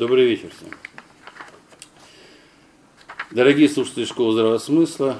[0.00, 0.70] Добрый вечер всем.
[3.30, 5.18] Дорогие слушатели школы здравого смысла,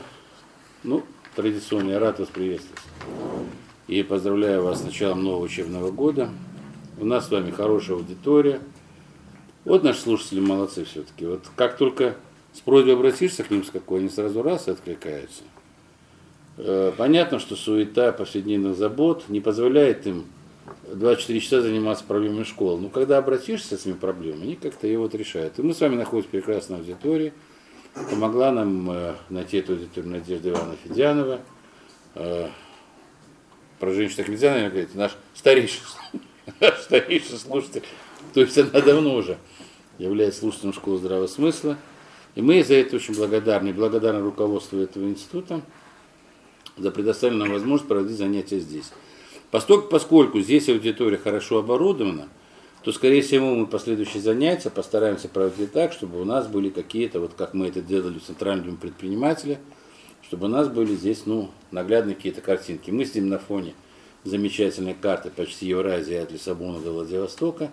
[0.84, 1.04] ну,
[1.36, 2.80] традиционно я рад вас приветствовать.
[3.88, 6.30] И поздравляю вас с началом нового учебного года.
[6.98, 8.62] У нас с вами хорошая аудитория.
[9.66, 11.26] Вот наши слушатели молодцы все-таки.
[11.26, 12.16] Вот как только
[12.54, 15.42] с просьбой обратишься к ним с какой, они сразу раз и откликаются.
[16.56, 20.24] Э, понятно, что суета повседневных забот не позволяет им
[20.92, 22.80] 24 часа заниматься проблемами школы.
[22.80, 25.58] Но когда обратишься с этими проблемами, они как-то ее вот решают.
[25.58, 27.32] И мы с вами находимся в прекрасной аудитории.
[28.10, 31.40] Помогла нам э, найти эту аудиторию Надежда Ивановна Федянова.
[32.14, 32.48] Э,
[33.78, 34.94] про женщин так нельзя, наверное, говорить.
[34.94, 35.82] Наш старейший,
[36.60, 37.82] наш старейший слушатель.
[38.34, 39.38] То есть она давно уже
[39.98, 41.76] является слушателем школы здравого смысла.
[42.34, 43.72] И мы за это очень благодарны.
[43.72, 45.62] Благодарны руководству этого института
[46.76, 48.92] за предоставленную возможность проводить занятия здесь.
[49.50, 52.28] Поскольку, поскольку здесь аудитория хорошо оборудована,
[52.84, 57.34] то, скорее всего, мы последующие занятия постараемся проводить так, чтобы у нас были какие-то, вот
[57.36, 59.58] как мы это делали в Центральном доме предпринимателя,
[60.22, 62.90] чтобы у нас были здесь, ну, наглядные какие-то картинки.
[62.90, 63.74] Мы с ним на фоне
[64.24, 67.70] замечательной карты почти Евразии от Лиссабона до Владивостока,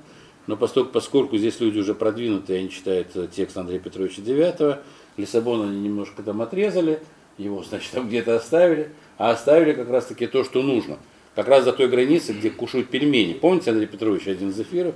[0.48, 4.82] но поскольку, поскольку здесь люди уже продвинутые, они читают текст Андрея Петровича Девятого,
[5.16, 7.02] Лиссабон они немножко там отрезали,
[7.38, 10.98] его, значит, там где-то оставили, а оставили как раз-таки то, что нужно–
[11.38, 13.34] как раз за той границей, где кушают пельмени.
[13.34, 14.96] Помните, Андрей Петрович, один из эфиров,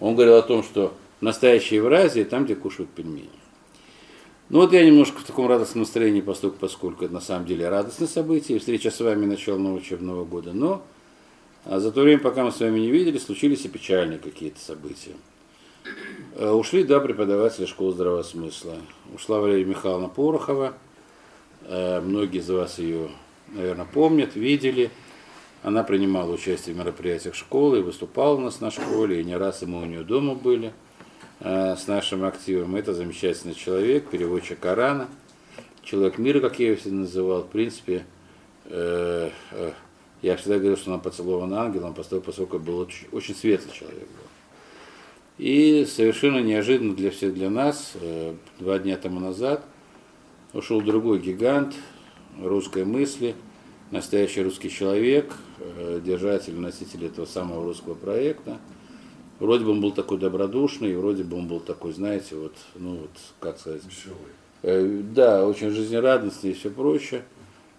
[0.00, 3.30] он говорил о том, что настоящая Евразия там, где кушают пельмени.
[4.50, 8.06] Ну вот я немножко в таком радостном настроении, поскольку, поскольку это на самом деле радостное
[8.06, 10.82] событие, встреча с вами начало нового учебного года, но
[11.64, 15.12] а за то время, пока мы с вами не видели, случились и печальные какие-то события.
[16.36, 18.76] Э, ушли два преподавателя школы здравого смысла.
[19.14, 20.74] Ушла Валерия Михайловна Порохова,
[21.62, 23.08] э, многие из вас ее,
[23.54, 24.90] наверное, помнят, видели–
[25.62, 29.66] она принимала участие в мероприятиях школы выступала у нас на школе, и не раз и
[29.66, 30.72] мы у нее дома были
[31.40, 32.76] э, с нашим активом.
[32.76, 35.08] Это замечательный человек, переводчик Корана,
[35.82, 37.42] человек мира, как я ее всегда называл.
[37.42, 38.04] В принципе,
[38.66, 39.72] э, э,
[40.22, 44.06] я всегда говорил, что она поцелована ангелом, поскольку был очень, очень светлый человек.
[44.06, 44.28] Был.
[45.38, 49.64] И совершенно неожиданно для всех, для нас, э, два дня тому назад
[50.52, 51.74] ушел другой гигант
[52.40, 53.34] русской мысли–
[53.90, 55.34] настоящий русский человек,
[56.04, 58.58] держатель, носитель этого самого русского проекта.
[59.38, 63.10] Вроде бы он был такой добродушный, вроде бы он был такой, знаете, вот, ну вот,
[63.38, 63.82] как сказать,
[64.62, 67.22] э, да, очень жизнерадостный и все прочее.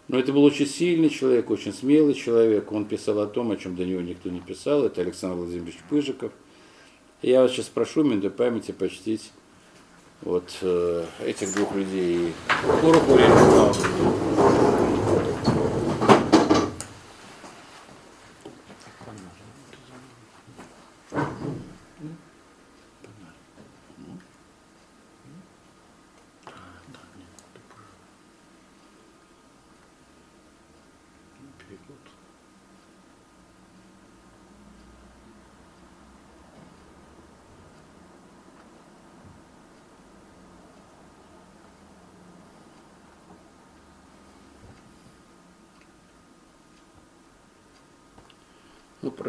[0.07, 2.71] Но это был очень сильный человек, очень смелый человек.
[2.71, 4.85] Он писал о том, о чем до него никто не писал.
[4.85, 6.31] Это Александр Владимирович Пыжиков.
[7.21, 9.31] Я вас сейчас прошу минуту памяти почтить
[10.21, 12.33] вот э, этих двух людей.
[12.81, 14.38] Пороху Ну,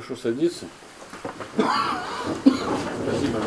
[0.00, 0.66] прошу садиться.
[3.04, 3.38] Спасибо,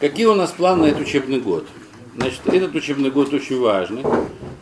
[0.00, 1.66] Какие у нас планы на этот учебный год?
[2.16, 4.02] Значит, этот учебный год очень важный,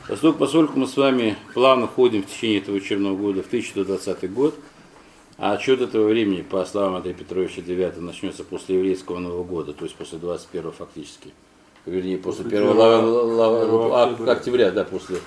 [0.07, 4.55] поскольку, поскольку мы с вами плавно входим в течение этого учебного года в 2020 год,
[5.39, 9.85] а отчет этого времени, по словам Андрея Петровича Девятого, начнется после еврейского Нового года, то
[9.85, 11.33] есть после 21 фактически
[11.87, 14.33] вернее, после, после 1 лава, лава, октября.
[14.33, 15.19] октября, да, после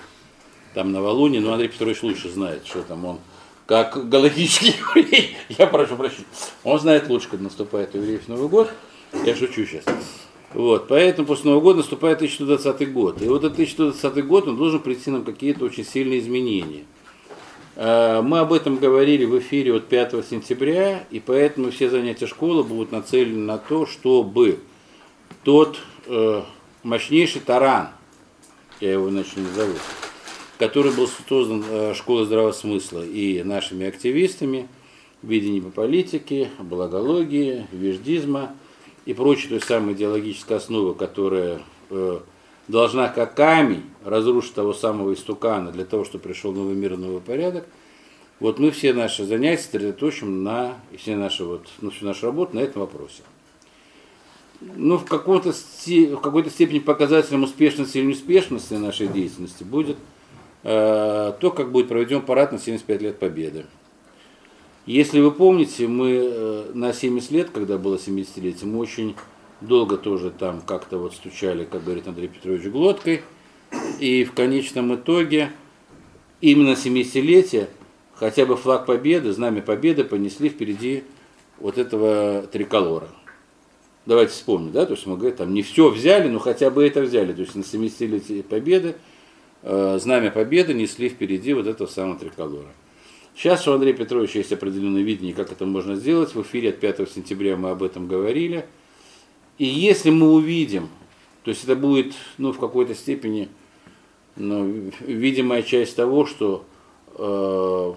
[0.73, 3.19] там новолуния, но Андрей Петрович лучше знает, что там он,
[3.65, 6.27] как галактический еврей, я прошу прощения,
[6.63, 8.69] он знает лучше, когда наступает евреев Новый год,
[9.25, 9.85] я шучу сейчас.
[10.53, 13.21] Вот, поэтому после Нового года наступает 2020 год.
[13.21, 16.85] И вот этот 2020 год, он должен прийти нам какие-то очень сильные изменения.
[17.75, 22.63] А, мы об этом говорили в эфире от 5 сентября, и поэтому все занятия школы
[22.63, 24.59] будут нацелены на то, чтобы
[25.43, 26.41] тот э,
[26.83, 27.89] мощнейший таран,
[28.79, 29.73] я его иначе не зову,
[30.59, 34.67] который был создан э, школой здравого смысла и нашими активистами
[35.21, 38.55] в видении по политике, благологии, веждизма
[39.05, 42.19] и прочей той самой идеологической основы, которая э,
[42.67, 47.65] должна как камень разрушить того самого истукана для того, чтобы пришел новый мир, новый порядок.
[48.39, 52.59] Вот мы все наши занятия сосредоточим на, все наши вот, ну, всю нашу работу на
[52.59, 53.23] этом вопросе
[54.61, 55.53] ну, в, в какой-то
[56.49, 59.97] степени показателем успешности или неуспешности нашей деятельности будет
[60.63, 63.65] э, то, как будет проведен парад на 75 лет Победы.
[64.85, 69.15] Если вы помните, мы э, на 70 лет, когда было 70-летие, мы очень
[69.61, 73.21] долго тоже там как-то вот стучали, как говорит Андрей Петрович, глоткой.
[73.99, 75.51] И в конечном итоге
[76.39, 77.67] именно 70-летие
[78.15, 81.03] хотя бы флаг победы, знамя победы понесли впереди
[81.59, 83.09] вот этого триколора.
[84.05, 87.01] Давайте вспомним, да, то есть мы говорим, там не все взяли, но хотя бы это
[87.01, 87.33] взяли.
[87.33, 88.95] То есть на 70-летие победы
[89.63, 92.71] э, знамя победы несли впереди вот этого самого триколора.
[93.35, 96.35] Сейчас у Андрея Петровича есть определенное видение, как это можно сделать.
[96.35, 98.65] В эфире от 5 сентября мы об этом говорили.
[99.57, 100.87] И если мы увидим,
[101.43, 103.49] то есть это будет ну, в какой-то степени
[104.35, 106.65] ну, видимая часть того, что
[107.17, 107.93] э,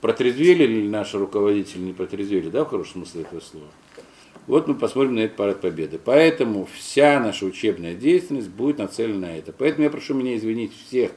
[0.00, 3.66] протрезвели ли наши руководители, не протрезвели, да, в хорошем смысле этого слова.
[4.46, 6.00] Вот мы посмотрим на этот парад победы.
[6.04, 9.52] Поэтому вся наша учебная деятельность будет нацелена на это.
[9.52, 11.12] Поэтому я прошу меня извинить всех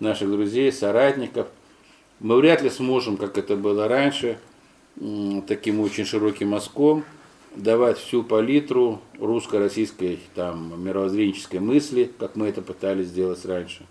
[0.00, 1.48] наших друзей, соратников,
[2.20, 4.38] мы вряд ли сможем, как это было раньше,
[5.46, 7.04] таким очень широким мазком
[7.54, 13.84] давать всю палитру русско-российской там, мировоззренческой мысли, как мы это пытались сделать раньше,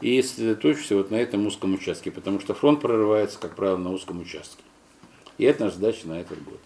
[0.00, 4.20] и сосредоточиться вот на этом узком участке, потому что фронт прорывается, как правило, на узком
[4.20, 4.62] участке.
[5.38, 6.60] И это наша задача на этот год.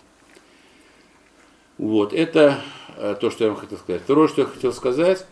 [1.79, 2.61] Вот, это
[2.97, 4.03] э, то, что я вам хотел сказать.
[4.03, 5.25] Второе, что я хотел сказать,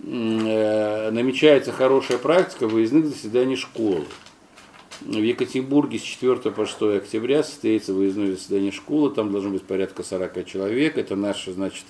[0.00, 4.04] э, намечается хорошая практика выездных заседаний школы.
[5.00, 10.04] В Екатеринбурге с 4 по 6 октября состоится выездное заседание школы, там должно быть порядка
[10.04, 11.84] 40 человек, это наши, значит,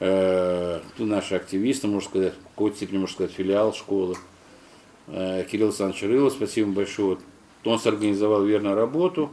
[0.00, 4.16] э, наши активисты, можно сказать, в какой-то степени, можно сказать, филиал школы.
[5.08, 7.18] Э, Кирилл Александрович Рылов, спасибо большое,
[7.64, 9.30] он сорганизовал верно работу,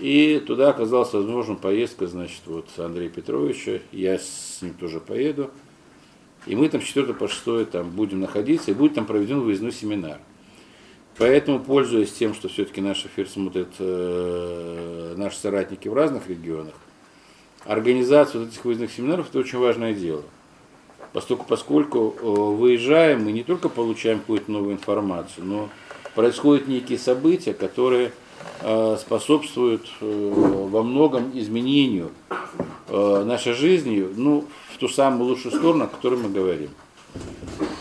[0.00, 5.50] и туда оказалась возможна поездка, значит, вот Андрея Петровича, я с ним тоже поеду,
[6.46, 9.72] и мы там с 4 по 6 там будем находиться, и будет там проведен выездной
[9.72, 10.18] семинар.
[11.16, 16.74] Поэтому, пользуясь тем, что все-таки наш эфир смотрят э, наши соратники в разных регионах,
[17.64, 20.22] организация вот этих выездных семинаров– это очень важное дело.
[21.12, 25.68] Поскольку, поскольку э, выезжаем, мы не только получаем какую-то новую информацию, но
[26.14, 28.12] происходят некие события, которые
[28.60, 30.32] э, способствуют э,
[30.70, 32.10] во многом изменению
[32.88, 36.70] э, нашей жизни ну, в ту самую лучшую сторону, о которой мы говорим.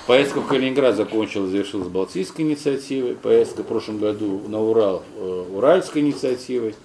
[0.07, 3.15] Поездка в Калининград закончилась, завершилась Балтийской инициативой.
[3.15, 5.03] Поездка в прошлом году на Урал
[5.53, 6.75] Уральской инициативой.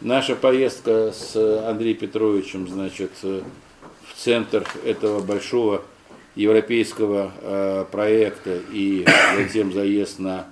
[0.00, 1.34] Наша поездка с
[1.66, 3.42] Андреем Петровичем, значит, в
[4.16, 5.82] центр этого большого
[6.36, 9.04] европейского проекта и
[9.36, 10.46] затем заезд на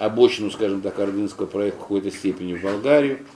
[0.00, 3.18] обочину, скажем так, ордынского проекта в какой-то степени в Болгарию–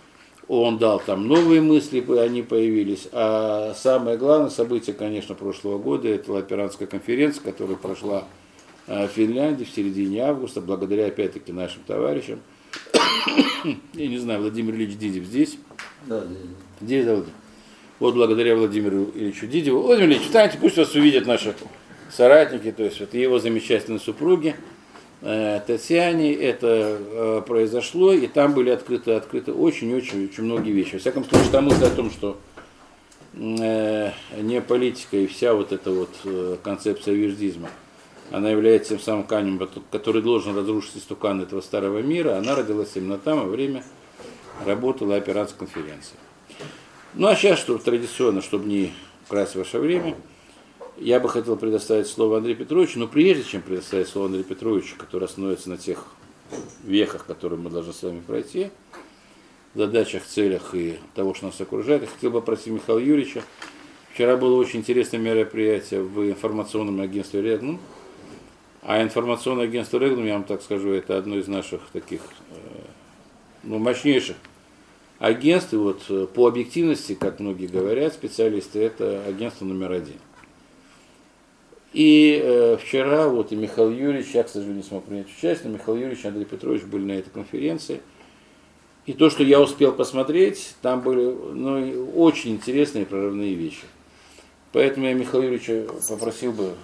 [0.49, 3.09] он дал там новые мысли, они появились.
[3.13, 8.25] А самое главное событие, конечно, прошлого года, это Лаперанская конференция, которая прошла
[8.87, 12.41] э, в Финляндии в середине августа, благодаря опять-таки нашим товарищам.
[13.95, 15.57] Я не знаю, Владимир Ильич Дидев здесь?
[16.07, 16.25] Да,
[16.81, 17.07] здесь.
[17.07, 17.35] Да, Владимир.
[18.01, 19.81] Вот благодаря Владимиру Ильичу Дидеву.
[19.81, 21.55] Владимир Ильич, встаньте, пусть вас увидят наши
[22.11, 24.57] соратники, то есть вот его замечательные супруги.
[25.27, 26.67] Э, Татьяне это
[27.01, 30.93] э, произошло, и там были открыты, открыты очень-очень очень многие вещи.
[30.93, 32.37] Во всяком случае, там мысль о том, что
[33.33, 34.11] э,
[34.43, 36.11] не политика и вся вот эта вот
[36.63, 37.71] концепция веждизма,
[38.33, 43.17] она является тем самым камнем, который должен разрушить истукан этого старого мира, она родилась именно
[43.17, 43.83] там во время
[44.67, 46.17] работы операции конференции.
[47.15, 48.93] Ну а сейчас, что традиционно, чтобы не
[49.31, 50.17] красть ваше время,
[50.97, 55.25] я бы хотел предоставить слово Андрею Петровичу, но прежде чем предоставить слово Андрею Петровичу, который
[55.25, 56.07] основывается на тех
[56.85, 58.71] вехах, которые мы должны с вами пройти,
[59.75, 63.43] задачах, целях и того, что нас окружает, я хотел бы попросить Михаила Юрьевича.
[64.13, 67.81] Вчера было очень интересное мероприятие в информационном агентстве «Регнум».
[68.83, 72.21] А информационное агентство «Регнум», я вам так скажу, это одно из наших таких
[72.51, 72.55] э,
[73.65, 74.37] ну, мощнейших
[75.19, 75.73] агентств.
[75.73, 80.19] И вот э, по объективности, как многие говорят, специалисты, это агентство номер один–
[81.95, 85.75] и э, вчера вот и Михаил Юрьевич, я, к сожалению, не смог принять участие, но
[85.75, 88.01] Михаил Юрьевич и Андрей Петрович были на этой конференции.
[89.07, 93.85] И то, что я успел посмотреть, там были ну, очень интересные прорывные вещи.
[94.73, 96.75] Поэтому я Михаила Юрьевича попросил бы,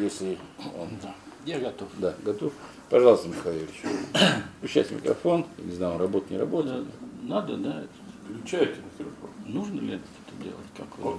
[0.00, 0.38] если
[0.80, 0.88] он...
[1.02, 1.88] Да, я готов.
[1.98, 2.54] Да, готов.
[2.88, 3.82] Пожалуйста, Михаил Юрьевич.
[4.58, 5.44] Включайте микрофон.
[5.58, 6.86] Не знаю, он работает, не работает.
[7.22, 7.84] Надо, да.
[8.24, 9.30] Включайте микрофон.
[9.46, 10.66] Нужно ли это делать?
[10.74, 11.16] Как вы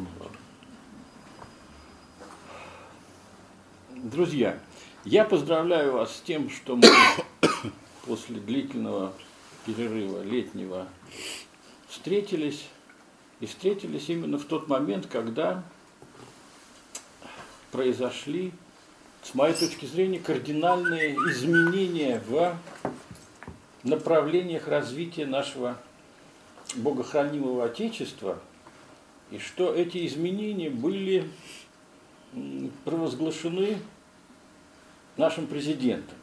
[4.03, 4.59] Друзья,
[5.05, 6.85] я поздравляю вас с тем, что мы
[8.05, 9.13] после длительного
[9.65, 10.87] перерыва летнего
[11.87, 12.67] встретились.
[13.39, 15.63] И встретились именно в тот момент, когда
[17.71, 18.51] произошли
[19.23, 22.57] с моей точки зрения, кардинальные изменения в
[23.83, 25.77] направлениях развития нашего
[26.75, 28.39] богохранимого Отечества,
[29.31, 31.29] и что эти изменения были
[32.83, 33.79] провозглашены
[35.17, 36.17] нашим президентом.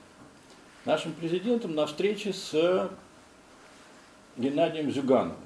[0.84, 2.90] Нашим президентом на встрече с
[4.36, 5.36] Геннадием Зюгановым.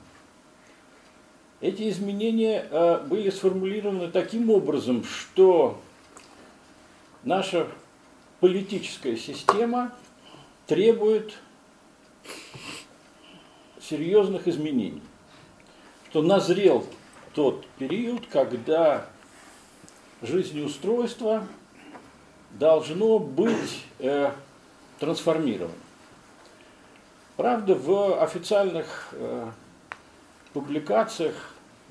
[1.60, 5.80] Эти изменения э, были сформулированы таким образом, что
[7.24, 7.66] наша
[8.40, 9.92] политическая система
[10.66, 11.34] требует
[13.80, 15.02] серьезных изменений.
[16.10, 16.86] Что назрел
[17.34, 19.06] тот период, когда
[20.22, 21.46] жизнеустройство
[22.52, 24.30] должно быть э,
[24.98, 25.74] трансформировано.
[27.36, 29.50] Правда, в официальных э,
[30.52, 31.34] публикациях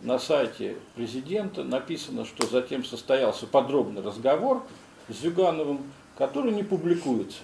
[0.01, 4.63] на сайте президента написано, что затем состоялся подробный разговор
[5.07, 5.83] с Зюгановым,
[6.17, 7.41] который не публикуется.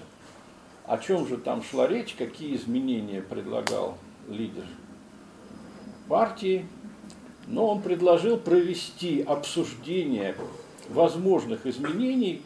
[0.87, 3.97] О чем же там шла речь, какие изменения предлагал
[4.27, 4.65] лидер
[6.07, 6.65] партии,
[7.47, 10.35] но он предложил провести обсуждение
[10.91, 12.41] возможных изменений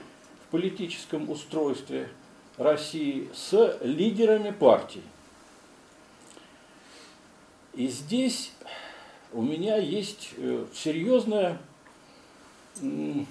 [0.46, 2.10] в политическом устройстве
[2.58, 5.04] России с лидерами партий.
[7.74, 8.54] И здесь
[9.34, 11.60] у меня есть э, серьезное
[12.82, 13.25] не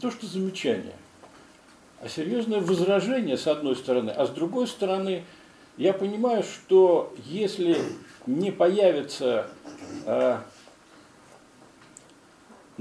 [0.00, 0.94] то что замечание,
[2.00, 5.24] а серьезное возражение с одной стороны, а с другой стороны
[5.76, 7.76] я понимаю, что если
[8.26, 9.48] не появится
[10.06, 10.38] э,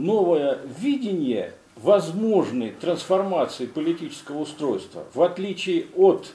[0.02, 6.34] новое видение возможной трансформации политического устройства, в отличие от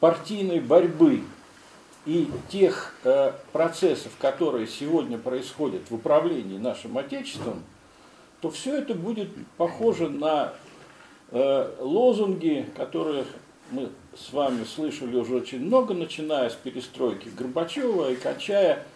[0.00, 1.22] партийной борьбы
[2.06, 7.62] и тех э, процессов, которые сегодня происходят в управлении нашим Отечеством,
[8.40, 10.54] то все это будет похоже на
[11.30, 13.24] э, лозунги, которые
[13.70, 18.86] мы с вами слышали уже очень много, начиная с перестройки Горбачева и кончая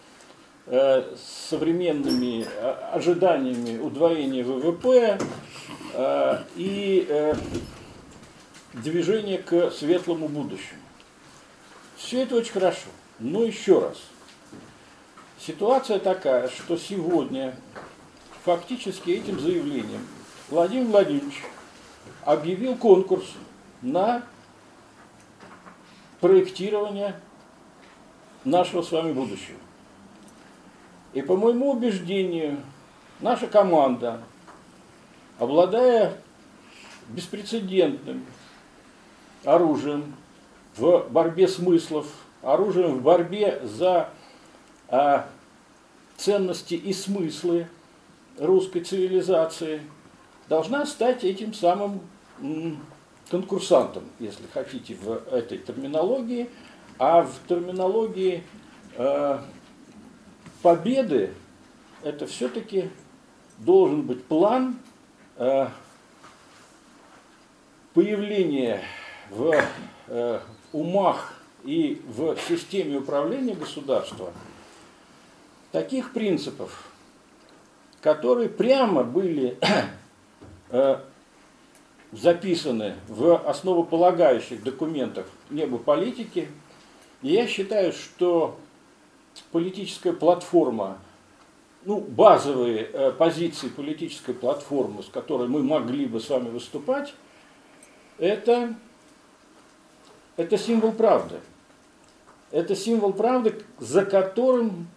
[0.67, 5.19] э, современными э, ожиданиями удвоения ВВП
[5.95, 7.35] э, и
[8.73, 10.81] движения к светлому будущему.
[11.97, 12.89] Все это очень хорошо.
[13.19, 13.99] Но еще раз.
[15.39, 17.55] Ситуация такая, что сегодня
[18.45, 20.07] фактически этим заявлением
[20.49, 21.43] Владимир Владимирович
[22.25, 23.25] объявил конкурс
[23.81, 24.23] на
[26.21, 27.21] проектирование
[28.45, 29.59] нашего с вами будущего.
[31.13, 32.59] И по моему убеждению,
[33.21, 34.21] наша команда,
[35.39, 36.15] обладая
[37.09, 38.25] беспрецедентным
[39.45, 40.15] оружием
[40.77, 42.07] в борьбе смыслов,
[42.43, 44.09] оружием в борьбе за
[44.89, 45.27] а,
[46.17, 47.69] ценности и смыслы
[48.39, 49.83] русской цивилизации,
[50.49, 52.01] должна стать этим самым
[53.31, 56.49] конкурсантом, если хотите, в этой терминологии,
[56.99, 58.45] а в терминологии
[58.97, 59.39] э,
[60.63, 61.35] победы
[62.03, 62.91] это все-таки
[63.59, 64.79] должен быть план
[65.37, 65.69] э,
[67.95, 68.83] появления
[69.31, 69.55] в
[70.09, 70.41] э,
[70.73, 74.33] умах и в системе управления государства
[75.71, 76.89] таких принципов,
[78.01, 79.59] которые прямо были
[80.71, 80.99] э,
[82.13, 86.49] записаны в основополагающих документах небо политики.
[87.23, 88.59] И я считаю, что
[89.51, 90.99] политическая платформа,
[91.85, 97.15] ну, базовые э, позиции политической платформы, с которой мы могли бы с вами выступать,
[98.19, 98.75] это,
[100.37, 101.41] это символ правды.
[102.51, 104.89] Это символ правды, за которым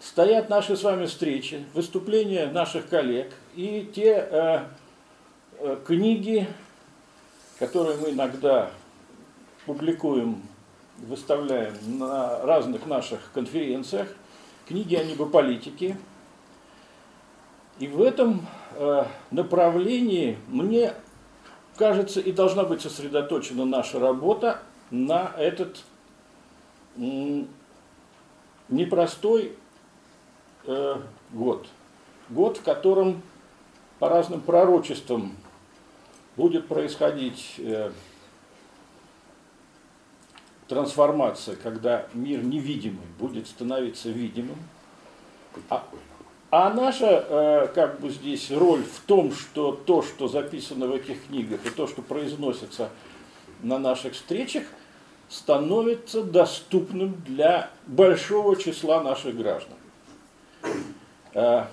[0.00, 4.60] стоят наши с вами встречи, выступления наших коллег и те э,
[5.58, 6.46] э, книги,
[7.58, 8.70] которые мы иногда
[9.64, 10.42] публикуем,
[10.98, 14.08] выставляем на разных наших конференциях,
[14.66, 15.96] книги о небополитике.
[17.78, 20.94] И в этом э, направлении мне
[21.76, 24.60] кажется и должна быть сосредоточена наша работа
[24.90, 25.84] на этот
[28.68, 29.52] непростой
[30.64, 30.96] э,
[31.32, 31.66] год.
[32.30, 33.22] Год, в котором
[33.98, 35.36] по разным пророчествам
[36.36, 37.90] будет происходить э,
[40.68, 44.56] трансформация, когда мир невидимый будет становиться видимым.
[45.70, 45.84] А,
[46.50, 51.26] а наша э, как бы здесь роль в том, что то, что записано в этих
[51.26, 52.90] книгах и то, что произносится
[53.62, 54.64] на наших встречах–
[55.28, 59.76] становится доступным для большого числа наших граждан.
[61.34, 61.64] Э,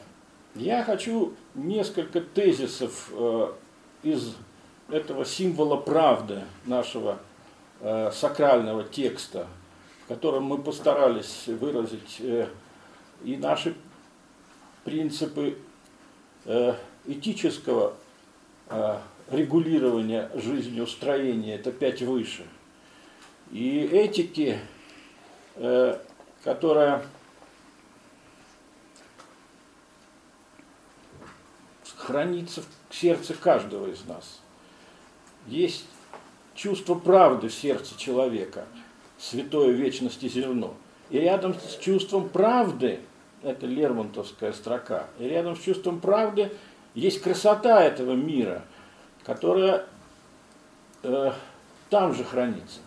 [0.56, 3.52] Я хочу несколько тезисов э,
[4.04, 4.36] из
[4.90, 7.20] этого символа правды нашего
[7.84, 9.48] э, сакрального текста,
[10.06, 12.48] в котором мы постарались выразить э,
[13.24, 13.76] и наши
[14.84, 15.58] принципы
[16.46, 16.76] э,
[17.06, 17.94] этического
[18.70, 18.98] э,
[19.30, 22.46] регулирования жизнеустроения, это пять выше,
[23.52, 24.60] и этики,
[26.44, 27.06] которая
[31.96, 34.42] хранится в сердце каждого из нас.
[35.46, 35.86] Есть
[36.56, 38.66] чувство правды в сердце человека,
[39.18, 40.74] святое вечности зерно.
[41.10, 43.00] И рядом с чувством правды,
[43.42, 46.52] это Лермонтовская строка, и рядом с чувством правды
[46.96, 48.64] есть красота этого мира,
[49.24, 49.86] которая
[51.04, 51.32] э,
[51.90, 52.80] там же хранится,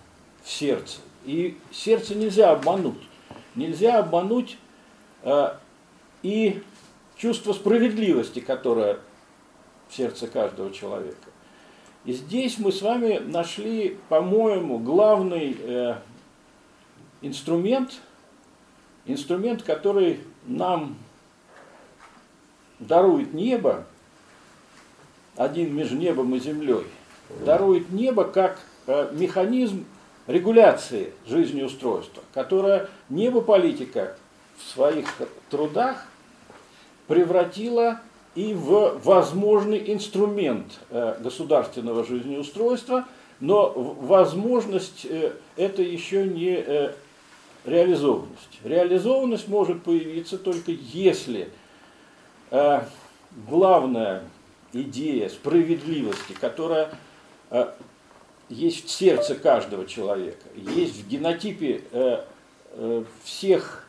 [0.42, 0.98] в сердце.
[1.24, 3.02] И сердце нельзя обмануть.
[3.54, 4.58] Нельзя обмануть
[5.22, 5.54] э,
[6.22, 6.62] и
[7.16, 8.98] чувство справедливости, которое
[9.88, 11.28] в сердце каждого человека.
[12.06, 15.96] И здесь мы с вами нашли, по-моему, главный э,
[17.20, 18.00] инструмент,
[19.06, 20.96] инструмент, который нам
[22.78, 23.86] дарует небо,
[25.36, 26.86] один между небом и землей,
[27.44, 29.84] дарует небо как э, механизм
[30.28, 34.16] регуляции жизнеустройства, которое небо-политика
[34.56, 35.06] в своих
[35.50, 36.06] трудах
[37.08, 38.00] превратила
[38.36, 43.06] и в возможный инструмент э, государственного жизнеустройства,
[43.40, 46.92] но возможность э, это еще не э,
[47.64, 48.60] реализованность.
[48.62, 51.50] Реализованность может появиться только если
[53.48, 54.22] главная
[54.72, 56.90] идея справедливости, которая
[58.48, 61.82] есть в сердце каждого человека, есть в генотипе
[63.24, 63.88] всех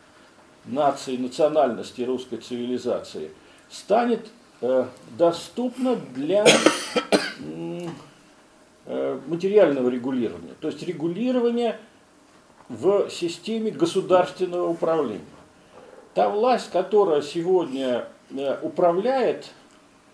[0.65, 3.29] наций, национальностей русской цивилизации,
[3.69, 4.27] станет
[4.59, 6.43] Э, доступно для
[8.87, 11.79] э, материального регулирования, то есть регулирования
[12.67, 15.21] в системе государственного управления.
[16.15, 19.51] Та власть, которая сегодня э, управляет,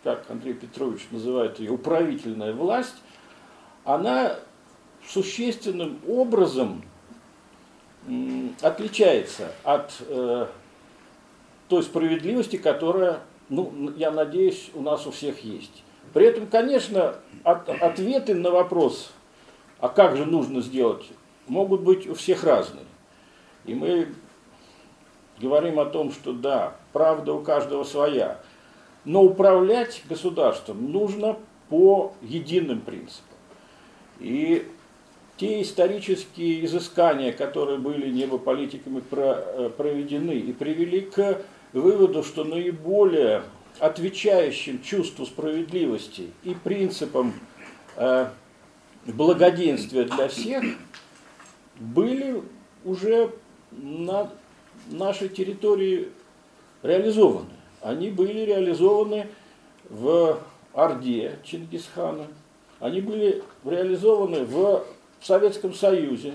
[0.04, 2.96] как Андрей Петрович называет ее, управительная власть,
[3.86, 4.36] она
[5.08, 6.84] существенным образом
[8.62, 9.94] отличается от
[11.70, 13.22] той справедливости, которая
[13.56, 15.84] ну, я надеюсь, у нас у всех есть.
[16.14, 19.12] При этом, конечно, от, ответы на вопрос,
[19.80, 21.06] а как же нужно сделать,
[21.48, 22.86] могут быть у всех разные.
[23.66, 24.08] И мы
[25.40, 28.40] говорим о том, что да, правда у каждого своя.
[29.06, 31.38] Но управлять государством нужно
[31.70, 33.26] по единым принципам.
[34.20, 34.68] И
[35.38, 41.42] те исторические изыскания, которые были небополитиками э, проведены и привели к
[41.74, 43.44] выводу, что наиболее
[43.80, 47.34] отвечающим чувству справедливости и принципам
[47.96, 48.28] э,
[49.08, 50.64] благоденствия для всех
[51.80, 52.42] были
[52.86, 53.32] уже
[53.72, 54.32] на
[54.90, 56.10] нашей территории
[56.84, 57.50] реализованы.
[57.82, 59.28] Они были реализованы
[59.90, 60.40] в
[60.74, 62.28] Орде Чингисхана,
[62.80, 64.86] они были реализованы в
[65.22, 66.34] Советском Союзе,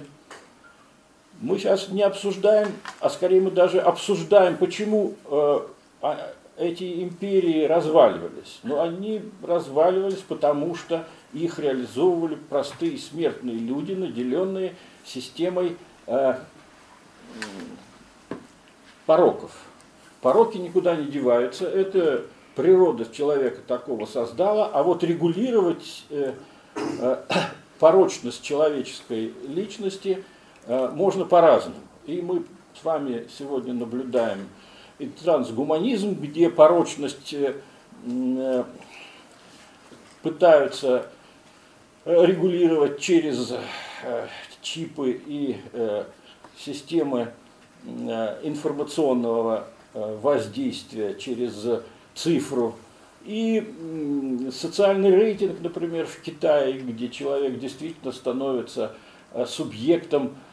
[1.40, 5.60] мы сейчас не обсуждаем, а скорее мы даже обсуждаем, почему э,
[6.02, 8.58] а, эти империи разваливались.
[8.64, 14.74] Но они разваливались, потому что их реализовывали простые смертные люди, наделенные
[15.04, 16.34] системой э,
[19.06, 19.52] пороков.
[20.20, 22.24] Пороки никуда не деваются, это
[22.56, 26.34] природа человека такого создала, а вот регулировать э,
[27.78, 30.24] порочность человеческой личности–
[30.68, 31.80] можно по-разному.
[32.06, 32.44] И мы
[32.78, 34.48] с вами сегодня наблюдаем
[34.98, 37.54] и трансгуманизм, где порочность э,
[38.04, 38.64] э,
[40.22, 41.10] пытаются
[42.04, 43.52] регулировать через
[44.62, 45.58] чипы и
[46.56, 47.32] системы
[47.84, 51.82] информационного воздействия через
[52.14, 52.76] цифру.
[53.24, 58.94] И социальный рейтинг, например, в Китае, где человек действительно становится
[59.46, 60.47] субъектом Э,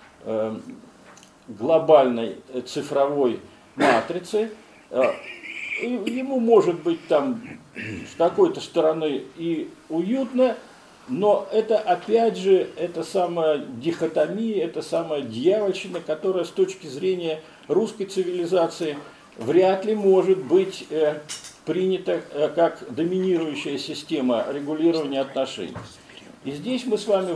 [1.47, 3.39] глобальной цифровой
[3.75, 4.51] матрицы,
[4.89, 5.13] э,
[5.81, 7.41] ему может быть там
[7.75, 10.55] с какой-то стороны и уютно,
[11.07, 18.05] но это опять же, это самая дихотомия, это самая дьявольщина, которая с точки зрения русской
[18.05, 18.97] цивилизации
[19.37, 21.19] вряд ли может быть э,
[21.65, 25.75] принята э, как доминирующая система регулирования отношений.
[26.43, 27.35] И здесь мы с вами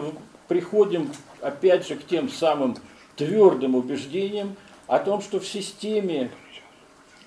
[0.49, 2.75] приходим опять же к тем самым
[3.15, 4.57] твердым убеждениям
[4.88, 6.31] о том, что в системе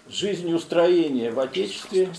[0.08, 2.10] жизнеустроения в Отечестве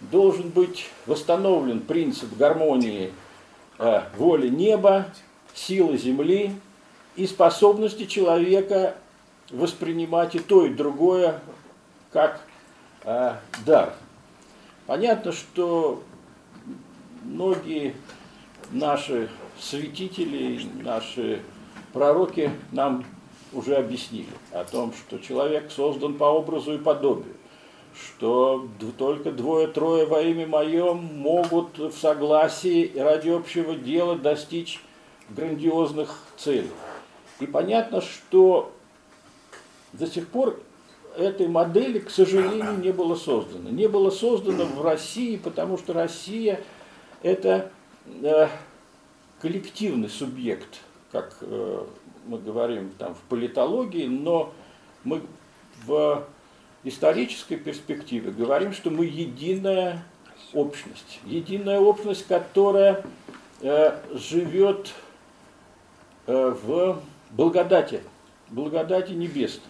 [0.00, 3.12] должен быть восстановлен принцип гармонии
[3.78, 5.06] э, воли неба,
[5.52, 6.52] силы земли
[7.16, 8.96] и способности человека
[9.50, 11.40] воспринимать и то, и другое
[12.12, 12.40] как
[13.02, 13.34] э,
[13.66, 13.94] дар.
[14.86, 16.02] Понятно, что
[17.24, 17.94] многие
[18.70, 21.40] наши святители, наши
[21.92, 23.04] пророки нам
[23.52, 27.34] уже объяснили о том, что человек создан по образу и подобию,
[27.94, 34.80] что только двое-трое во имя моем могут в согласии ради общего дела достичь
[35.30, 36.70] грандиозных целей.
[37.40, 38.72] И понятно, что
[39.92, 40.60] до сих пор
[41.16, 43.70] этой модели, к сожалению, не было создано.
[43.70, 46.60] Не было создано в России, потому что Россия–
[47.22, 47.70] это
[48.22, 48.48] э,
[49.44, 50.80] коллективный субъект,
[51.12, 51.84] как э,
[52.26, 54.54] мы говорим там в политологии, но
[55.04, 55.20] мы
[55.84, 56.24] в
[56.82, 60.02] исторической перспективе говорим, что мы единая
[60.54, 61.20] общность.
[61.26, 63.04] Единая общность, которая
[63.60, 64.94] э, живет
[66.26, 67.02] э, в
[67.32, 68.00] благодати,
[68.48, 69.68] благодати небесной.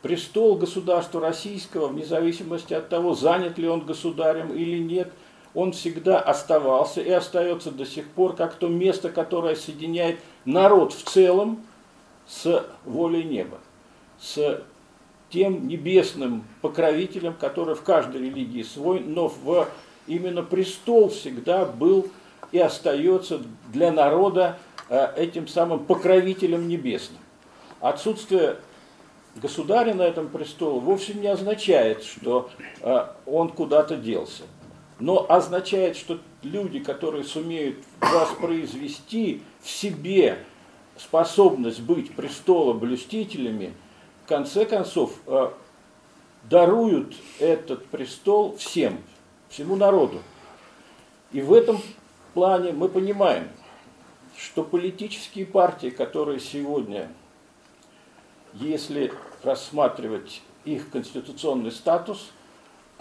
[0.00, 5.12] Престол государства российского, вне зависимости от того, занят ли он государем или нет,
[5.54, 11.02] он всегда оставался и остается до сих пор как то место, которое соединяет народ в
[11.02, 11.64] целом
[12.26, 13.58] с волей неба,
[14.20, 14.62] с
[15.30, 19.68] тем небесным покровителем, который в каждой религии свой, но в
[20.06, 22.08] именно престол всегда был
[22.50, 23.40] и остается
[23.72, 27.18] для народа э, этим самым покровителем небесным.
[27.80, 28.58] Отсутствие
[29.36, 34.42] государя на этом престоле вовсе не означает, что э, он куда-то делся,
[35.02, 40.38] но означает, что люди, которые сумеют воспроизвести в себе
[40.96, 43.74] способность быть престолоблюстителями,
[44.24, 45.50] в конце концов, э,
[46.48, 48.98] даруют этот престол всем,
[49.48, 50.22] всему народу.
[51.32, 51.80] И в этом
[52.32, 53.48] плане мы понимаем,
[54.36, 57.10] что политические партии, которые сегодня,
[58.54, 59.12] если
[59.42, 62.30] рассматривать их конституционный статус,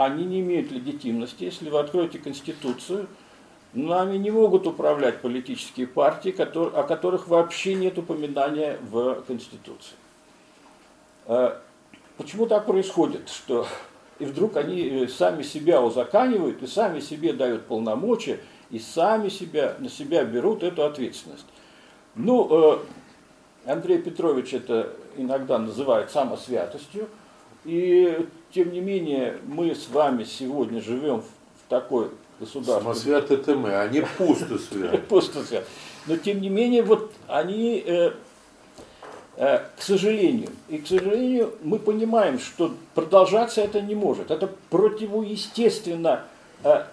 [0.06, 1.46] они не имеют легитимности.
[1.46, 3.08] Если вы откроете Конституцию–
[3.74, 9.96] Нами не могут управлять политические партии, о которых вообще нет упоминания в Конституции.
[11.26, 11.62] А
[12.18, 13.66] почему так происходит, что
[14.20, 19.76] и вдруг они э, сами себя узаканивают, и сами себе дают полномочия, и сами себя,
[19.80, 21.48] на себя берут эту ответственность?
[22.16, 22.80] Ну, э,
[23.72, 27.08] Андрей Петрович это иногда называет самосвятостью,
[27.64, 32.10] и тем не менее мы с вами сегодня живем в такой
[32.40, 32.80] государства.
[32.82, 35.08] Самосвят это мы, они пусто свят.
[35.10, 35.66] Пусто свят.
[36.08, 38.12] Но тем не менее, вот они, э,
[39.38, 44.32] э, к сожалению, и к сожалению, мы понимаем, что продолжаться это не может.
[44.32, 46.24] Это противоестественно
[46.64, 46.84] э,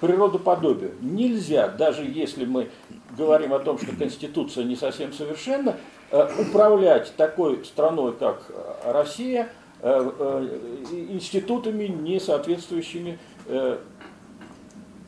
[0.00, 0.94] природоподобию.
[1.00, 2.70] Нельзя, даже если мы
[3.16, 5.76] говорим о том, что Конституция не совсем совершенна,
[6.10, 8.42] э, управлять такой страной, как
[8.84, 9.50] Россия,
[9.82, 13.18] институтами, не соответствующими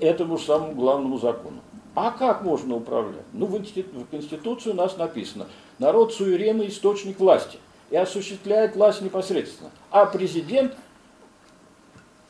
[0.00, 1.60] этому самому главному закону.
[1.94, 3.24] А как можно управлять?
[3.32, 5.46] Ну, в, в Конституции у нас написано,
[5.78, 7.58] народ суверенный источник власти
[7.90, 9.70] и осуществляет власть непосредственно.
[9.90, 10.74] А президент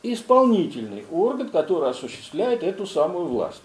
[0.03, 3.61] исполнительный орган, который осуществляет эту самую власть.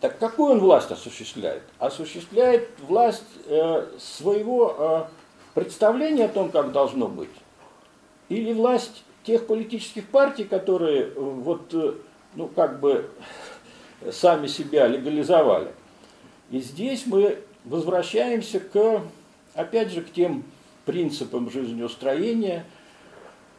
[0.00, 1.62] Так какую он власть осуществляет?
[1.78, 5.04] Осуществляет власть э, своего э,
[5.52, 7.28] представления о том, как должно быть,
[8.30, 11.94] или власть тех политических партий, которые э, вот э,
[12.34, 13.10] ну, как бы
[14.10, 15.72] сами себя легализовали.
[16.50, 19.02] И здесь мы возвращаемся к,
[19.54, 20.44] опять же, к тем
[20.86, 22.64] принципам жизнеустроения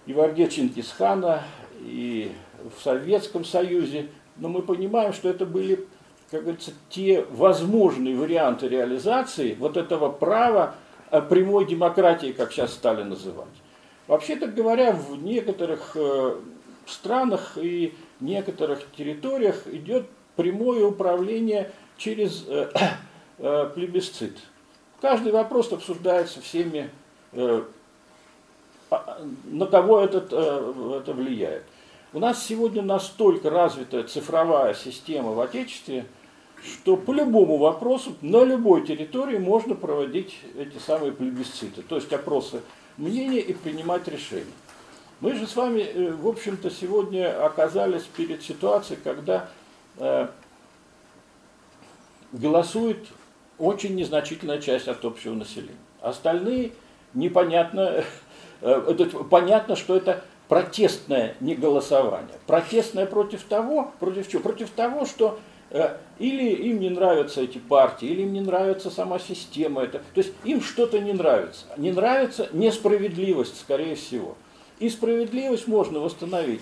[0.08, 1.44] и в Орде Чингисхана,
[1.82, 2.32] и
[2.76, 4.08] в Советском Союзе.
[4.38, 5.86] Но мы понимаем, что это были,
[6.32, 10.76] как говорится, те возможные варианты реализации вот этого права
[11.12, 13.48] э, прямой демократии, как сейчас стали называть.
[14.08, 16.36] Вообще-то говоря, в некоторых э,
[16.86, 22.70] странах и некоторых территориях идет прямое управление через э,
[23.38, 24.38] э, плебисцит.
[25.00, 26.92] Каждый вопрос обсуждается всеми,
[27.32, 27.66] на
[29.66, 31.64] кого этот, это влияет.
[32.14, 36.06] У нас сегодня настолько развитая цифровая система в Отечестве,
[36.64, 42.62] что по любому вопросу на любой территории можно проводить эти самые плебисциты, то есть опросы
[42.98, 44.46] мнения и принимать решения.
[45.20, 49.50] Мы же с вами, э, в общем-то, сегодня оказались перед ситуацией, когда
[49.98, 50.28] э,
[52.32, 53.08] голосует
[53.58, 55.76] очень незначительная часть от общего населения.
[56.02, 56.72] Остальные
[57.14, 58.04] непонятно
[58.62, 62.38] э, это, понятно, что это протестное не голосование.
[62.48, 64.42] Протестное против того, против чего?
[64.42, 65.51] Против того, что э,
[66.20, 69.84] или им не нравятся эти партии, или им не нравится сама система.
[69.84, 71.66] Это, то есть им что-то не нравится.
[71.78, 74.36] Не нравится несправедливость, скорее всего.
[74.80, 76.62] И справедливость можно восстановить,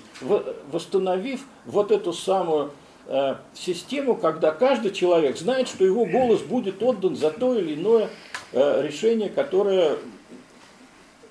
[0.71, 2.71] восстановив вот эту самую
[3.07, 8.09] э, систему, когда каждый человек знает, что его голос будет отдан за то или иное
[8.51, 9.97] э, решение, которое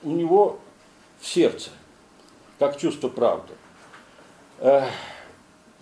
[0.03, 0.59] у него
[1.21, 1.71] в сердце,
[2.59, 3.53] как чувство правды.
[4.59, 4.85] Э,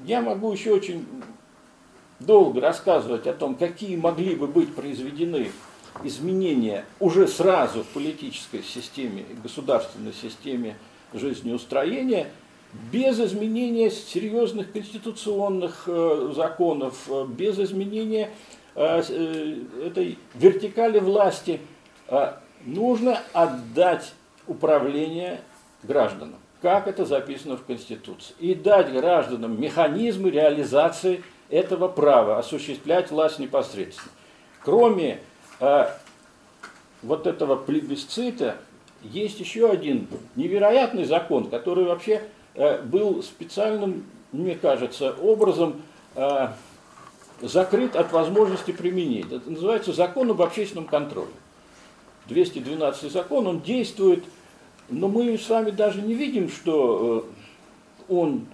[0.01, 1.07] я могу еще очень
[2.21, 5.51] долго рассказывать о том, какие могли бы быть произведены
[6.05, 10.77] изменения уже сразу в политической системе государственной системе
[11.15, 12.29] жизнеустроения
[12.93, 18.31] без изменения серьезных конституционных э, законов, э, без изменения
[18.75, 19.03] э,
[19.85, 21.61] этой вертикали власти,
[22.65, 24.13] нужно отдать
[24.47, 25.41] управление
[25.83, 33.39] гражданам, как это записано в Конституции, и дать гражданам механизмы реализации этого права, осуществлять власть
[33.39, 34.11] непосредственно.
[34.63, 35.21] Кроме
[37.03, 38.57] вот этого плебисцита,
[39.03, 42.23] есть еще один невероятный закон, который вообще
[42.55, 45.83] э, был специальным, мне кажется, образом
[46.15, 46.49] э,
[47.41, 49.31] закрыт от возможности применить.
[49.31, 51.31] Это называется закон об общественном контроле.
[52.29, 54.25] 212 закон, он действует,
[54.89, 57.29] но мы с вами даже не видим, что
[58.09, 58.47] э, он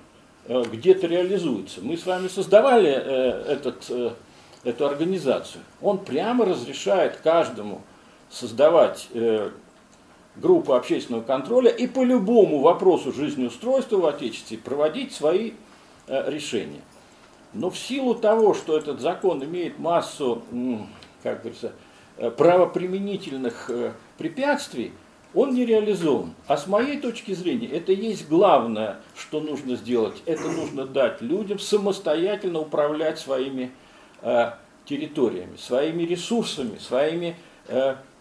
[0.48, 1.80] где-то реализуется.
[1.82, 4.16] Мы с вами создавали этот,
[4.64, 5.62] эту организацию.
[5.80, 7.82] Он прямо разрешает каждому
[8.28, 9.08] создавать
[10.36, 15.52] группы общественного контроля и по любому вопросу жизнеустройства в Отечестве проводить свои
[16.06, 16.80] э, решения.
[17.52, 20.42] Но в силу того, что этот закон имеет массу,
[21.22, 21.72] как говорится,
[22.16, 24.92] э, правоприменительных э, препятствий,
[25.34, 26.34] он не реализован.
[26.46, 30.22] А с моей точки зрения, это есть главное, что нужно сделать.
[30.26, 33.70] Это нужно дать людям самостоятельно управлять своими
[34.84, 37.36] территориями, своими ресурсами, своими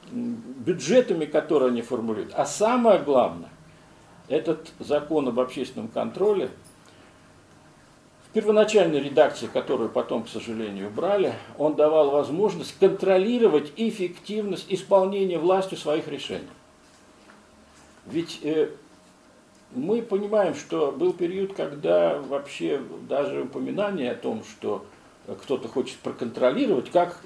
[0.09, 2.33] бюджетами, которые они формулируют.
[2.35, 3.49] А самое главное,
[4.27, 6.49] этот закон об общественном контроле
[8.29, 15.77] в первоначальной редакции, которую потом, к сожалению, убрали, он давал возможность контролировать эффективность исполнения властью
[15.77, 16.47] своих решений.
[18.05, 18.69] Ведь э,
[19.73, 24.85] мы понимаем, что был период, когда вообще даже упоминание о том, что
[25.43, 27.21] кто-то хочет проконтролировать, как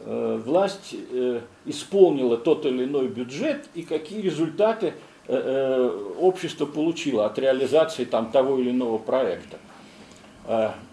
[0.00, 4.92] Э, власть э, исполнила тот или иной бюджет и какие результаты
[5.26, 9.58] э, общество получило от реализации там, того или иного проекта.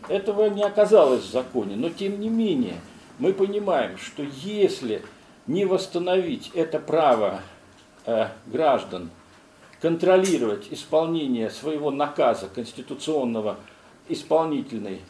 [0.08, 2.78] Этого не оказалось в законе, но тем не менее
[3.20, 5.04] мы понимаем, что если
[5.46, 7.42] не восстановить это право
[8.48, 9.10] граждан
[9.82, 13.58] контролировать исполнение своего наказа конституционного
[14.08, 15.02] исполнительной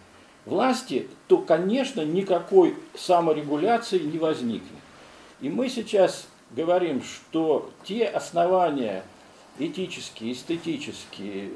[0.46, 4.80] власти, то, конечно, никакой саморегуляции не возникнет.
[5.42, 9.04] И мы сейчас говорим, что те основания
[9.60, 11.52] этические, эстетические,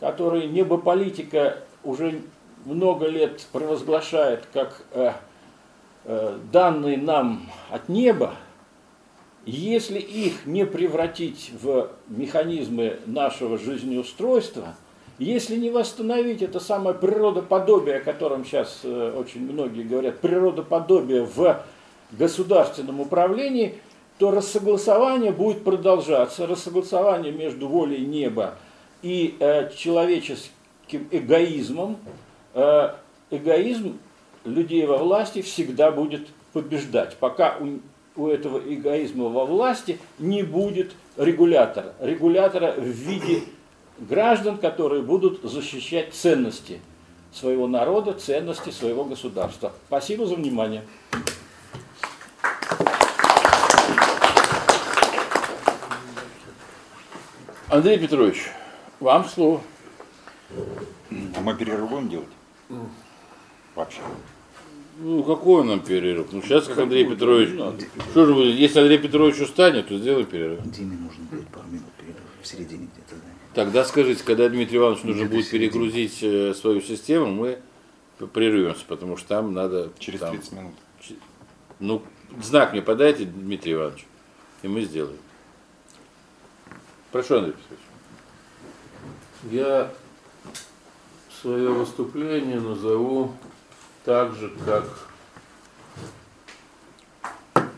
[0.00, 2.22] которые небополитика уже
[2.64, 5.12] много лет провозглашает как э,
[6.04, 8.34] э, данные нам от неба,
[9.46, 14.74] если их не превратить в механизмы нашего жизнеустройства–
[15.18, 21.62] если не восстановить это самое природоподобие, о котором сейчас э, очень многие говорят, природоподобие в
[22.10, 23.76] государственном управлении,
[24.18, 26.48] то рассогласование будет продолжаться.
[26.48, 28.56] Рассогласование между волей неба
[29.02, 31.96] и э, человеческим эгоизмом.
[32.54, 32.94] Э,
[33.30, 34.00] эгоизм
[34.44, 37.78] людей во власти всегда будет побеждать, пока у,
[38.16, 41.94] у этого эгоизма во власти не будет регулятора.
[42.00, 43.42] Регулятора в виде
[43.98, 46.80] граждан, которые будут защищать ценности
[47.32, 49.72] своего народа, ценности своего государства.
[49.88, 50.84] Спасибо за внимание.
[57.68, 58.50] Андрей Петрович,
[59.00, 59.60] вам слово.
[61.10, 62.28] А мы перерыв будем делать?
[63.74, 64.00] Вообще.
[64.98, 66.28] Ну, какой нам перерыв?
[66.32, 67.50] Ну, сейчас как Андрей Петрович...
[68.10, 70.60] Что же вы, если Андрей Петрович устанет, то сделаем перерыв.
[70.64, 73.64] Диме нужно будет пару минут перерыв, в середине где-то, да?
[73.64, 77.58] Тогда скажите, когда Дмитрий Иванович нужно будет перегрузить э, свою систему, мы
[78.32, 79.90] прервемся, потому что там надо...
[79.98, 80.72] Через там, 30 минут.
[81.80, 82.02] Ну,
[82.40, 84.06] знак мне подайте, Дмитрий Иванович,
[84.62, 85.18] и мы сделаем.
[87.10, 87.84] Прошу, Андрей Петрович.
[89.50, 89.92] Я
[91.42, 93.32] свое выступление назову
[94.04, 94.84] так же, как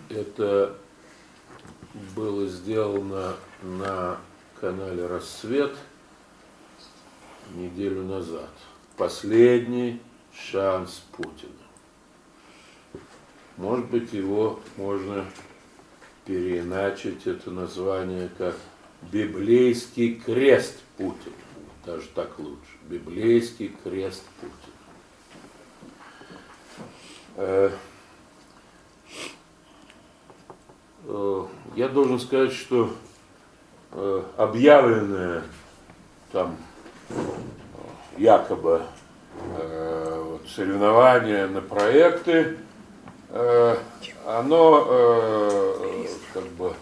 [0.08, 0.76] это
[2.16, 4.18] было сделано на
[4.60, 5.76] канале «Рассвет»
[7.54, 8.50] неделю назад.
[8.96, 10.00] Последний
[10.34, 11.52] шанс Путина.
[13.56, 15.24] Может быть, его можно
[16.24, 18.56] переиначить, это название, как
[19.12, 21.34] «Библейский крест Путина».
[21.84, 22.58] Даже так лучше.
[22.88, 24.65] Библейский крест Путина.
[27.38, 27.70] Э,
[31.04, 31.44] э,
[31.74, 32.90] Я должен сказать, что
[33.92, 35.42] э, объявленное
[36.32, 36.56] там
[38.16, 38.82] якобы
[40.48, 42.56] соревнование на проекты,
[44.26, 45.74] оно
[46.32, 46.72] как бы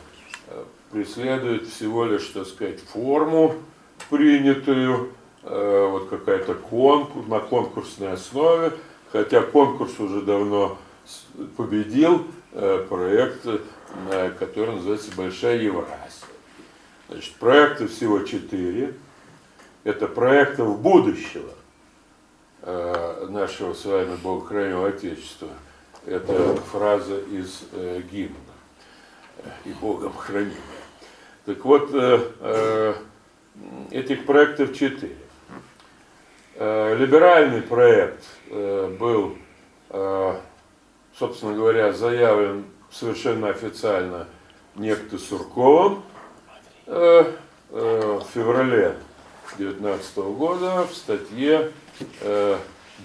[0.93, 3.57] преследует всего лишь, так сказать, форму
[4.09, 5.11] принятую,
[5.43, 8.73] вот какая-то конкурс, на конкурсной основе,
[9.15, 10.77] хотя конкурс уже давно
[11.57, 16.27] победил э, проект, э, который называется «Большая Евразия».
[17.09, 18.95] Значит, проектов всего четыре.
[19.85, 21.53] Это проектов будущего
[22.63, 25.51] э, нашего с вами Богохранимого Отечества.
[26.07, 27.63] Это фраза из
[28.11, 28.35] гимна
[29.65, 30.57] «И Богом хранимая».
[31.45, 31.95] Так вот,
[33.93, 35.24] этих проектов четыре.
[36.57, 39.37] Э, либеральный проект э, был,
[39.91, 40.37] э,
[41.19, 44.29] собственно говоря, заявлен совершенно официально
[44.77, 46.03] некто Сурковым
[46.87, 48.95] в феврале
[49.57, 51.73] 2019 года в статье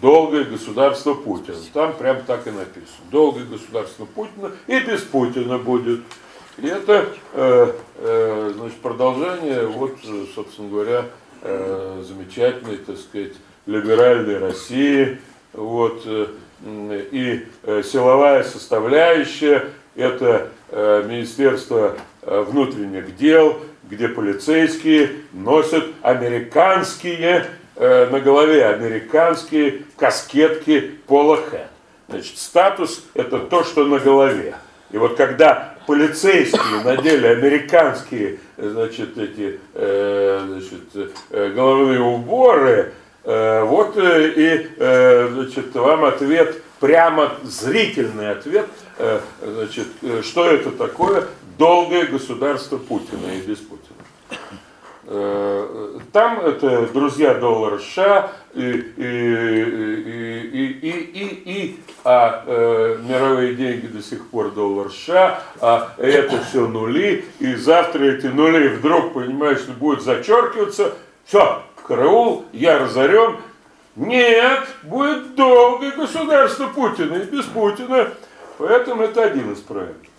[0.02, 1.58] «Долгое государство Путина».
[1.74, 3.06] Там прям так и написано.
[3.10, 6.02] «Долгое государство Путина и без Путина будет».
[6.58, 9.96] И это значит, продолжение, вот,
[10.36, 11.06] собственно говоря,
[11.42, 13.34] э, замечательной, так сказать,
[13.66, 15.20] либеральной России.
[15.54, 16.28] Вот, э,
[17.12, 28.10] и э, силовая составляющая– это э, Министерство э, внутренних дел, где полицейские носят американские, э,
[28.10, 31.68] на голове американские каскетки Хэт.
[32.08, 34.56] Значит, статус– это то, что на голове.
[34.92, 43.98] И вот когда полицейские надели американские, значит, эти, э, значит, э, головные уборы, э, вот
[43.98, 48.68] и, значит, вам ответ, прямо зрительный ответ,
[49.44, 49.88] значит,
[50.22, 51.26] что это такое
[51.58, 53.99] долгое государство Путина и без Путина.
[55.12, 59.64] Э, Там это друзья доллара США и, и,
[60.54, 66.40] и, и, и, и, а э, мировые деньги до сих пор доллар США, а это
[66.44, 70.94] все нули, и завтра эти нули вдруг, понимаешь, будут зачеркиваться,
[71.26, 73.38] все, караул, я разорен.
[73.96, 78.10] Нет, будет долгое государство Путина и без Путина.
[78.60, 80.12] Поэтому это один из проектов.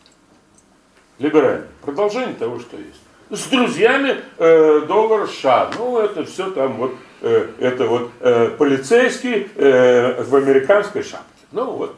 [1.18, 1.68] Либеральный.
[1.82, 3.00] Продолжение того, что есть.
[3.30, 5.70] С друзьями э, доллар США.
[5.78, 11.26] Ну, это все там вот, э, это вот э, полицейский э, в американской шапке.
[11.52, 11.94] Ну, вот.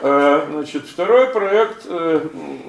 [0.00, 2.20] Э, Значит, второй проект, э,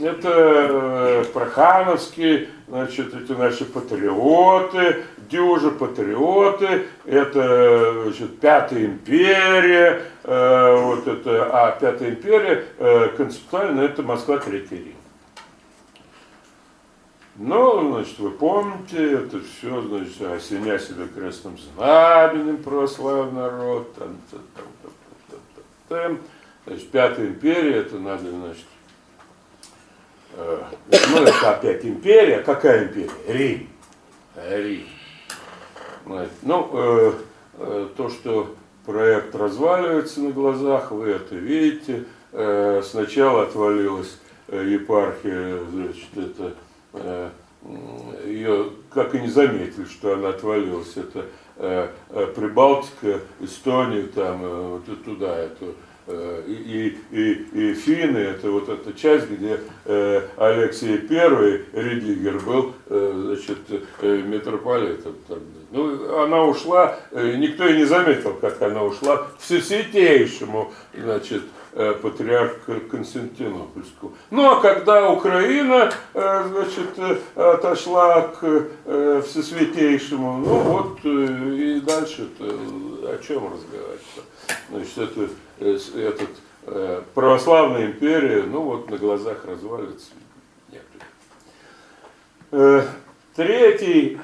[0.02, 11.08] это э, Прохановский, значит, эти наши патриоты, дюжи патриоты, это, значит, Пятая империя, э, вот
[11.08, 14.97] это, а Пятая империя э, концептуально это Москва, Третий Рим.
[17.40, 24.42] Ну, значит, вы помните, это все, значит, осеня себя крестным знаменем православный народ, там, там,
[24.56, 24.92] там, там,
[25.30, 26.20] там, там, там.
[26.66, 28.66] Значит, Пятая империя, это надо, значит,
[30.34, 30.64] э,
[31.12, 33.12] ну, это опять империя, какая империя?
[33.28, 33.70] Рим.
[34.36, 34.88] Рим.
[36.08, 37.14] Значит, Ну, э,
[37.60, 42.06] э, то, что проект разваливается на глазах, вы это видите.
[42.32, 46.56] Э, сначала отвалилась э, епархия, значит, это
[48.26, 50.96] ее как и не заметили, что она отвалилась.
[50.96, 51.26] Это
[51.58, 55.76] э, э, Прибалтика, Эстония, там, э, туда, эту,
[56.08, 62.74] э, и, и, и, финны, это вот эта часть, где э, Алексей I, Редигер, был
[62.88, 63.60] э, значит,
[64.02, 65.16] э, митрополитом.
[65.28, 65.44] тогда.
[65.72, 71.44] Ну, она ушла, э, никто и не заметил, как она ушла всесвятейшему, значит,
[71.78, 74.14] э, патриарху Константинопольскому.
[74.32, 78.68] Ну, а когда Украина, э, значит, э, отошла к
[79.24, 84.22] всесвятейшему, ну вот, и дальше о чем разговаривать-то?
[84.72, 86.30] Значит, это, этот,
[87.14, 90.12] православная империя, ну вот на глазах развалится.
[92.52, 92.88] Нет.
[93.36, 94.20] Третий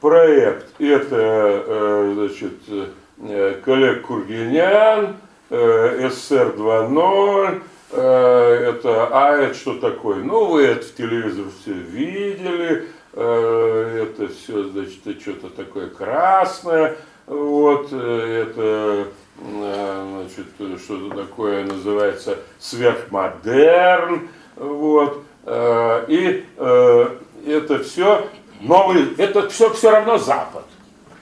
[0.00, 5.16] проект это значит, коллег Кургинян,
[5.50, 10.16] СССР 2.0, э, это, а это что такое?
[10.16, 17.88] Ну, вы это в телевизоре все видели, э, это все, значит, что-то такое красное, вот,
[17.92, 27.08] э, это, э, значит, что-то такое называется сверхмодерн, вот, э, и э,
[27.46, 28.28] это все
[28.60, 30.64] новый, это все все равно Запад.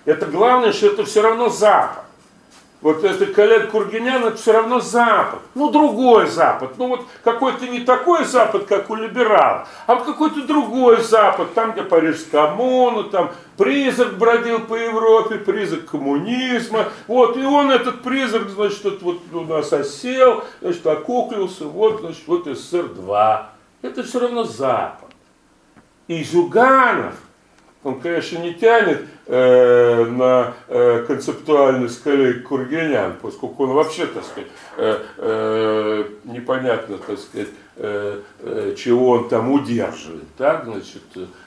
[0.05, 2.02] Это главное, что это все равно Запад.
[2.83, 5.39] Вот это коллег Кургинян, это все равно Запад.
[5.55, 6.73] Ну, другой Запад.
[6.79, 11.55] Ну, вот какой-то не такой Запад, как у либералов, а какой-то другой Запад.
[11.55, 16.89] Там, где Парижская коммуна, там призрак бродил по Европе, призрак коммунизма.
[17.07, 21.67] Вот, и он, этот призрак, значит, вот, вот у нас осел, значит, окуклился.
[21.67, 23.43] Вот, значит, вот СССР-2.
[23.83, 25.11] Это все равно Запад.
[26.09, 27.15] И Зюганов,
[27.85, 34.51] он, конечно, не тянет э, на э, концептуальность коллег Кургинян, поскольку он вообще, так сказать,
[34.77, 40.25] э, э, непонятно, так сказать, э, э, чего он там удерживает.
[40.39, 41.03] Так, значит,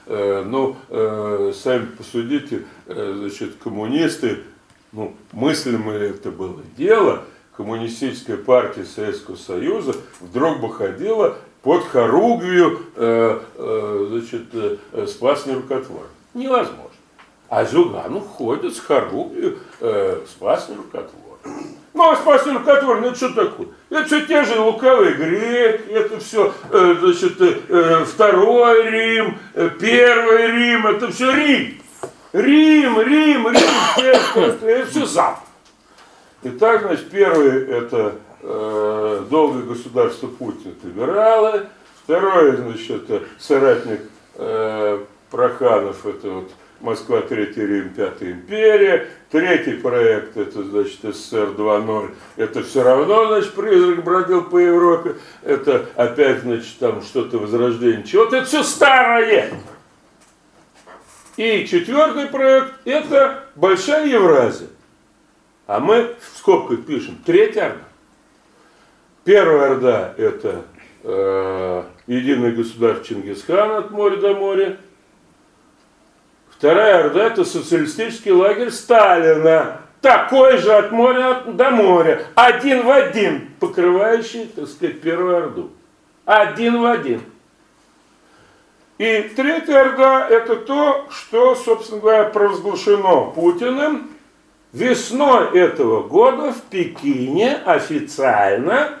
[0.06, 4.40] э, ну, э, сами посудите, э, значит, коммунисты,
[4.92, 7.24] ну, мыслимо ли это было дело,
[7.56, 16.06] коммунистическая партия Советского Союза вдруг бы ходила под хоругвию э, э, значит, э, спас нерукотвор.
[16.36, 16.90] Невозможно.
[17.48, 21.38] А Зюганов ходит с хоругвию э, спас нерукотвор.
[21.94, 23.68] Ну, а спас нерукотвор, ну что такое?
[23.88, 30.48] Это все те же лукавый грек, это все, э, значит, э, второй Рим, э, первый
[30.48, 31.80] Рим, это все Рим.
[32.34, 35.44] Рим, Рим, Рим, это, это все Запад.
[36.42, 41.66] Итак, значит, первый это э, долгое государство Путин, это либералы.
[42.04, 44.02] Второй, значит, это соратник
[44.34, 46.50] э, Проханов, это вот
[46.80, 49.08] Москва, Третий Рим, Пятая империя.
[49.30, 52.14] Третий проект, это, значит, СССР 2.0.
[52.36, 55.16] Это все равно, значит, призрак бродил по Европе.
[55.42, 58.36] Это опять, значит, там что-то возрождение чего-то.
[58.36, 59.52] Это все старое.
[61.36, 64.68] И четвертый проект, это Большая Евразия.
[65.66, 67.84] А мы в скобках пишем Третья Орда.
[69.24, 70.62] Первая Орда– это
[71.02, 74.78] э, единое государство Чингисхана от моря до моря.
[76.58, 79.82] Вторая Орда– это социалистический лагерь Сталина.
[80.00, 82.22] Такой же от моря до моря.
[82.34, 85.70] Один в один, покрывающий, так сказать, Первую Орду.
[86.24, 87.20] Один в один.
[88.96, 94.10] И Третья Орда– это то, что, собственно говоря, провозглашено Путиным
[94.72, 98.92] весной этого года в Пекине официально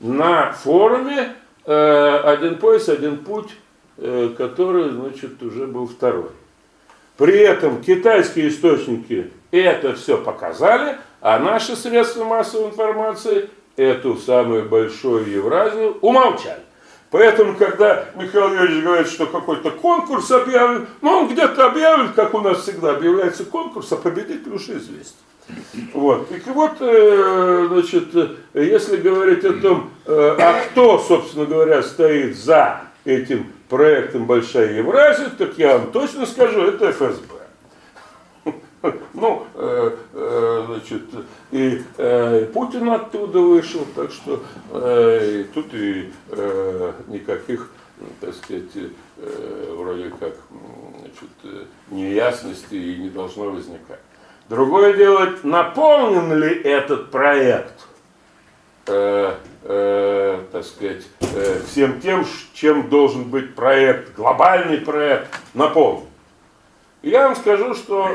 [0.00, 1.34] на форуме
[1.66, 3.50] э, «Один пояс, один путь»,
[3.98, 6.30] э, который, значит, уже был второй.
[7.16, 15.30] При этом китайские источники это все показали, а наши средства массовой информации эту самую большую
[15.30, 16.60] Евразию умолчали.
[17.10, 22.40] Поэтому, когда Михаил Юрьевич говорит, что какой-то конкурс объявлен, ну, он где-то объявлен, как у
[22.40, 25.14] нас всегда объявляется конкурс, а победитель уже известен.
[25.92, 26.28] Вот.
[26.32, 28.08] И вот, э, значит,
[28.54, 35.30] если говорить о том, э, а кто, собственно говоря, стоит за этим проектом «Большая Евразия»,
[35.30, 37.34] так я вам точно скажу, это ФСБ.
[39.14, 41.02] Ну, э, э, значит,
[41.50, 44.42] и э, Путин оттуда вышел, так что
[45.54, 46.12] тут и
[47.08, 47.70] никаких,
[48.20, 48.70] так сказать,
[49.70, 50.34] вроде как,
[50.98, 54.00] значит, неясностей и не должно возникать.
[54.48, 57.86] Другое дело, наполнен ли этот проект,
[58.86, 66.06] э, э, так сказать, э, всем тем, чем должен быть проект, глобальный проект, наполнен.
[67.02, 68.10] Я вам скажу, что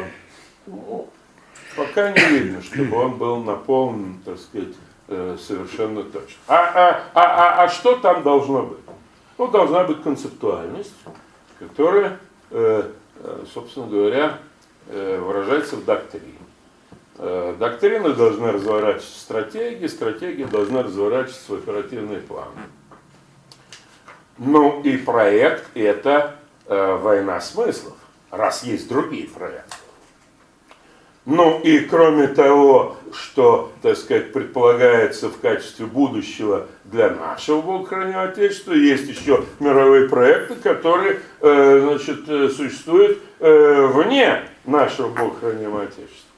[0.65, 1.07] ну,
[1.75, 4.75] пока не видно, чтобы он был наполнен, так сказать,
[5.07, 6.37] э, совершенно точно.
[6.47, 8.79] А, а, а, а, а что там должно быть?
[9.37, 10.95] Ну, должна быть концептуальность,
[11.59, 12.19] которая,
[12.51, 12.91] э,
[13.23, 14.39] э собственно говоря,
[14.87, 16.38] э, выражается в доктрине.
[17.21, 22.61] Э, доктрины должны разворачиваться в стратегии, стратегии должны разворачиваться в оперативные планы.
[24.37, 27.97] Ну и проект это э, война смыслов,
[28.31, 29.75] раз есть другие проекты.
[31.25, 38.71] Ну и кроме того, что, так сказать, предполагается в качестве будущего для нашего Бога Отечества,
[38.71, 46.28] есть еще мировые проекты, которые, э, значит, э, существуют э, вне нашего Бога Отечества.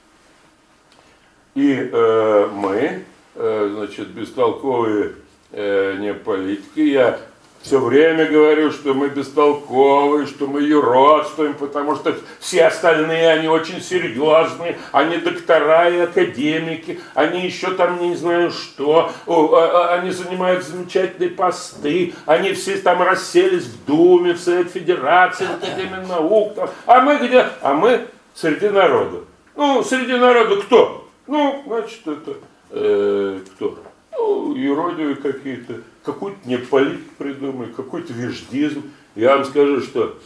[1.55, 3.03] И э, мы,
[3.35, 5.15] э, значит, бестолковые
[5.51, 7.19] э, не политики, я
[7.61, 13.81] все время говорю, что мы бестолковые, что мы юродствуем, потому что все остальные, они очень
[13.81, 20.63] серьезные, они доктора и академики, они еще там не знаю что, а, а, они занимают
[20.63, 26.69] замечательные посты, они все там расселись в Думе, в Совет Федерации, в Академии наук, там.
[26.87, 27.45] а мы где?
[27.61, 29.19] А мы среди народа.
[29.55, 31.00] Ну, среди народа кто?
[31.27, 32.37] Ну, значит, это
[32.71, 33.83] э, кто?
[34.11, 38.91] Ну, юродивые какие-то какой-то неполит придумали, какой-то веждизм.
[39.15, 40.17] Я вам скажу, что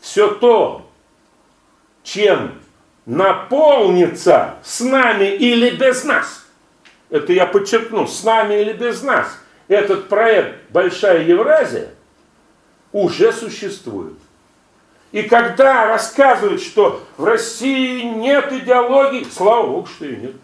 [0.00, 0.90] все то,
[2.02, 2.60] чем
[3.06, 6.46] наполнится с нами или без нас,
[7.10, 9.38] это я подчеркну, с нами или без нас,
[9.68, 11.90] этот проект «Большая Евразия»
[12.92, 14.18] уже существует.
[15.14, 20.34] И когда рассказывают, что в России нет идеологии, слава Богу, что и нет.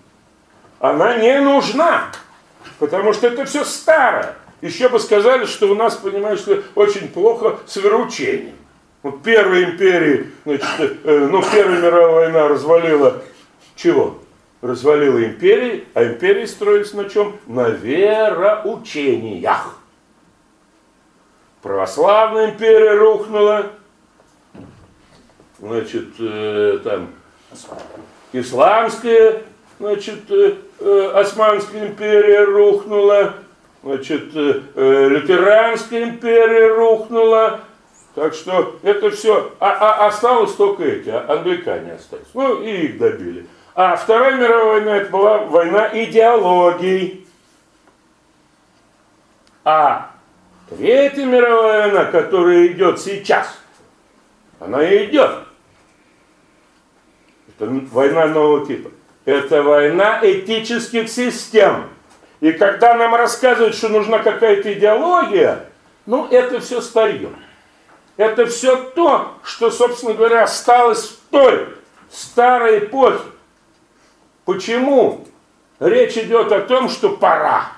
[0.78, 2.12] Она не нужна.
[2.78, 4.36] Потому что это все старое.
[4.60, 6.44] Еще бы сказали, что у нас, понимаешь,
[6.76, 8.54] очень плохо с вероучением.
[9.02, 13.24] Вот первая империя, значит, э, ну, Первая мировая война развалила
[13.74, 14.20] чего?
[14.62, 17.36] Развалила империи, а империи строились на чем?
[17.48, 19.80] На вероучениях.
[21.60, 23.72] Православная империя рухнула,
[25.60, 27.10] значит, э, там,
[28.32, 29.42] исламская
[29.80, 33.34] значит, э, э, Османская империя рухнула,
[33.82, 37.60] значит, э, э, Лютеранская империя рухнула,
[38.14, 42.26] так что это все, а, а осталось только эти, а, англикане остались.
[42.34, 43.46] Ну, и их добили.
[43.74, 47.26] А Вторая мировая война, это была война идеологий.
[49.64, 50.10] А
[50.68, 53.58] Третья мировая война, которая идет сейчас,
[54.60, 55.30] она идет.
[57.66, 58.90] Война нового типа.
[59.24, 61.88] Это война этических систем.
[62.40, 65.66] И когда нам рассказывают, что нужна какая-то идеология,
[66.06, 67.30] ну, это все старье.
[68.16, 71.68] Это все то, что, собственно говоря, осталось в той
[72.10, 73.24] старой эпохе.
[74.44, 75.26] Почему
[75.78, 77.72] речь идет о том, что пора?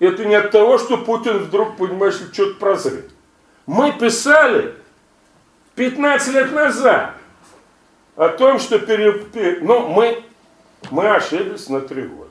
[0.00, 3.04] Это не от того, что Путин вдруг, понимаешь, что-то прозрел.
[3.66, 4.74] Мы писали
[5.76, 7.14] 15 лет назад,
[8.20, 10.22] о том, что пере, пере, ну, мы,
[10.90, 12.28] мы ошиблись на три года.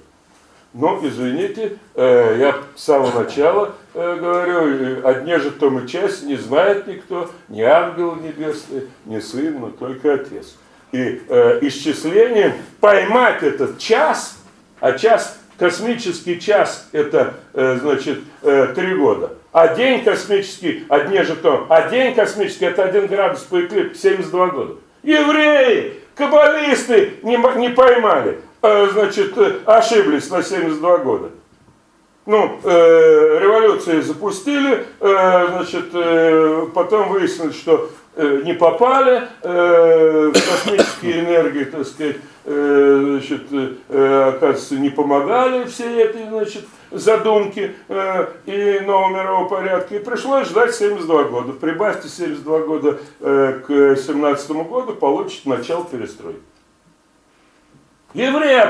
[0.72, 6.36] Но, извините, э, я с самого начала э, говорю, одни же том и часть не
[6.36, 10.58] знает никто, ни ангел небесный, ни сын, но только отец.
[10.92, 14.38] И э, исчислением поймать этот час,
[14.80, 19.34] а час, космический час, это, э, значит, э, три года.
[19.52, 24.48] А день космический, одни же том, а день космический, это один градус по эклиптике, 72
[24.50, 24.76] года.
[25.04, 31.30] Евреи, каббалисты не, не поймали, э, значит, э, ошиблись на 72 года.
[32.26, 40.34] Ну, э, революции запустили, э, значит, э, потом выяснилось, что э, не попали э, в
[40.34, 42.18] космические энергии, так сказать,
[42.50, 43.44] значит,
[43.90, 49.96] э, оказывается, не помогали все эти, значит, задумки э, и нового мирового порядка.
[49.96, 51.54] И пришлось ждать 72 года.
[51.54, 56.40] Прибавьте 72 года э, к 17 году, получите начало перестройки.
[58.14, 58.64] Евреи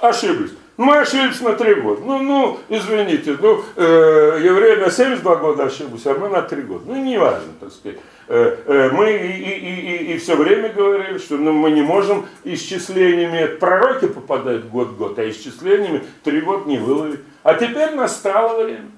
[0.00, 0.52] ошиблись.
[0.76, 2.02] Мы ошиблись на три года.
[2.04, 6.84] Ну, ну, извините, ну, э, евреи на 72 года ошиблись, а мы на три года.
[6.86, 7.98] Ну, не важно, так сказать.
[8.28, 12.26] Э, э, мы и, и, и, и все время говорили, что ну, мы не можем
[12.42, 17.20] исчислениями, пророки попадают год-год, а исчислениями три года не выловить.
[17.44, 18.90] А теперь настало время.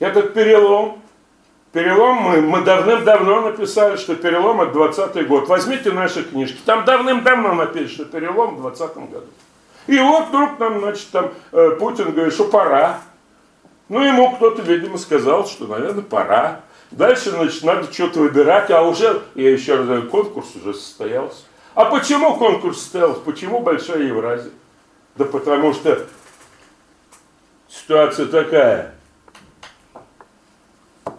[0.00, 1.00] Этот перелом,
[1.72, 5.48] перелом мы, мы давным-давно написали, что перелом это 20 год.
[5.48, 9.26] Возьмите наши книжки, там давным-давно написано, что перелом в 20 году.
[9.86, 13.00] И вот вдруг нам, значит, там э, Путин говорит, что пора.
[13.88, 16.60] Ну, ему кто-то, видимо, сказал, что, наверное, пора.
[16.90, 21.44] Дальше, значит, надо что-то выбирать, а уже, я еще раз говорю, конкурс уже состоялся.
[21.74, 23.20] А почему конкурс состоялся?
[23.20, 24.50] Почему Большая Евразия?
[25.14, 26.06] Да потому что
[27.68, 28.94] ситуация такая.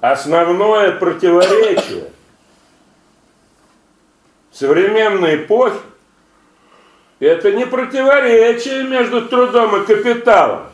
[0.02, 2.12] Основное противоречие
[4.52, 5.80] современной эпохи
[7.20, 10.68] это не противоречие между трудом и капиталом,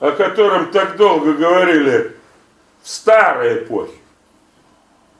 [0.00, 2.16] о котором так долго говорили
[2.82, 3.92] в старой эпохе,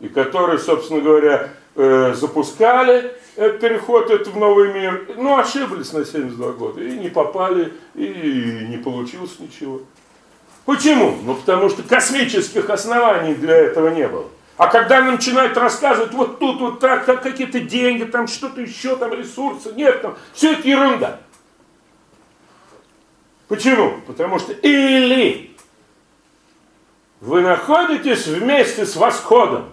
[0.02, 6.52] и которые, собственно говоря, э, запускали переход это в новый мир, ну, ошиблись на 72
[6.52, 9.80] года, и не попали, и не получилось ничего.
[10.66, 11.16] Почему?
[11.22, 14.26] Ну, потому что космических оснований для этого не было.
[14.56, 18.96] А когда нам начинают рассказывать, вот тут вот так, так какие-то деньги, там что-то еще,
[18.96, 21.20] там ресурсы, нет, там, все это ерунда.
[23.48, 24.00] Почему?
[24.06, 25.56] Потому что или
[27.20, 29.72] вы находитесь вместе с восходом,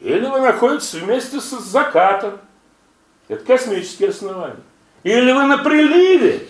[0.00, 2.38] или вы находитесь вместе с закатом.
[3.28, 4.60] Это космические основания.
[5.02, 6.46] Или вы на приливе,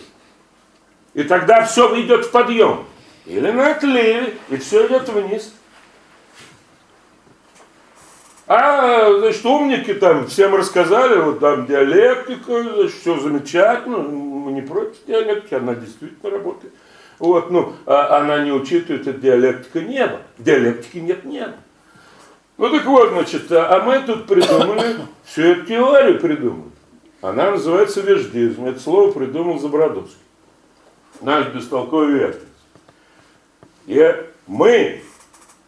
[1.13, 2.85] и тогда все идет в подъем.
[3.25, 5.53] Или на отливе, и все идет вниз.
[8.47, 15.05] А, значит, умники там всем рассказали, вот там диалектика, значит, все замечательно, мы не против
[15.05, 16.73] диалектики, она действительно работает.
[17.19, 20.21] Вот, ну, а она не учитывает, это диалектика неба.
[20.39, 21.53] Диалектики нет неба.
[22.59, 26.71] Ну так вот, значит, а, а мы тут придумали, всю эту теорию придумали.
[27.21, 28.65] Она называется веждизм.
[28.65, 30.19] Это слово придумал Забродовский.
[31.21, 32.43] Наш бестолковый верховец.
[33.87, 35.01] И мы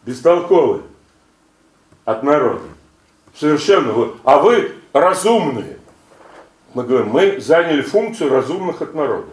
[0.04, 0.82] бестолковые
[2.04, 2.64] от народа.
[3.34, 4.12] Совершенно вы.
[4.24, 5.78] А вы разумные.
[6.74, 9.30] Мы говорим, мы заняли функцию разумных от народа.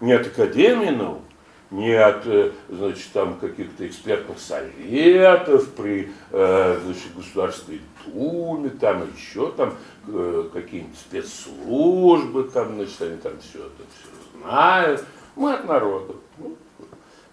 [0.00, 1.22] Не от Академии наук,
[1.70, 9.50] не от э, значит, там каких-то экспертных советов при э, значит, Государственной Думе, там еще
[9.52, 9.74] там
[10.06, 15.04] э, какие-нибудь спецслужбы, там, значит, они там все это все знают.
[15.34, 16.14] Мы от народа.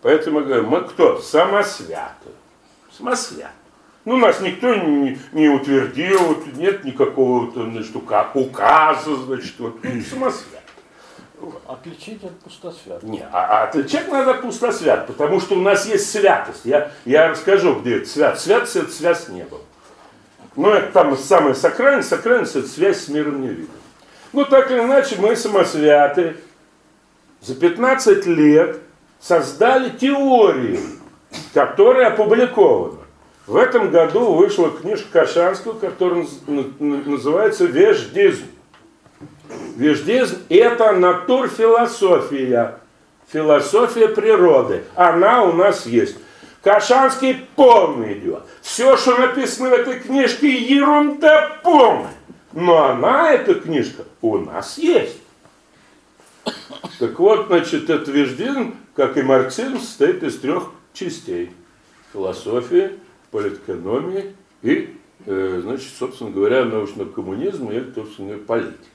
[0.02, 1.20] Поэтому мы говорим, мы кто?
[1.20, 2.30] Самосвяты.
[2.92, 3.54] Самосвяты.
[4.06, 10.63] Ну, нас никто не, не утвердил, нет никакого значит, указа, значит, вот, ну, самосвят.
[11.68, 13.04] Отличить от пустосвят.
[13.04, 16.62] Не, а, а отличать надо от пустосвят, потому что у нас есть святость.
[16.66, 18.40] Я, я расскажу, где это свят.
[18.40, 19.60] Святость это связь с небом.
[20.56, 23.70] Ну, это там самое сакральное, сакральность это связь с миром невидимым.
[24.34, 26.38] Ну, так или иначе, мы самосвяты
[27.42, 28.80] за 15 лет
[29.20, 30.80] создали теорию,
[31.54, 33.00] которая опубликована.
[33.46, 38.46] В этом году вышла книжка Кашанского, которая называется «Веждизм».
[39.76, 42.80] Веждизм– это натурфилософия,
[43.32, 44.84] философия природы.
[44.96, 46.18] Она у нас есть.
[46.62, 48.44] Кашанский полный идет.
[48.62, 52.14] Все, что написано в этой книжке, ерунда полная.
[52.54, 55.18] Но она, эта книжка, у нас есть.
[57.00, 61.52] Так вот, значит, этот веждизм, как и марксизм, состоит из трех частей.
[62.14, 62.94] Философия,
[63.32, 64.96] политэкономии и,
[65.26, 68.93] э, значит, собственно говоря, научного коммунизма и, собственно говоря, политики.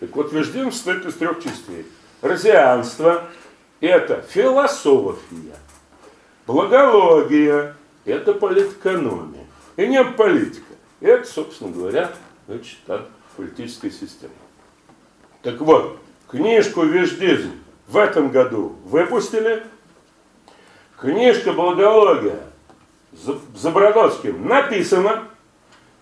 [0.00, 1.86] Так вот, веждизм состоит из трех частей.
[2.22, 3.24] Розианство–
[3.80, 5.56] это философия.
[6.46, 7.76] Благология–
[8.06, 9.44] это политэкономия.
[9.76, 10.64] И не политика.
[11.00, 12.10] Это, собственно говоря,
[12.48, 14.32] значит, там, политическая система.
[15.42, 15.98] Так вот,
[16.28, 17.52] книжку «Веждизм»
[17.86, 19.64] в этом году выпустили.
[20.98, 22.40] Книжка «Благология»
[23.56, 25.24] Забродовским написана,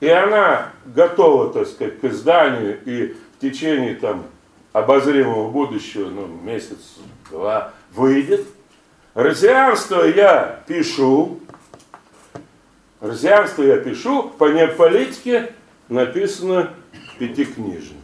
[0.00, 4.26] и она готова, так сказать, к изданию, и в течение там
[4.72, 8.44] обозримого будущего, ну, месяц-два выйдет.
[9.14, 11.40] Розианство я пишу,
[13.00, 15.52] Розианство я пишу, по неополитике
[15.88, 16.74] написано
[17.20, 17.96] пятикнижие.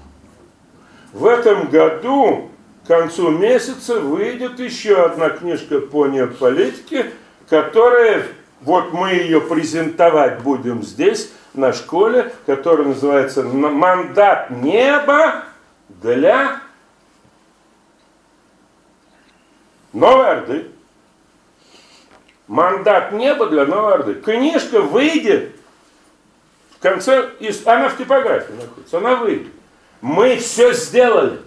[1.13, 2.51] В этом году
[2.85, 7.07] к концу месяца выйдет еще одна книжка по неополитике,
[7.49, 8.25] которая
[8.61, 15.45] вот мы ее презентовать будем здесь, на школе, которая называется «Мандат неба
[15.89, 16.61] для
[19.93, 20.71] Новой Орды».
[22.47, 24.15] Мандат неба для Новой Орды.
[24.15, 25.57] Книжка выйдет
[26.77, 27.31] в конце,
[27.65, 29.53] она в типографии находится, она выйдет.
[30.03, 31.41] Мы все сделали.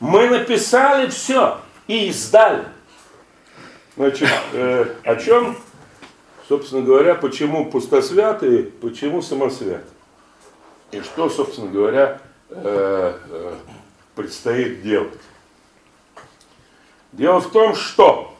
[0.00, 2.64] Мы написали все и издали.
[3.96, 5.56] Значит, э, о чем
[6.48, 9.84] собственно говоря, почему пустосвятые, почему самосвятые.
[10.90, 12.20] И что, собственно говоря,
[12.50, 13.54] э, э,
[14.14, 15.18] предстоит делать.
[17.12, 18.34] Дело в том, что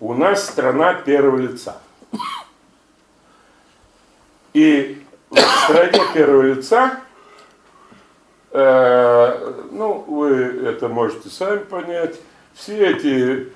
[0.00, 1.80] у нас страна первого лица.
[4.52, 7.00] И в стране первого лица,
[8.50, 10.30] э, ну, вы
[10.66, 12.16] это можете сами понять,
[12.54, 13.52] все эти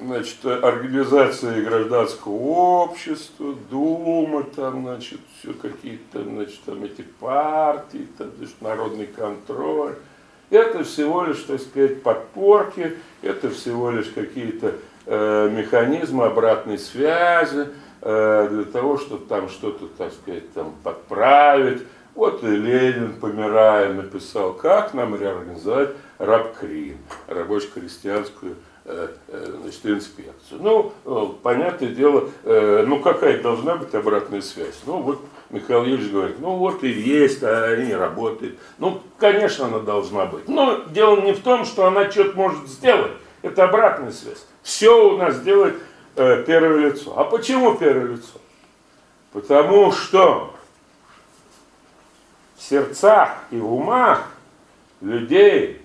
[0.00, 8.60] значит, организации гражданского общества, Дума, там, значит, все какие-то, значит, там эти партии, там, значит,
[8.60, 9.94] народный контроль.
[10.50, 14.74] Это всего лишь, так сказать, подпорки, это всего лишь какие-то
[15.06, 17.68] э, механизмы обратной связи
[18.02, 21.82] э, для того, чтобы там что-то, так сказать, там подправить.
[22.14, 28.56] Вот и Ленин, помирая, написал, как нам реорганизовать рабкрин, рабоче-крестьянскую
[29.60, 30.60] значит, инспекцию.
[30.60, 34.80] Ну, э, понятное дело, ну какая должна быть обратная связь?
[34.86, 35.20] Ну вот
[35.50, 38.58] Михаил Юрьевич говорит, ну вот и есть, а и не работает.
[38.78, 40.48] Ну, конечно, она должна быть.
[40.48, 43.12] Но дело не в том, что она что-то может сделать.
[43.42, 44.46] Это обратная связь.
[44.62, 45.74] Все у нас делает
[46.16, 47.18] э, первое лицо.
[47.18, 48.38] А почему первое лицо?
[49.32, 50.54] Потому что
[52.56, 54.30] в сердцах и в умах
[55.00, 55.82] людей,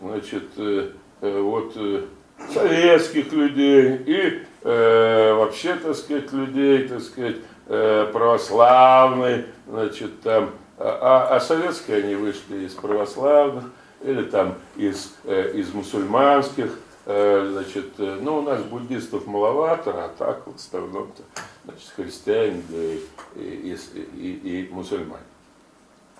[0.00, 2.04] значит, э, э, вот э,
[2.52, 7.36] советских людей и э, вообще, так сказать, людей, так сказать,
[7.66, 13.64] э, православной, значит, там, а, а, а советские они вышли из православных
[14.02, 20.08] или там из, э, из мусульманских, э, значит, э, ну, у нас буддистов маловато, а
[20.16, 21.22] так в основном-то,
[21.64, 23.02] значит, христиане да, и,
[23.36, 23.76] и,
[24.14, 25.22] и, и мусульмане.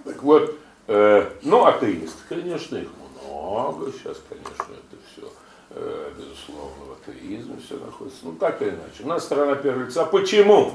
[0.04, 0.56] Так вот,
[0.88, 2.88] э, ну, атеисты, конечно, их
[3.22, 5.30] много, сейчас, конечно, это все
[5.70, 8.20] Э, безусловно, в атеизме все находится.
[8.22, 9.02] Ну, так или иначе.
[9.04, 10.04] У нас страна первого лица.
[10.04, 10.74] Почему?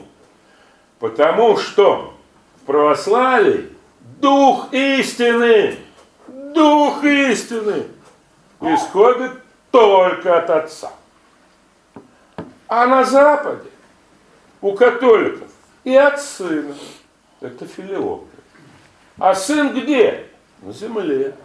[0.99, 2.13] Потому что
[2.61, 3.69] в православии
[4.21, 5.77] дух истины,
[6.27, 7.87] дух истины
[8.61, 9.31] исходит
[9.71, 10.91] только от Отца.
[12.67, 13.69] А на Западе
[14.61, 15.49] у католиков
[15.83, 16.75] и от Сына.
[17.41, 18.27] Это филиопы.
[19.17, 20.27] А сын где?
[20.61, 21.35] На земле.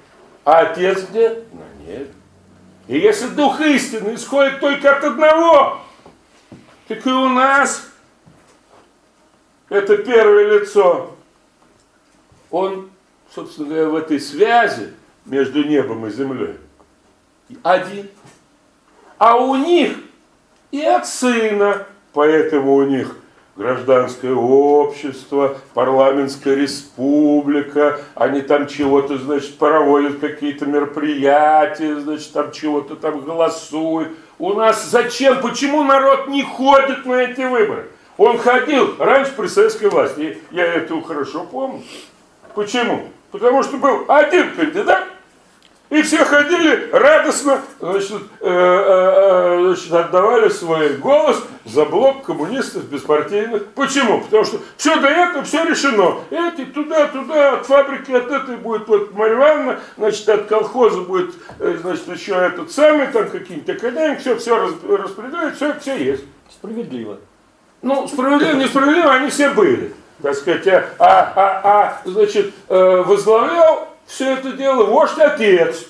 [0.45, 1.43] А отец где?
[1.53, 2.13] На небе.
[2.89, 5.81] И если дух истины исходит только от одного,
[6.89, 7.87] так и у нас
[9.69, 11.15] это первое лицо.
[12.51, 12.91] Он,
[13.35, 14.95] собственно говоря, в этой связи
[15.27, 16.57] между небом и землей
[17.63, 18.09] один.
[19.19, 19.99] А у них
[20.71, 23.17] и от сына, поэтому у них
[23.59, 33.21] гражданское общество, парламентская республика, они там чего-то, значит, проводят какие-то мероприятия, значит, там чего-то там
[33.21, 34.11] голосуют.
[34.39, 37.89] У нас зачем, почему народ не ходит на эти выборы?
[38.17, 41.83] Он ходил раньше при советской власти, я это хорошо помню.
[42.55, 43.09] Почему?
[43.33, 45.05] Потому что был один кандидат,
[45.91, 52.85] и все ходили радостно, значит, э, э, э, значит, отдавали свой голос за блок коммунистов
[52.85, 53.67] беспартийных.
[53.69, 54.21] Почему?
[54.21, 56.17] Потому что все до этого, все решено.
[56.31, 61.35] Эти туда, туда, от фабрики, от этой будет вот Марья Ивановна, значит, от колхоза будет,
[61.59, 66.25] значит, еще этот самый, там какие-нибудь академики, все, все распределяют, все, все есть.
[66.51, 67.19] Справедливо.
[67.81, 69.95] Ну, справедливо, несправедливо, они все были.
[70.23, 75.87] Так сказать, а, а, а, а значит, возглавлял все это дело вождь отец.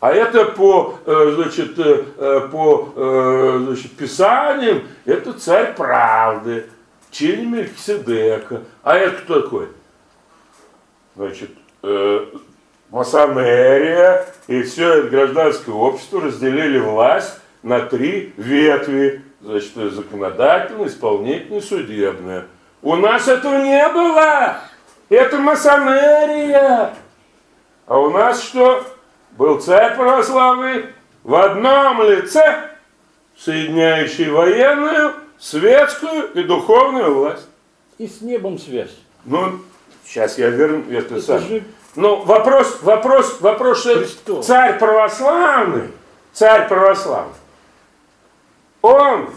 [0.00, 2.92] А это по, э, значит, э, э, по
[3.64, 6.66] значит, писаниям, это царь правды,
[7.10, 8.64] чине Мельхиседека.
[8.82, 9.68] А это кто такой?
[11.16, 11.50] Значит,
[12.90, 19.22] масонерия и все это гражданское общество разделили власть на три ветви.
[19.40, 22.46] Значит, законодательная, исполнительная, судебная.
[22.82, 24.58] У нас этого не было.
[25.08, 26.92] Это масонерия.
[27.86, 28.84] А у нас что?
[29.32, 30.86] Был царь православный
[31.22, 32.70] в одном лице,
[33.36, 37.46] соединяющий военную, светскую и духовную власть.
[37.98, 38.96] И с небом связь.
[39.24, 39.60] Ну,
[40.04, 41.40] сейчас я верну это, это сам.
[41.40, 41.64] Же...
[41.96, 45.90] Ну, вопрос, вопрос, вопрос, что царь православный,
[46.32, 47.34] царь православный,
[48.82, 49.30] он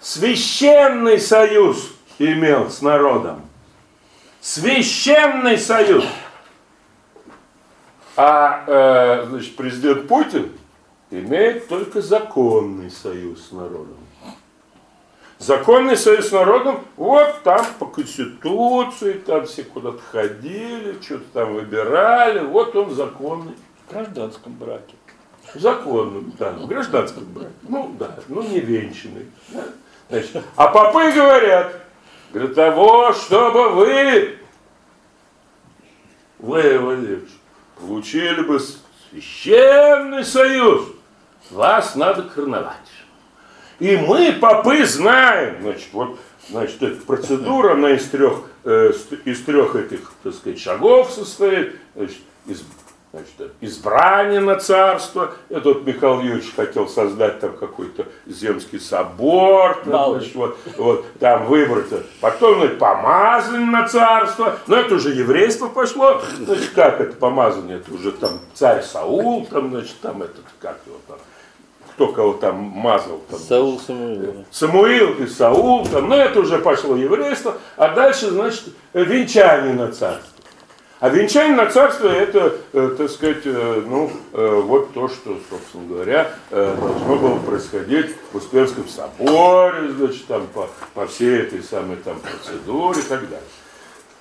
[0.00, 3.42] священный союз имел с народом.
[4.40, 6.04] Священный союз.
[8.16, 10.52] А э, значит, президент Путин
[11.10, 13.96] имеет только законный союз с народом.
[15.38, 22.40] Законный союз с народом, вот там по конституции, там все куда-то ходили, что-то там выбирали,
[22.40, 23.54] вот он законный.
[23.88, 24.94] В гражданском браке.
[25.52, 27.50] В законном, да, в гражданском браке.
[27.68, 29.26] Ну да, ну не венчанный.
[30.08, 31.74] Значит, а попы говорят,
[32.32, 34.38] для того, чтобы вы,
[36.38, 36.78] вы,
[37.82, 38.60] Получили бы
[39.10, 40.86] священный союз,
[41.50, 42.76] вас надо короновать.
[43.80, 48.92] И мы, попы, знаем, значит, вот, значит, эта процедура, она из трех, э,
[49.24, 52.62] из трех этих, так сказать, шагов состоит, значит, из
[53.12, 55.32] значит, избрание на царство.
[55.48, 61.86] Этот Михаил Юрьевич хотел создать там какой-то земский собор, там, значит, вот, вот, там выбрать.
[62.20, 64.56] Потом значит, помазание на царство.
[64.66, 66.22] Но это уже еврейство пошло.
[66.38, 67.76] Значит, как это помазание?
[67.76, 71.18] Это уже там царь Саул, там, значит, там этот, как его там,
[71.90, 73.20] кто кого там мазал.
[73.30, 74.44] Там, Саул Самуил.
[74.50, 77.58] Самуил и Саул, там, но это уже пошло еврейство.
[77.76, 80.31] А дальше, значит, венчание на царство.
[81.02, 85.88] А венчание на царство это, э, так сказать, э, ну, э, вот то, что, собственно
[85.88, 92.20] говоря, должно было происходить в Успенском соборе, значит, там по, по всей этой самой там
[92.20, 93.48] процедуре и так далее.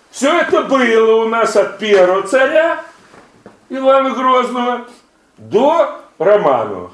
[0.10, 2.84] Все это было у нас от первого царя
[3.70, 4.88] Ивана Грозного
[5.38, 6.94] до Романовых.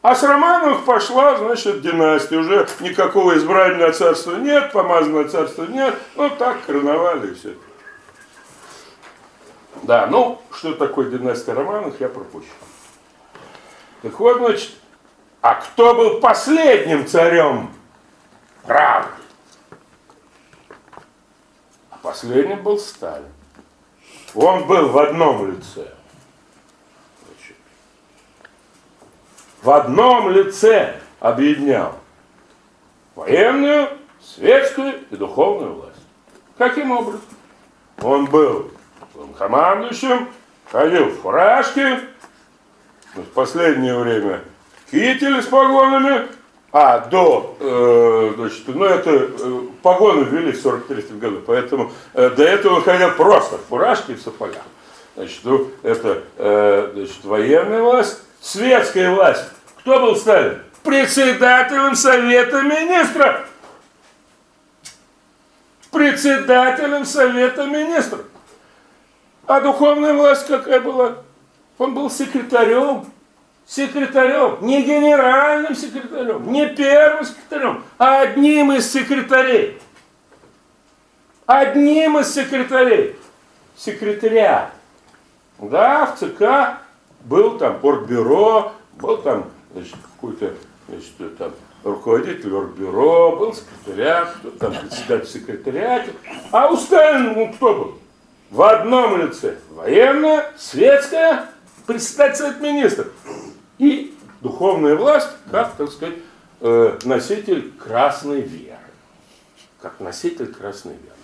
[0.00, 2.38] А с Романовых пошла, значит, династия.
[2.38, 5.94] Уже никакого избранного царства нет, помазанного царства нет.
[6.14, 7.50] Ну, так короновали и все.
[9.82, 12.46] Да, ну, что такое династия Романовых, я пропущу.
[14.02, 14.72] Так вот, значит,
[15.40, 17.72] а кто был последним царем
[18.62, 19.22] правды?
[21.90, 23.28] А последним был Сталин.
[24.34, 25.92] Он был в одном лице.
[27.24, 27.56] Значит,
[29.62, 31.94] в одном лице объединял
[33.14, 36.00] военную, светскую и духовную власть.
[36.58, 37.22] Каким образом?
[38.02, 38.70] Он был
[39.38, 40.28] командующим,
[40.70, 42.00] ходил в фуражке,
[43.14, 44.40] в последнее время
[44.90, 46.28] китель с погонами,
[46.72, 52.42] а до, э, значит, ну это э, погоны ввели в 43 году, поэтому э, до
[52.44, 54.62] этого ходил просто в фуражке и в сапогах.
[55.16, 59.44] Значит, ну, это э, значит, военная власть, светская власть.
[59.78, 60.60] Кто был Сталин?
[60.82, 63.48] Председателем Совета Министров.
[65.90, 68.20] Председателем Совета Министров.
[69.46, 71.18] А духовная власть какая была?
[71.78, 73.06] Он был секретарем.
[73.66, 79.80] Секретарем, не генеральным секретарем, не первым секретарем, а одним из секретарей.
[81.46, 83.16] Одним из секретарей.
[83.76, 84.70] Секретаря.
[85.58, 86.78] Да, в ЦК
[87.24, 89.50] был там портбюро, был там
[90.14, 90.54] какой-то
[90.88, 96.12] значит, там, руководитель оргбюро, был секретаря, кто там председатель секретариата.
[96.52, 97.98] А у Сталина ну, кто был?
[98.50, 99.56] В одном лице.
[99.70, 101.46] Военная, светская,
[101.86, 103.08] председатель Совет Министров.
[103.78, 106.14] И духовная власть, как, так сказать,
[106.60, 108.78] э, носитель красной веры.
[109.80, 111.16] Как носитель красной веры.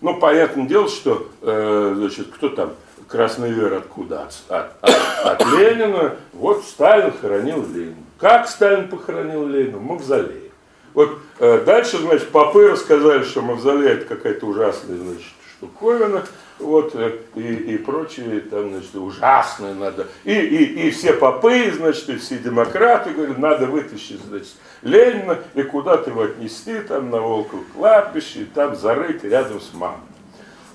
[0.00, 2.74] Ну, понятное дело, что, э, значит, кто там
[3.08, 4.24] красной веры откуда?
[4.24, 6.16] От, от, от, от Ленина.
[6.32, 7.96] Вот Сталин хоронил Ленина.
[8.18, 9.78] Как Сталин похоронил Ленина?
[9.78, 10.50] В мавзолее.
[10.92, 15.32] Вот э, дальше, значит, попы рассказали, что мавзолей это какая-то ужасная, значит,
[15.66, 16.24] штуковина
[16.58, 20.06] вот, э, и, и прочие, там, значит, ужасные надо.
[20.24, 25.62] И, и, и все попы, значит, и все демократы говорят, надо вытащить, значит, Ленина и
[25.62, 29.98] куда-то его отнести, там, на Волков кладбище, и там зарыть рядом с мамой.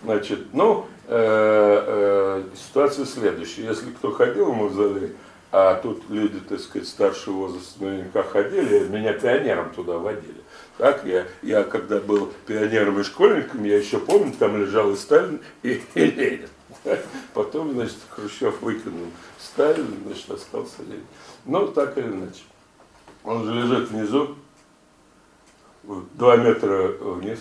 [0.03, 3.65] Значит, ну, э, э, ситуация следующая.
[3.65, 5.15] Если кто ходил в мавзолей,
[5.51, 10.40] а тут люди, так сказать, старшего возраста наверняка ходили, меня пионером туда водили.
[10.77, 15.41] Так, я, я когда был пионером и школьником, я еще помню, там лежал и Сталин,
[15.63, 16.49] и, и Ленин.
[17.33, 19.07] Потом, значит, Хрущев выкинул
[19.39, 21.05] Сталин, значит, остался Ленин.
[21.45, 22.41] Ну, так или иначе.
[23.23, 24.35] Он же лежит внизу,
[25.83, 27.39] два метра вниз.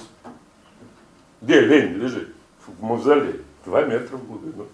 [1.41, 2.29] Где Ленин лежит?
[2.67, 3.41] В мавзолее.
[3.65, 4.67] Два метра в глубину.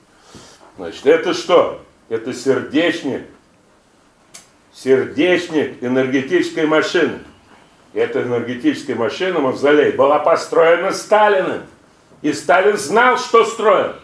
[0.77, 1.85] Значит, это что?
[2.09, 3.27] Это сердечник.
[4.73, 7.21] Сердечник энергетической машины.
[7.97, 11.63] Эта энергетическая машина Мавзолей была построена Сталиным.
[12.21, 13.95] И Сталин знал, что строил.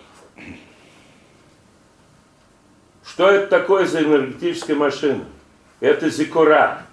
[3.05, 5.27] Что это такое за энергетическая машина?
[5.81, 6.85] Это зиккурат.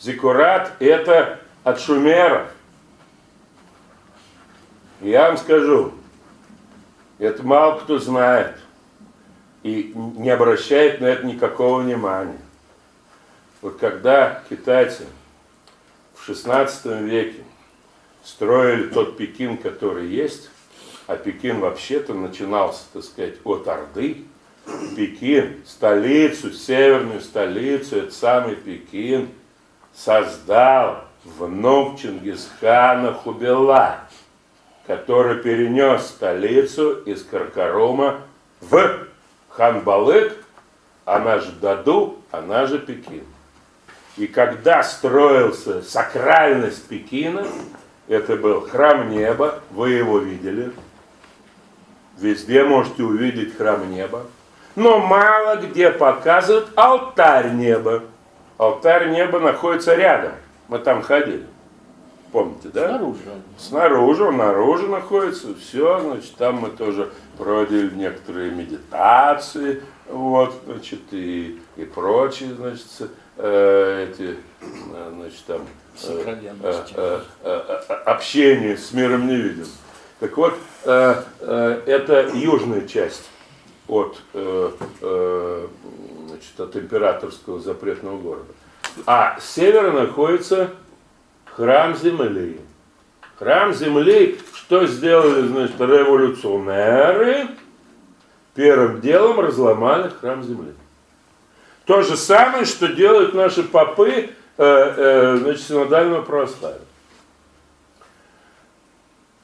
[0.00, 2.48] Зиккурат– это от шумеров.
[5.02, 5.92] Я вам скажу,
[7.18, 8.56] это мало кто знает
[9.62, 12.40] и не обращает на это никакого внимания.
[13.60, 15.04] Вот когда китайцы
[16.28, 17.42] XVI веке
[18.22, 20.50] строили тот Пекин, который есть,
[21.06, 24.24] а Пекин вообще-то начинался, так сказать, от Орды.
[24.96, 29.30] Пекин, столицу, северную столицу, этот самый Пекин
[29.94, 33.96] создал внук Чингисхана Хубилай,
[34.86, 38.20] который перенес столицу из Каркарума
[38.60, 39.06] в
[39.48, 40.36] Ханбалык,
[41.04, 43.24] она же Даду, она же Пекин.
[44.18, 47.46] И когда строился сакральность Пекина,
[48.08, 50.72] это был храм неба, вы его видели.
[52.18, 54.24] Везде можете увидеть храм неба.
[54.74, 58.02] Но мало где показывают алтарь неба.
[58.56, 60.32] Алтарь неба находится рядом.
[60.66, 61.46] Мы там ходили.
[62.32, 62.88] Помните, да?
[62.88, 63.20] Снаружи.
[63.56, 65.54] Снаружи, он наружу находится.
[65.54, 69.80] Все, значит, там мы тоже проводили некоторые медитации.
[70.08, 73.10] Вот, значит, и, и прочие, значит,
[73.40, 75.60] Э, эти, э, значит, там,
[76.02, 77.20] э,
[78.04, 79.68] общение с миром невидимым.
[80.18, 83.30] Так вот, это южная часть
[83.86, 88.52] от, значит, от императорского запретного города.
[89.06, 90.70] А с севера находится
[91.44, 92.60] храм земли.
[93.38, 97.50] Храм земли, Что сделали, значит, революционеры?
[98.56, 100.74] Первым делом разломали храм земли.
[101.88, 104.28] То же самое, что делают наши попы э,
[104.58, 106.82] э, значит, синодального православия.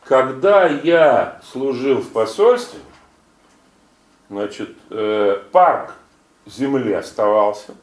[0.05, 2.81] Когда я служил в посольстве,
[4.29, 5.95] значит, э, парк
[6.45, 7.75] земли оставался,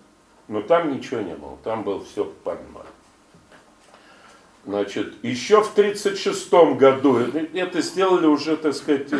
[0.47, 2.59] но там ничего не было, там было все под.
[4.63, 9.11] Значит, еще в 1936 году, это сделали уже, так сказать,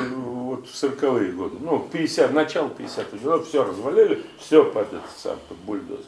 [0.61, 5.39] вот в 40-е годы, ну, 50, начало 50-х годов, все развалили, все под этот сам,
[5.47, 6.05] под бульдозер.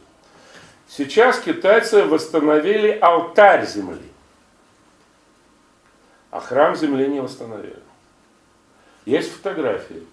[0.88, 4.02] Сейчас китайцы восстановили алтарь земли,
[6.30, 7.80] а храм земли не восстановили.
[9.06, 10.04] Есть фотографии.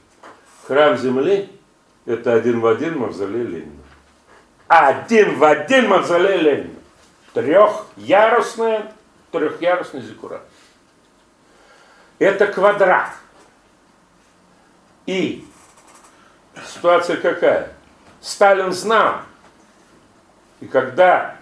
[0.66, 1.49] Храм земли–
[2.07, 3.82] это один в один мавзолей Ленина.
[4.68, 6.80] Один в один мавзолей Ленина.
[7.34, 8.93] Трехярусная
[9.30, 10.43] трехъярусный зиккурат.
[12.18, 13.20] Это квадрат.
[15.11, 15.45] И
[16.73, 17.73] ситуация какая?
[18.21, 19.23] Сталин знал.
[20.61, 21.35] И когда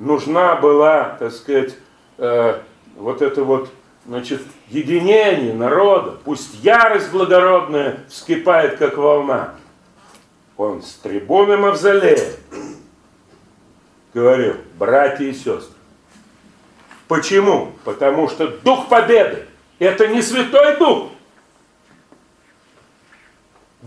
[0.00, 1.76] нужна была, так сказать,
[2.18, 2.60] э,
[2.96, 3.70] вот это вот,
[4.06, 9.54] значит, единение народа, пусть ярость благородная вскипает, как волна,
[10.56, 12.32] он с трибуны мавзолея
[14.14, 15.76] говорил, братья и сестры,
[17.06, 17.70] Почему?
[17.84, 19.46] Потому что дух победы–
[19.78, 21.12] это не святой дух.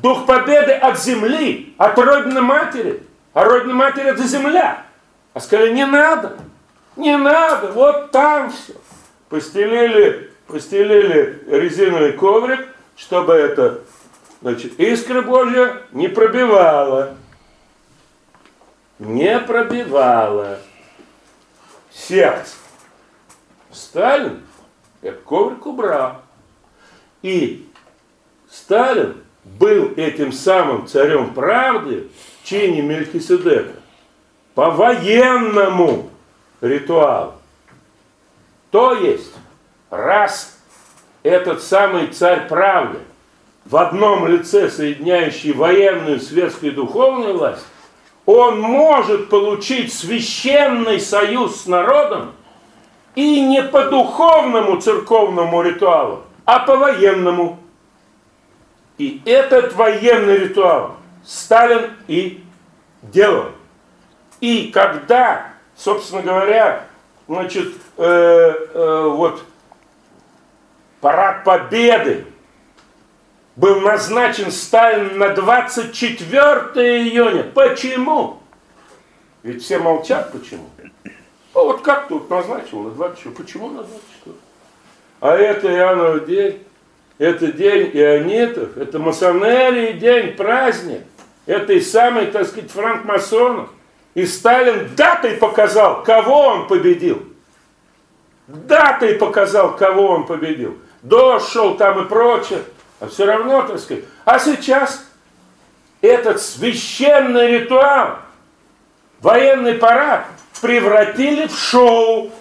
[0.02, 3.04] Дух победы от земли, от родины матери.
[3.34, 4.86] А родина матери– это земля.
[5.34, 6.38] А сказали, не надо,
[6.96, 8.74] не надо, вот там все.
[9.28, 13.82] Постелили, постелили резиновый коврик, чтобы это,
[14.42, 17.16] значит, искра Божья не пробивала.
[19.00, 20.60] Не пробивала
[21.92, 22.56] сердце.
[23.72, 24.42] Сталин
[25.02, 26.22] этот коврик убрал.
[27.22, 27.70] И
[28.50, 29.24] Сталин
[29.58, 32.08] был этим самым царем правды
[32.42, 33.74] в чине Мельхиседека
[34.54, 36.10] по военному
[36.62, 37.34] ритуалу.
[38.72, 39.34] То есть,
[39.90, 40.60] раз
[41.24, 43.00] этот самый царь правды
[43.66, 47.66] в одном лице, соединяющий военную, светскую и духовную власть,
[48.26, 52.34] он может получить священный союз с народом,
[53.16, 57.59] и не по духовному церковному ритуалу, а по военному.
[59.00, 62.44] И этот военный ритуал Сталин и
[63.02, 63.54] делал.
[64.42, 66.86] И когда, собственно говоря,
[67.28, 69.42] значит, э, э, вот
[71.00, 72.26] парад победы
[73.56, 77.44] был назначен Сталин на 24 июня.
[77.44, 78.42] Почему?
[79.44, 80.70] Ведь все молчат, почему?
[81.54, 83.34] Ну вот как тут назначил на 24?
[83.34, 84.36] Почему на 24?
[85.22, 86.64] А это Иоаннов день,
[87.20, 91.02] это день ионитов, это масонерии день, праздник.
[91.46, 93.70] Это и самый, так сказать, франкмасонов.
[94.16, 97.22] И Сталин датой показал, кого он победил.
[98.48, 100.78] Датой показал, кого он победил.
[101.02, 102.64] Дождь шел там и прочее.
[103.00, 104.06] А все равно, так сказать.
[104.26, 105.06] А сейчас
[106.02, 108.20] этот священный ритуал,
[109.20, 110.26] военный парад,
[110.62, 112.32] превратили в шоу.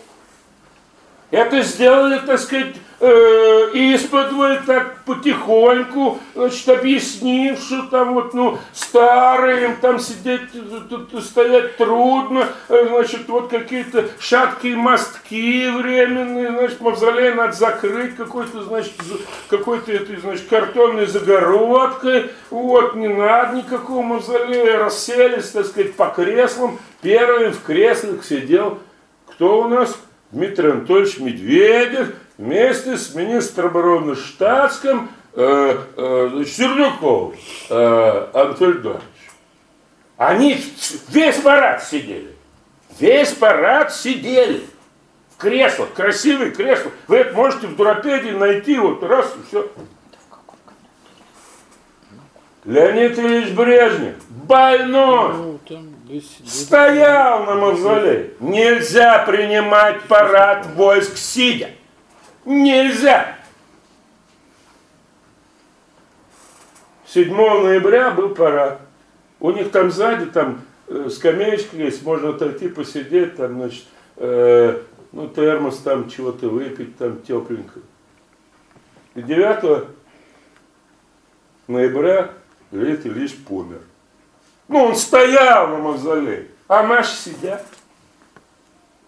[1.30, 9.66] Это сделали, так сказать, э, исподволь так потихоньку, значит, объяснив, что там вот, ну, старые,
[9.66, 10.40] им там сидеть,
[11.22, 18.92] стоять трудно, э, значит, вот какие-то шаткие мостки временные, значит, мавзолей надо закрыть какой-то, значит,
[19.48, 26.78] какой-то этой, значит, картонной загородкой, вот, не надо никакого мавзолея, расселись, так сказать, по креслам,
[27.00, 28.78] первым в креслах сидел,
[29.26, 29.96] кто у нас?
[30.30, 32.08] Дмитрий Анатольевич Медведев
[32.38, 37.34] вместе с министром обороны штатским э, э, Сердюков
[37.68, 39.02] э, Эдуардович.
[40.16, 40.64] Они
[41.08, 42.34] весь парад сидели.
[42.98, 44.62] Весь парад сидели
[45.34, 46.90] в креслах, красивые кресла.
[47.06, 49.70] Вы это можете в Дуропедии найти, вот раз и все.
[52.64, 55.58] Леонид Ильич Брежнев, больной, ну,
[56.46, 58.30] Стоял на мавзолее.
[58.40, 61.70] Нельзя принимать парад войск сидя.
[62.48, 63.36] Нельзя.
[67.06, 68.80] 7 ноября был парад.
[69.38, 73.84] У них там сзади там э, скамеечка есть, можно отойти посидеть, там, значит,
[74.16, 74.80] э,
[75.12, 77.80] ну, термос там, чего-то выпить, там, тепленько.
[79.14, 79.86] И 9
[81.66, 82.30] ноября
[82.70, 83.82] Леонид Ильич помер.
[84.68, 87.66] Ну, он стоял на мавзолее, а наши сидят.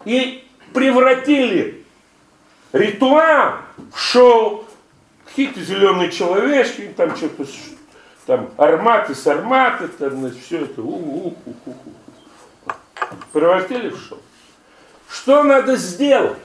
[0.04, 1.79] И превратили
[2.72, 3.54] ритуал
[3.94, 4.64] шел,
[5.26, 7.46] какие-то зеленые человечки, там что-то,
[8.26, 11.64] там арматы, сарматы, там, значит, все это, у-у-у-у-у.
[13.32, 14.18] Превратили в шоу.
[15.08, 16.38] Что надо сделать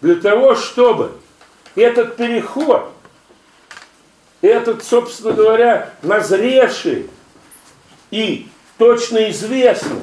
[0.00, 1.12] для того, чтобы
[1.74, 2.92] этот переход,
[4.42, 7.10] этот, собственно говоря, назревший
[8.10, 10.02] и точно известный,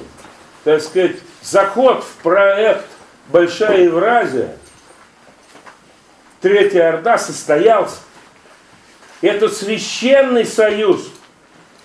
[0.64, 2.86] так сказать, заход в проект
[3.30, 4.58] «Большая Евразия»,
[6.42, 7.98] Третья Орда состоялся.
[9.22, 11.12] Этот священный союз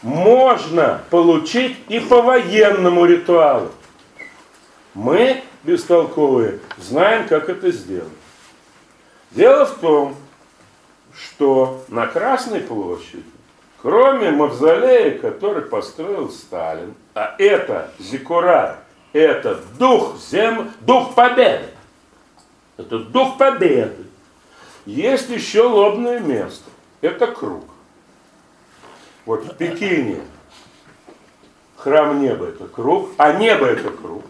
[0.01, 3.71] можно получить и по военному ритуалу.
[4.95, 8.09] Мы, бестолковые, знаем, как это сделать.
[9.33, 10.17] Дело в том,
[11.15, 13.25] что на Красной площади,
[13.83, 18.79] кроме мавзолея, который построил Сталин, а это Зикура,
[19.13, 20.71] это дух, зем...
[20.81, 21.69] дух победы,
[22.79, 24.06] это дух победы,
[24.87, 26.71] есть еще лобное место,
[27.01, 27.65] это круг.
[29.27, 30.21] Вот в Пекине
[31.77, 34.25] храм неба это круг, а небо это круг,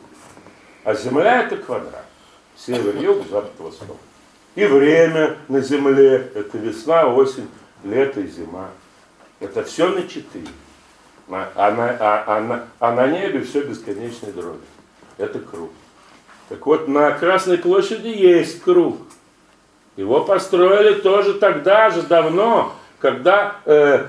[0.85, 2.07] а земля это квадрат.
[2.57, 3.99] Север, юг, запад, восток.
[4.55, 7.49] И время на земле, это весна, осень,
[7.85, 8.71] лето и зима.
[9.39, 10.49] Это все на четыре.
[11.29, 14.65] А, а, а, а, на, а на небе все бесконечные дроби.
[15.19, 15.71] Это круг.
[16.49, 18.99] Так вот, на Красной площади есть круг.
[19.97, 24.05] Его построили тоже тогда же, давно, когда, э,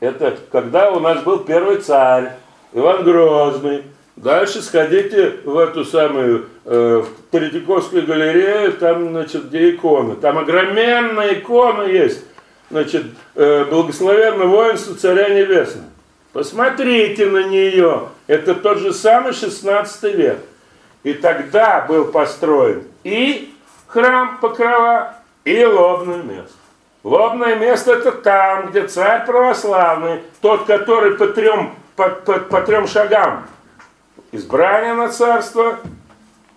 [0.00, 2.32] это, когда у нас был первый царь,
[2.72, 3.84] Иван Грозный.
[4.16, 10.16] Дальше сходите в эту самую э, в Третьяковскую галерею, там, значит, где иконы.
[10.16, 12.24] Там огроменная икона есть.
[12.70, 13.04] Значит,
[13.34, 15.86] э, благословенно воинство царя небесного.
[16.32, 18.08] Посмотрите на нее.
[18.26, 20.38] Это тот же самый 16 век.
[21.04, 23.54] И тогда был построен и
[23.88, 25.14] храм Покрова,
[25.48, 26.56] и лобное место.
[27.02, 32.86] Лобное место это там, где царь православный, тот, который по трем, по, по, по трем
[32.86, 33.46] шагам.
[34.30, 35.78] Избрание на царство,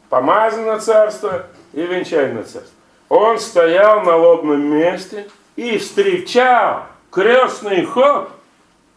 [0.09, 2.73] помазание на царство и венчание на царство.
[3.07, 8.29] Он стоял на лобном месте и встречал крестный ход,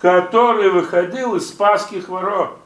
[0.00, 2.58] который выходил из Спасских ворот.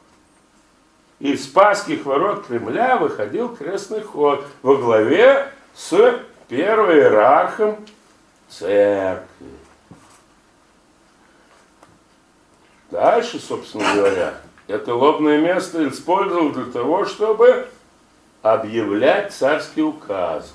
[1.20, 7.76] Из Спасских ворот Кремля выходил крестный ход во главе с первым иерархом
[8.49, 9.46] церкви.
[12.90, 14.34] Дальше, собственно говоря,
[14.66, 17.68] это лобное место использовал для того, чтобы
[18.42, 20.55] объявлять царский указ.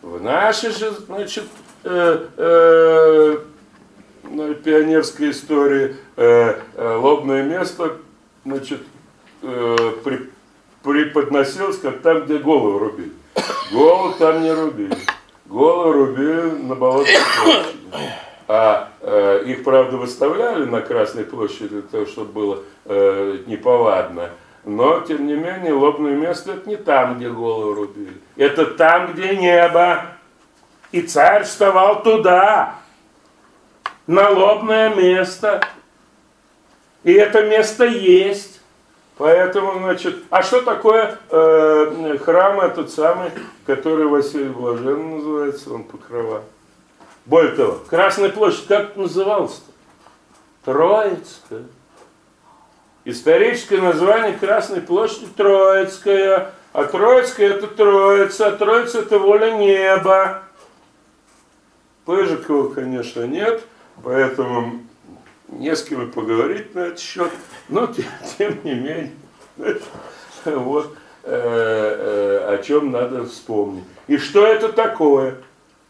[0.00, 1.44] В нашей же, значит,
[1.84, 3.38] э, э,
[4.64, 7.96] пионерской истории э, э, лобное место,
[8.44, 8.82] значит,
[9.42, 10.30] э, при,
[10.82, 13.12] преподносилось как там, где голову рубили.
[13.72, 14.96] Голову там не рубили.
[15.46, 17.78] Голову рубили на болотной площади.
[18.48, 24.30] А э, их, правда, выставляли на Красной площади для того, чтобы было э, неповадно.
[24.64, 28.20] Но, тем не менее, лобное место это не там, где голову рубили.
[28.36, 30.06] Это там, где небо.
[30.90, 32.74] И царь вставал туда,
[34.08, 35.62] на лобное место.
[37.04, 38.49] И это место есть.
[39.20, 43.30] Поэтому, значит, а что такое э, храм этот самый,
[43.66, 46.42] который Василий Блаженный называется, он покрова?
[47.26, 49.72] Более того, Красная площадь как называлась-то?
[50.64, 51.64] Троицкая.
[53.04, 56.52] Историческое название Красной площади Троицкая.
[56.72, 60.44] А Троицкая это Троица, а Троица это воля неба.
[62.06, 63.64] Пыжикова, конечно, нет,
[64.02, 64.80] поэтому
[65.52, 67.30] не с кем поговорить на этот счет,
[67.68, 68.06] но тем,
[68.38, 69.12] тем не менее,
[70.44, 73.84] вот э, э, о чем надо вспомнить.
[74.06, 75.36] И что это такое?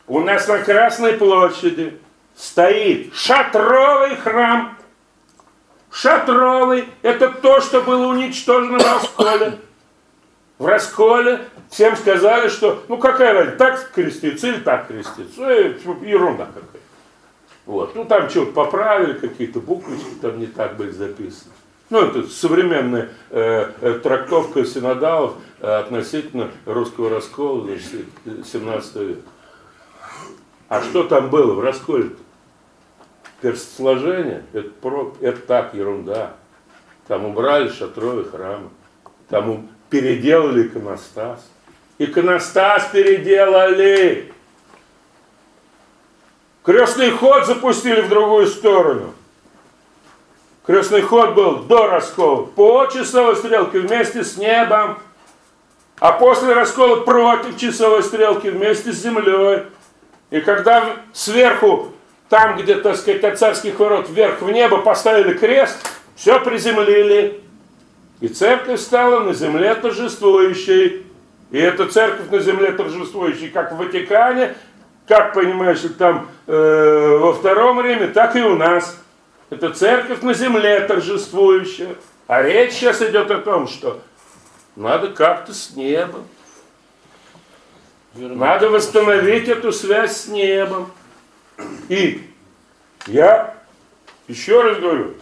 [0.06, 1.98] У нас на Красной площади
[2.36, 4.76] стоит шатровый храм.
[5.92, 9.58] Шатровый– это то, что было уничтожено в Расколе.
[10.58, 11.40] В Расколе
[11.70, 15.42] всем сказали, что ну какая разница, так креститься или так креститься.
[15.42, 16.80] Э, ерунда какая.
[17.70, 17.94] Вот.
[17.94, 21.52] Ну там что-то поправили, какие-то буквочки там не так были записаны.
[21.88, 27.68] Ну, это современная э, э, трактовка синодалов э, относительно русского раскола
[28.44, 29.20] 17 века.
[30.68, 32.06] А что там было в расколе?
[32.06, 32.16] -то?
[33.40, 36.34] Перстосложение, это, про, это так, ерунда.
[37.06, 38.70] Там убрали шатровый храм,
[39.28, 41.48] там переделали иконостас.
[41.98, 44.32] Иконостас переделали.
[46.70, 49.12] Крестный ход запустили в другую сторону.
[50.64, 52.44] Крестный ход был до раскола.
[52.44, 55.00] По часовой стрелке вместе с небом.
[55.98, 59.64] А после раскола против часовой стрелки вместе с землей.
[60.30, 61.88] И когда сверху,
[62.28, 65.76] там, где, так сказать, от царских ворот вверх в небо поставили крест,
[66.14, 67.42] все приземлили.
[68.20, 71.04] И церковь стала на земле торжествующей.
[71.50, 74.54] И эта церковь на земле торжествующей, как в Ватикане,
[75.10, 78.96] как, понимаешь, там э, во Втором Риме, так и у нас.
[79.50, 81.96] Это церковь на земле торжествующая.
[82.28, 84.00] А речь сейчас идет о том, что
[84.76, 86.28] надо как-то с небом.
[88.14, 90.92] Надо восстановить эту связь с небом.
[91.88, 92.30] И
[93.08, 93.56] я
[94.28, 95.14] еще раз говорю,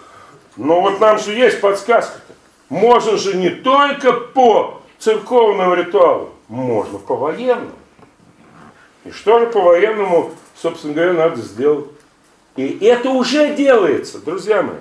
[0.59, 2.35] но вот нам же есть подсказка-то.
[2.69, 7.78] Можно же не только по церковному ритуалу, можно по военному.
[9.09, 11.87] И что же по военному, собственно говоря, надо сделать?
[12.57, 14.77] И это уже делается, друзья мои.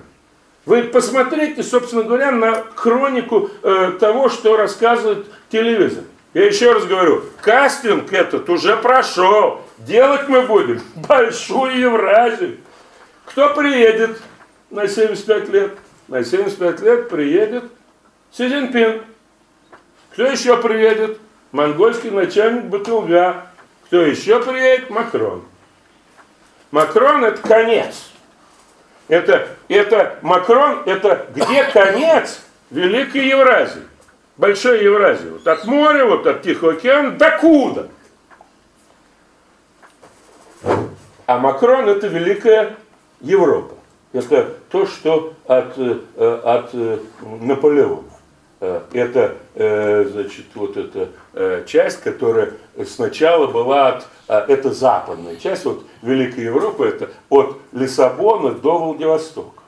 [0.65, 6.03] Вы посмотрите, собственно говоря, на хронику э, того, что рассказывает телевизор.
[6.33, 9.61] Я еще раз говорю, кастинг этот уже прошел.
[9.77, 12.57] Делать мы будем большую Евразию.
[13.27, 14.21] Кто приедет
[14.69, 15.71] на 75 лет?
[16.09, 17.63] На 75 лет приедет
[18.33, 19.03] Си Цзиньпин.
[20.11, 21.17] Кто еще приедет?
[21.53, 23.47] Монгольский начальник Батулга.
[23.87, 24.89] Кто еще приедет?
[24.89, 25.43] Макрон.
[26.71, 28.11] Макрон это конец.
[29.07, 33.83] Это, это Макрон, это где конец Великой Евразии,
[34.35, 35.29] Большой Евразии.
[35.29, 37.87] Вот от моря, вот от Тихого океана, до куда?
[41.25, 42.75] А Макрон это Великая
[43.21, 43.75] Европа.
[44.11, 45.99] Это то, что от, э,
[46.43, 48.03] от э, Наполеона.
[48.59, 51.09] Э, это, значит, вот эта
[51.67, 52.53] часть, которая
[52.85, 59.61] сначала была от, это западная часть, вот Великая Европа, это от Лиссабона до Владивостока.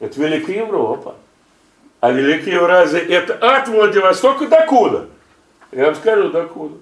[0.00, 1.14] Это Великая Европа.
[2.00, 5.06] А Великая Евразия это от Владивостока до куда?
[5.72, 6.74] Я вам скажу, до куда.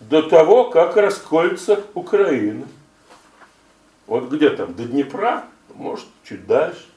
[0.00, 2.66] До того, как расколется Украина.
[4.06, 5.44] Вот где там, до Днепра,
[5.74, 6.87] может, чуть дальше.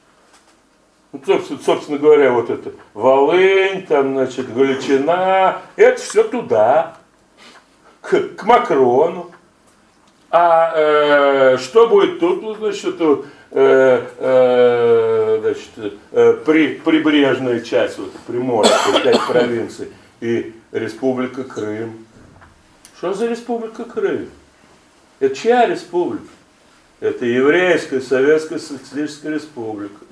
[1.12, 6.96] Ну, собственно, говоря, вот это Волынь, там, значит, Галичина, это все туда,
[8.00, 9.30] к, к Макрону.
[10.30, 18.12] А э, что будет тут, ну, значит, э, э, значит, э, при, прибрежная часть, вот,
[18.26, 19.88] Приморская, пять провинций,
[20.22, 22.06] и Республика Крым.
[22.96, 24.30] Что за Республика Крым?
[25.20, 26.24] Это чья республика?
[27.00, 30.06] Это Еврейская Советская Социалистическая Республика.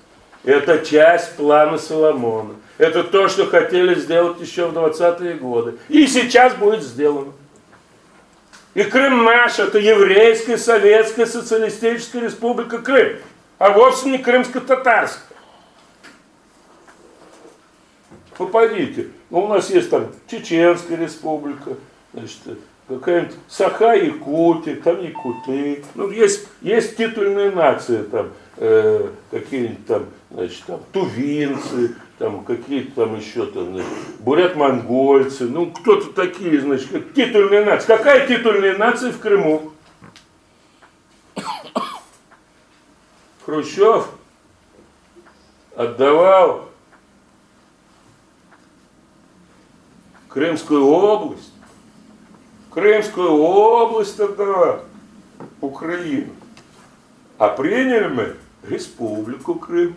[0.45, 2.55] Это часть плана Соломона.
[2.79, 5.77] Это то, что хотели сделать еще в 20-е годы.
[5.89, 7.33] И сейчас будет сделано.
[8.73, 13.19] И Крым наш, это Еврейская Советская Социалистическая Республика Крым.
[13.59, 15.37] А вовсе не крымско-татарская.
[18.39, 19.09] Попадите.
[19.29, 21.77] Ну, у нас есть там Чеченская республика,
[22.15, 22.39] значит,
[22.89, 25.85] какая-нибудь Саха-Якутия, там Якуты.
[25.95, 28.31] Ну, есть, есть титульные нации там,
[28.61, 36.13] э, какие-нибудь там, значит, там, тувинцы, там какие-то там еще там, значит, бурят-монгольцы, ну, кто-то
[36.13, 37.87] такие, значит, как титульные нации.
[37.87, 39.73] Какая титульная нация в Крыму?
[43.45, 44.09] Хрущев
[45.75, 46.69] отдавал
[50.29, 51.53] Крымскую область,
[52.71, 54.85] Крымскую область отдавал
[55.61, 56.33] Украину.
[57.39, 58.37] А приняли мы
[58.69, 59.97] Республику Крым.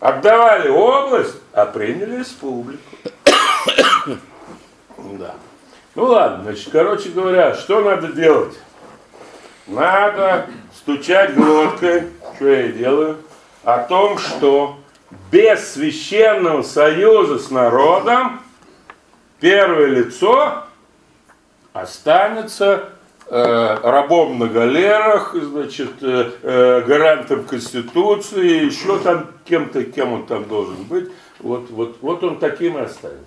[0.00, 2.82] Отдавали область, а приняли республику.
[4.96, 5.34] Да.
[5.94, 8.58] Ну ладно, значит, короче говоря, что надо делать?
[9.66, 13.18] Надо стучать глоткой, что я и делаю,
[13.64, 14.78] о том, что
[15.30, 18.40] без священного союза с народом
[19.40, 20.64] первое лицо
[21.72, 22.90] останется
[23.30, 30.84] рабом на галерах, значит, э, э, гарантом Конституции, еще там кем-то, кем он там должен
[30.84, 31.10] быть.
[31.38, 33.24] Вот, вот, вот он таким и останется.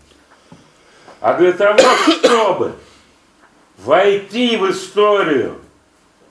[1.19, 2.73] А для того, чтобы
[3.77, 5.55] войти в историю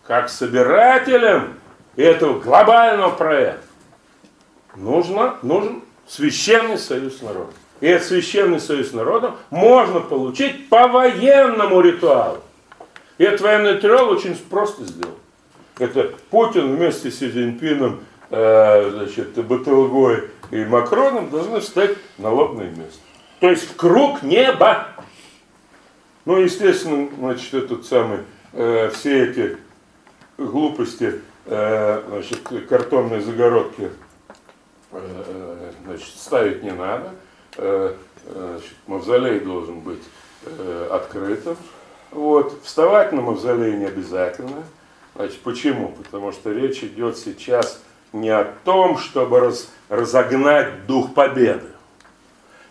[0.06, 1.54] как собирателем
[1.96, 3.66] этого глобального проекта,
[4.76, 7.52] нужно, нужен священный союз народа.
[7.80, 12.38] И этот священный союз народа можно получить по военному ритуалу.
[13.18, 15.14] И этот военный ритуал очень просто сделан.
[15.78, 22.70] Это Путин вместе с Си Цзиньпином, э, значит, Батылгой и Макроном должны встать на лобное
[22.70, 23.00] место.
[23.40, 24.88] То есть в круг неба.
[26.24, 28.20] Ну, естественно, значит, этот самый,
[28.52, 29.58] э, все эти
[30.38, 33.90] глупости, э, значит, картонные загородки
[34.92, 37.12] э, значит, ставить не надо.
[37.58, 37.94] Э,
[38.34, 40.02] значит, мавзолей должен быть
[40.44, 41.56] э, открытым.
[42.10, 42.62] Вот.
[42.62, 44.64] Вставать на мавзолей не обязательно.
[45.14, 45.88] Значит, почему?
[45.88, 47.80] Потому что речь идет сейчас
[48.12, 51.66] не о том, чтобы раз, разогнать дух победы.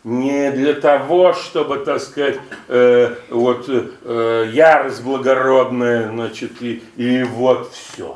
[0.04, 2.38] Не для того, чтобы, так сказать,
[2.68, 8.16] э, вот э, ярость благородная, значит, и, и вот все.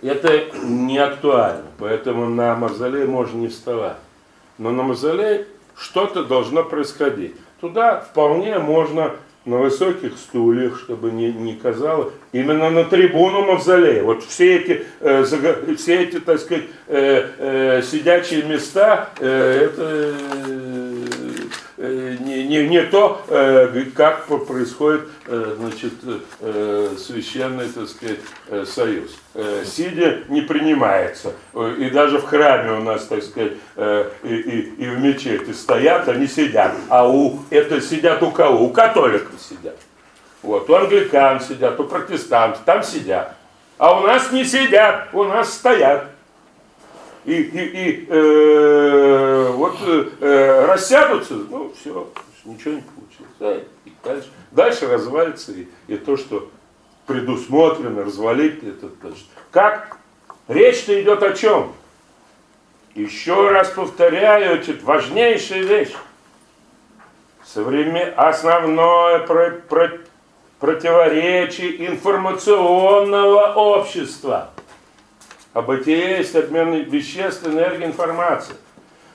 [0.00, 3.96] Это не актуально, поэтому на мавзолей можно не вставать.
[4.56, 5.44] Но на мавзолей
[5.76, 7.36] что-то должно происходить.
[7.60, 9.16] Туда вполне можно
[9.46, 14.02] на высоких стульях, чтобы не, не казалось, именно на трибуну мавзолея.
[14.02, 15.24] Вот все эти, э,
[15.76, 20.65] все эти так сказать, э, э, сидячие места, э, это э,
[21.78, 25.92] не, не, не то, э, как происходит э, значит,
[26.40, 29.10] э, священный так сказать, э, союз.
[29.34, 31.32] Э, сидя не принимается.
[31.78, 36.08] И даже в храме у нас, так сказать, э, и, и, и в мечети стоят,
[36.08, 36.72] они сидят.
[36.88, 38.64] А у, это сидят у кого?
[38.64, 39.76] У католиков сидят.
[40.42, 43.34] Вот, у англикан сидят, у протестантов, там сидят.
[43.78, 46.06] А у нас не сидят, у нас стоят.
[47.26, 52.08] И, и, и э, вот э, рассядутся, ну все,
[52.44, 53.32] ничего не получилось.
[53.40, 56.48] Да, и дальше, дальше развалится и, и то, что
[57.06, 58.90] предусмотрено, развалить это.
[59.50, 59.98] Как?
[60.46, 61.72] Речь-то идет о чем?
[62.94, 65.94] Еще раз повторяю, это важнейшая вещь.
[67.44, 68.14] Современ...
[68.16, 69.50] Основное про...
[69.50, 69.98] Про...
[70.60, 74.50] противоречие информационного общества.
[75.56, 78.54] А бытие есть обмен веществ, энергии, информации.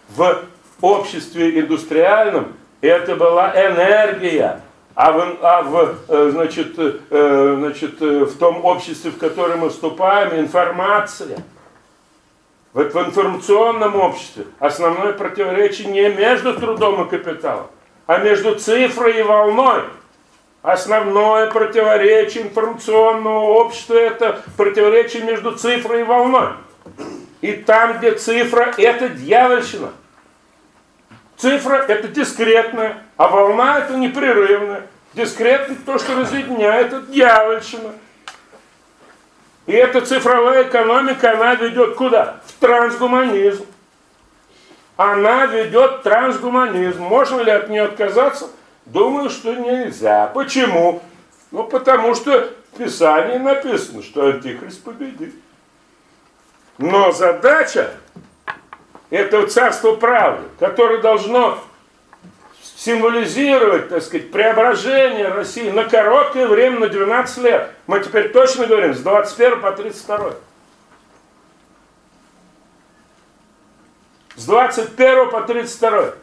[0.10, 0.42] В
[0.82, 4.60] обществе индустриальном это была энергия,
[4.96, 9.70] а в, а в, э, значит, э, значит, э, в том обществе, в котором мы
[9.70, 11.38] вступаем, информация.
[12.74, 17.68] Вот в информационном обществе основное противоречие не между трудом и капиталом,
[18.08, 19.84] а между цифрой и волной.
[20.62, 26.50] Основное противоречие информационного общества– это противоречие между цифрой и волной.
[27.42, 29.90] И там, где цифра– это дьявольщина.
[31.38, 34.86] Цифра– это дискретная, а волна– это непрерывная.
[35.14, 37.94] Дискретно то, что разъединяет, это дьявольщина.
[39.66, 42.42] И эта цифровая экономика, она ведет куда?
[42.46, 43.66] В трансгуманизм.
[44.96, 47.02] Она ведет трансгуманизм.
[47.02, 48.50] Можно ли от нее отказаться?
[48.92, 50.28] Думаю, что нельзя.
[50.28, 51.02] Почему?
[51.52, 55.34] Ну, потому что в Писании написано, что Антихрист победит.
[56.78, 57.92] Но задача
[59.10, 61.58] этого царства правды, которое должно
[62.62, 67.72] символизировать, так сказать, преображение России на короткое время, на 12 лет.
[67.88, 70.34] Мы теперь точно говорим, с 21 по 32.
[74.36, 76.14] С 21 по 32.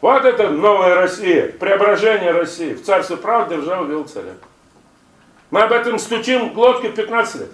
[0.00, 4.34] Вот это новая Россия, преображение России в царство правды, державу вел царя.
[5.50, 7.50] Мы об этом стучим глотки 15 лет.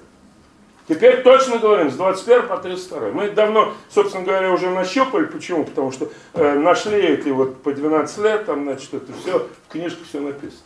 [0.88, 3.10] Теперь точно говорим, с 21 по 32.
[3.12, 5.26] Мы давно, собственно говоря, уже нащупали.
[5.26, 5.64] Почему?
[5.64, 9.38] Потому что э, нашли эти вот по 12 лет, там, значит, это все,
[9.68, 10.62] в книжке все написано.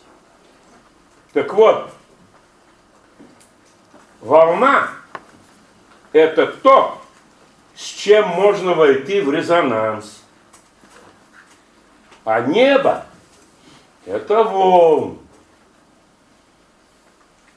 [1.35, 1.91] Так вот,
[4.23, 4.89] волна–
[6.13, 7.03] это то,
[7.75, 10.23] с чем можно войти в резонанс.
[12.27, 13.07] А небо–
[14.05, 15.17] это волн.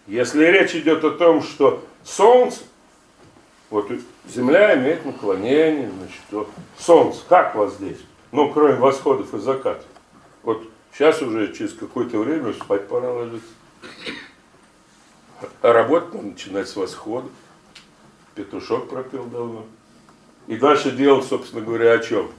[0.06, 2.62] Если речь идет о том, что Солнце,
[3.72, 3.90] вот
[4.28, 8.08] Земля имеет наклонение, значит, вот Солнце, как воздействует?
[8.32, 9.88] Ну, кроме восходов и закатов.
[10.44, 10.62] Вот
[10.94, 13.50] сейчас уже через какое-то время спать пора ложиться.
[15.64, 17.28] А работать надо начинать с восхода.
[18.36, 19.66] Петушок пропел давно.
[20.46, 22.30] И дальше дело, собственно говоря, о чем?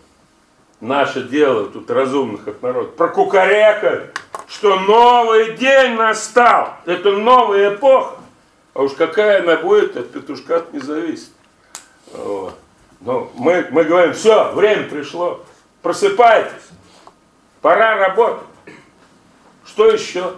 [0.81, 2.89] Наше дело тут разумных от народа.
[2.93, 4.11] Про кукарекать,
[4.49, 6.75] что новый день настал.
[6.87, 8.17] Это новая эпоха.
[8.73, 11.31] А уж какая она будет, от петушка не зависит.
[12.13, 12.55] Вот.
[13.01, 15.45] Но мы, мы говорим, все, время пришло,
[15.83, 16.69] просыпайтесь,
[17.61, 18.47] пора работать.
[19.65, 20.35] Что еще?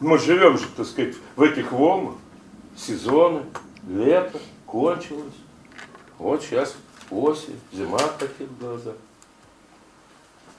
[0.00, 2.14] Мы живем же, так сказать, в этих волнах,
[2.76, 3.42] сезоны,
[3.88, 5.34] лето, кончилось.
[6.18, 6.76] Вот сейчас
[7.10, 8.92] осень, зима таких глаза.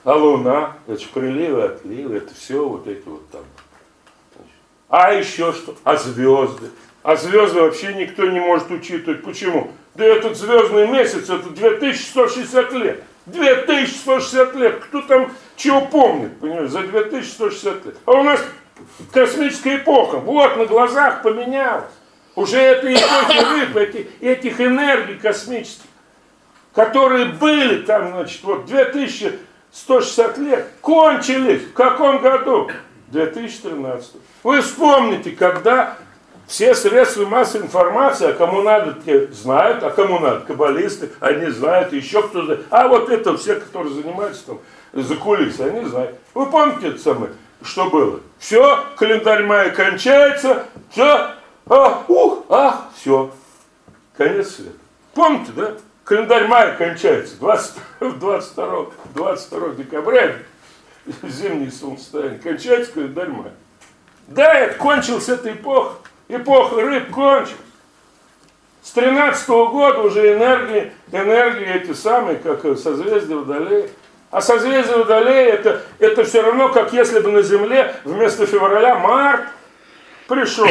[0.04, 3.44] А луна, это приливы, отливы, это все вот эти вот там.
[4.90, 5.76] А еще что?
[5.84, 6.70] А звезды?
[7.04, 9.24] А звезды вообще никто не может учитывать.
[9.24, 9.72] Почему?
[9.96, 13.04] Да этот звездный месяц, это 2160 лет.
[13.28, 14.80] 2160 лет.
[14.84, 17.96] Кто там чего помнит, понимаешь, за 2160 лет.
[18.06, 18.44] А у нас
[19.12, 20.18] космическая эпоха.
[20.18, 21.92] Вот на глазах поменялась.
[22.36, 25.86] Уже этой эпохи рыб, эти, этих энергий космических,
[26.74, 29.40] которые были там, значит, вот 2000
[29.74, 31.64] 160 лет кончились.
[31.64, 32.70] В каком году?
[33.08, 34.12] 2013.
[34.44, 35.98] Вы вспомните, когда
[36.48, 41.94] все средства массовой информации, а кому надо, те знают, а кому надо, каббалисты, они знают,
[41.94, 42.66] еще кто знает.
[42.70, 44.60] А вот это все, которые занимаются там
[44.94, 46.18] за кулисой, они знают.
[46.34, 47.32] Вы помните это самое,
[47.62, 48.20] что было?
[48.40, 51.32] Все, календарь мая кончается, все,
[51.68, 53.32] а, ух, ах, все,
[54.18, 54.72] конец света.
[55.14, 55.74] Помните, да?
[56.04, 57.76] Календарь мая кончается 20,
[58.20, 58.86] 22,
[59.16, 60.36] 22 декабря,
[61.24, 63.54] зимний солнцестояние, кончается календарь мая.
[64.28, 65.96] Да, это кончилась эта эпоха.
[66.28, 67.58] Эпоха рыб кончилась.
[68.82, 73.88] С 13 -го года уже энергии, энергии эти самые, как созвездие Водолея.
[74.30, 79.46] А созвездие Водолея это, это все равно, как если бы на Земле вместо февраля март
[80.28, 80.68] пришел.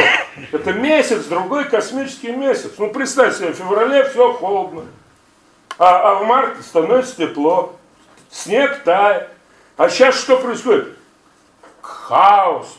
[0.51, 2.73] Это месяц, другой космический месяц.
[2.77, 4.83] Ну, представь себе, в феврале все холодно.
[5.77, 7.75] А, а в марте становится тепло.
[8.29, 9.29] Снег тает.
[9.77, 10.97] А сейчас что происходит?
[11.81, 12.77] Хаос.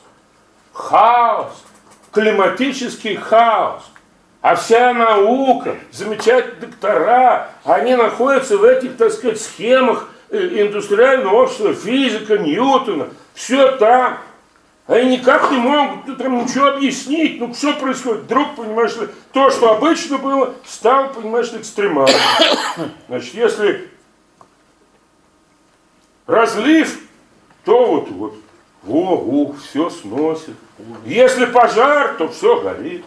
[0.73, 1.65] Хаос
[2.15, 3.83] климатический хаос.
[4.41, 11.75] А вся наука, замечательные доктора, они находятся в этих, так сказать, схемах э, индустриального общества,
[11.75, 14.19] физика, Ньютона, все там.
[14.87, 17.41] Они никак не могут там ничего объяснить.
[17.41, 18.25] Ну, что происходит?
[18.25, 18.93] Вдруг, понимаешь
[19.33, 22.21] то, что обычно было, стало, понимаешь ли, экстремальным.
[23.09, 23.89] Значит, если
[26.27, 27.01] разлив,
[27.65, 28.35] то вот, вот
[28.83, 30.57] во, все сносит.
[31.07, 33.05] Если пожар, то все горит.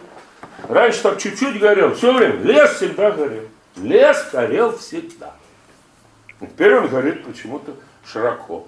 [0.68, 2.42] Раньше так чуть-чуть горел, все время.
[2.42, 3.44] Лес всегда горел.
[3.76, 5.34] Лес горел всегда.
[6.40, 7.74] Теперь он горит почему-то
[8.04, 8.66] широко.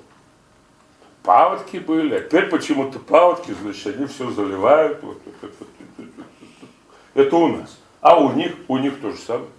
[1.22, 5.02] Паводки были, а теперь почему-то паводки, значит, они все заливают.
[5.02, 5.68] Вот, вот, вот, вот,
[6.16, 6.68] вот.
[7.14, 7.78] Это у нас.
[8.00, 9.50] А у них, у них то же самое.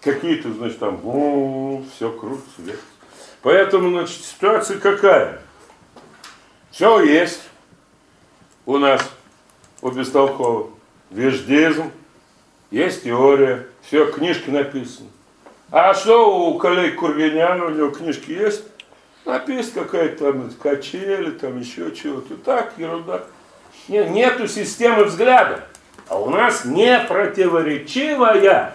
[0.00, 0.98] Какие-то, значит, там,
[1.94, 2.80] все крутится, вверх.
[3.42, 5.42] Поэтому, значит, ситуация какая?
[6.72, 7.42] Все есть
[8.64, 9.08] у нас,
[9.80, 10.70] у Бестолкова.
[11.10, 11.92] Веждизм,
[12.72, 15.08] есть теория, все, книжки написаны.
[15.70, 18.64] А что у коллег Кургиняна, у него книжки есть?
[19.26, 22.36] Написано какая-то там качели, там еще чего-то.
[22.36, 23.24] Так, ерунда.
[23.88, 25.64] Нет, нету системы взгляда.
[26.08, 28.74] А у нас не противоречивая,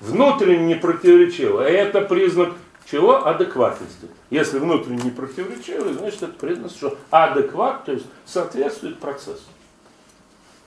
[0.00, 1.68] внутренне не противоречивая.
[1.68, 2.52] Это признак
[2.90, 3.24] чего?
[3.24, 4.08] Адекватности.
[4.28, 9.44] Если внутренне не противоречивый, значит это признак, что адекват, то есть соответствует процессу.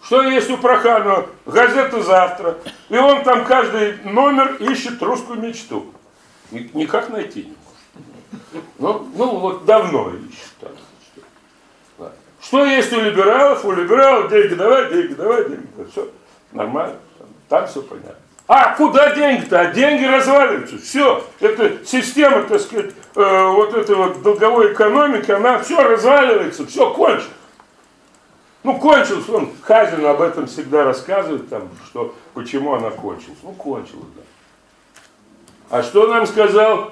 [0.02, 1.28] Что есть у Проханова?
[1.46, 2.58] Газета «Завтра».
[2.90, 5.94] И он там каждый номер ищет русскую мечту.
[6.52, 7.55] Никак найти не.
[8.80, 10.54] Ну, ну вот давно ищет.
[10.60, 10.72] Так.
[12.42, 13.66] Что есть у либералов?
[13.66, 15.92] У либералов деньги давай, деньги давай, деньги давай.
[15.92, 16.10] Все
[16.52, 16.98] нормально.
[17.50, 18.16] Там все понятно.
[18.48, 19.60] А куда деньги-то?
[19.60, 20.78] А деньги разваливаются.
[20.78, 21.24] Все.
[21.40, 27.32] Это система, так сказать, э, вот этой вот долговой экономики, она все разваливается, все кончилось.
[28.62, 33.38] Ну, кончилось, он Хазин об этом всегда рассказывает, там, что, почему она кончилась.
[33.42, 34.22] Ну, кончилась, да.
[35.70, 36.92] А что нам сказал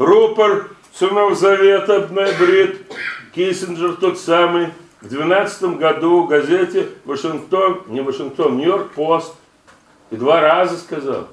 [0.00, 2.90] рупор Сынов Завета, Бнайбрид,
[3.34, 4.70] Киссинджер тот самый,
[5.00, 9.34] в 12 году в газете Вашингтон, не Вашингтон, Нью-Йорк Пост,
[10.10, 11.28] и два раза сказал.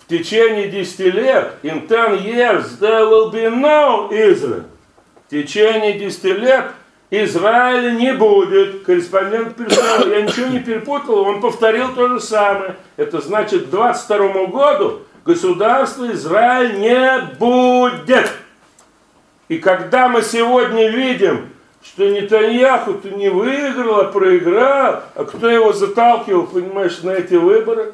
[0.00, 4.64] В течение 10 лет, in 10 years, there will be no Israel.
[5.26, 6.72] В течение 10 лет
[7.10, 8.84] Израиля не будет.
[8.84, 12.76] Корреспондент пересказал, я ничего не перепутал, он повторил то же самое.
[12.96, 18.30] Это значит, к 22 году государства Израиль не будет.
[19.48, 21.48] И когда мы сегодня видим,
[21.82, 25.02] что Нетаньяху-то не выиграл, а проиграл.
[25.14, 27.92] А кто его заталкивал, понимаешь, на эти выборы?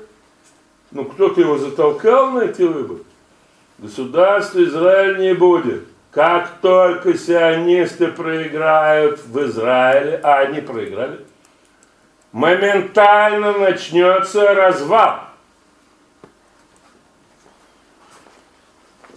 [0.90, 3.00] Ну, кто-то его затолкал на эти выборы.
[3.78, 5.84] Государство Израиль не будет.
[6.14, 11.26] Как только сионисты проиграют в Израиле, а они проиграли,
[12.30, 15.24] моментально начнется развал.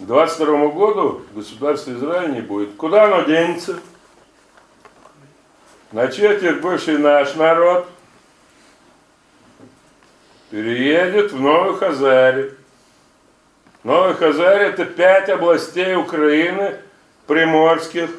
[0.00, 2.74] 22 году государство Израиль не будет.
[2.74, 3.78] Куда оно денется?
[5.92, 7.88] Начертит бывший наш народ,
[10.50, 12.50] переедет в Новый Хазарь.
[13.84, 16.80] Новый Хазарь это пять областей Украины,
[17.28, 18.10] приморских,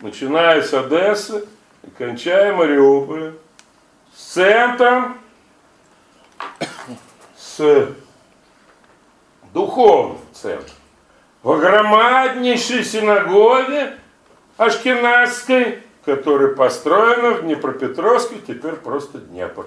[0.00, 1.46] начиная с Одессы
[1.82, 3.36] и кончая Мариуполем,
[4.16, 5.18] с центром,
[7.36, 7.88] с
[9.52, 10.74] духовным центром.
[11.42, 13.98] В громаднейшей синагоге
[14.56, 19.66] Ашкенадской которая построена в Днепропетровске, теперь просто Днепр.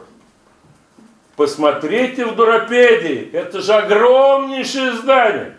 [1.35, 5.57] Посмотрите в Дуропедии, это же огромнейшее здание.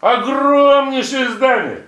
[0.00, 1.84] Огромнейшее здание.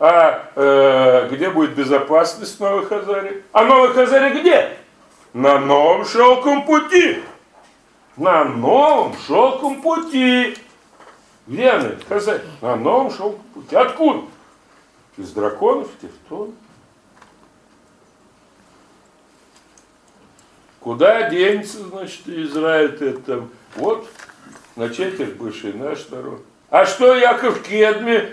[0.00, 3.42] А э, где будет безопасность в Новой Хазаре?
[3.52, 4.76] А Новой Хазаре где?
[5.32, 7.22] На новом шелком пути.
[8.16, 10.56] На новом шелком пути.
[11.48, 12.42] Где она, Хазарь?
[12.60, 13.74] На новом шелком пути.
[13.74, 14.22] Откуда?
[15.16, 16.54] Из драконов, тефтонов.
[20.80, 23.44] Куда денется, значит, Израиль это?
[23.74, 24.08] Вот,
[24.76, 26.40] на четверть бывший наш народ.
[26.70, 28.32] А что Яков Кедми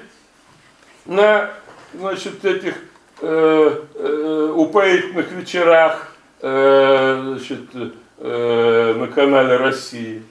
[1.05, 1.51] на,
[1.93, 2.75] значит, этих
[3.21, 7.61] э, э, упоительных вечерах, э, значит,
[8.17, 10.23] э, на канале России?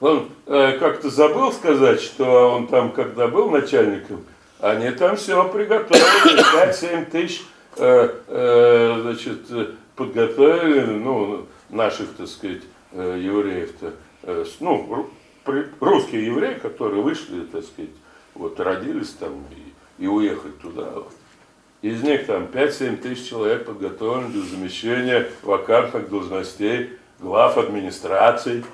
[0.00, 4.24] Он э, как-то забыл сказать, что он там, когда был начальником,
[4.60, 7.42] они там все приготовили, 5-7 тысяч,
[7.76, 9.40] э, э, значит,
[9.96, 13.92] подготовили, ну, наших, так сказать, э, евреев-то,
[14.24, 15.10] э, ну,
[15.80, 17.90] русские евреи, которые вышли, так сказать,
[18.38, 20.92] вот родились там и, и уехали туда.
[21.82, 28.64] Из них там 5-7 тысяч человек подготовлены для замещения вакантных должностей глав администраций.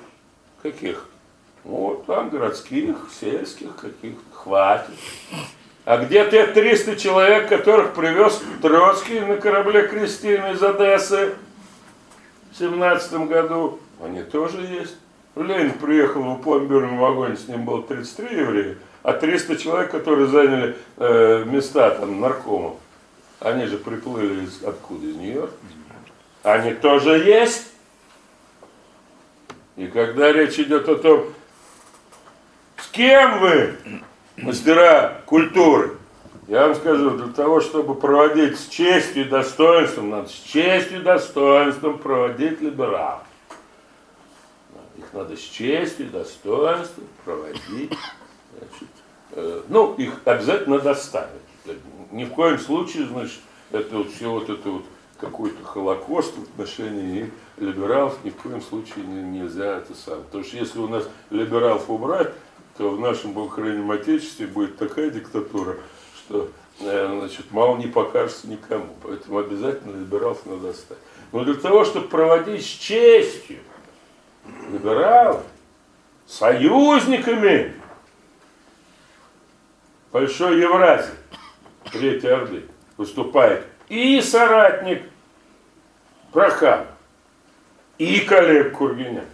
[0.61, 1.05] Каких?
[1.65, 4.93] Ну, там городских, сельских каких-то, хватит.
[5.85, 11.35] А где те 300 человек, которых привез Троцкий на корабле Кристины из Одессы
[12.51, 13.79] в 17 году?
[14.01, 14.95] Они тоже есть.
[15.35, 20.77] Ленин приехал в пломбирном вагоне, с ним было 33 еврея, а 300 человек, которые заняли
[20.97, 22.77] э, места там наркомов,
[23.39, 25.05] они же приплыли из, откуда?
[25.05, 25.53] Из Нью-Йорка.
[26.43, 27.67] Они тоже есть.
[29.75, 31.33] И когда речь идет о том,
[32.77, 33.75] с кем вы
[34.37, 35.97] мастера культуры.
[36.47, 41.03] Я вам скажу, для того, чтобы проводить с честью и достоинством, надо с честью и
[41.03, 43.23] достоинством проводить либералов.
[44.97, 47.97] Их надо с честью и достоинством проводить.
[48.57, 48.89] Значит,
[49.69, 51.29] ну, их обязательно доставить.
[52.11, 53.39] Ни в коем случае, значит,
[53.71, 54.83] это вот все вот это вот
[55.19, 60.21] какой-то холокост в отношении либералов ни в коем случае нельзя это сам.
[60.23, 62.31] Потому что если у нас либералов убрать,
[62.77, 65.77] то в нашем богохранимом Отечестве будет такая диктатура,
[66.17, 66.49] что
[66.81, 68.87] э, значит, мало не покажется никому.
[69.03, 71.01] Поэтому обязательно либералов надо оставить.
[71.31, 73.59] Но для того, чтобы проводить с честью
[74.71, 75.43] либералов,
[76.25, 77.73] союзниками
[80.13, 81.11] Большой Евразии,
[81.91, 82.67] Третьей Орды,
[82.97, 85.01] выступает и соратник
[86.31, 86.85] Прохан,
[87.97, 89.25] и Калеб Кургинян.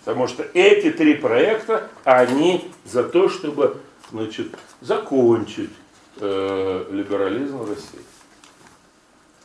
[0.00, 3.80] Потому что эти три проекта, они за то, чтобы
[4.10, 4.48] значит,
[4.80, 5.70] закончить
[6.16, 8.04] э, либерализм в России.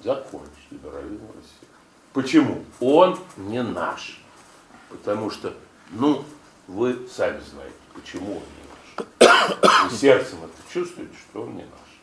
[0.03, 1.67] Закончить либерализм в России.
[2.13, 2.65] Почему?
[2.79, 4.19] Он не наш.
[4.89, 5.53] Потому что,
[5.91, 6.25] ну,
[6.65, 8.43] вы сами знаете, почему он
[8.97, 9.05] Вы
[9.95, 12.01] сердцем это чувствуете, что он не наш.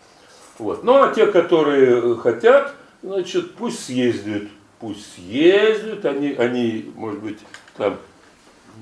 [0.58, 0.84] Вот.
[0.84, 4.44] Ну, а те, которые хотят, значит, пусть съездят.
[4.80, 7.38] Пусть съездят, они, они может быть,
[7.76, 7.98] там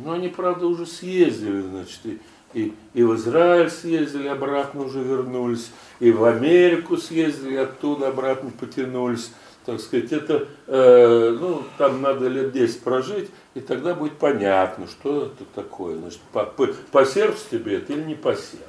[0.04, 2.20] но они, правда, уже съездили, значит, и,
[2.54, 5.70] и, и в Израиль съездили, обратно уже вернулись,
[6.00, 9.32] и в Америку съездили, оттуда обратно потянулись.
[9.64, 15.26] Так сказать, это, э, ну, там надо лет 10 прожить, и тогда будет понятно, что
[15.26, 15.96] это такое.
[15.96, 18.66] Значит, по, по, по сердцу тебе это или не по сердцу.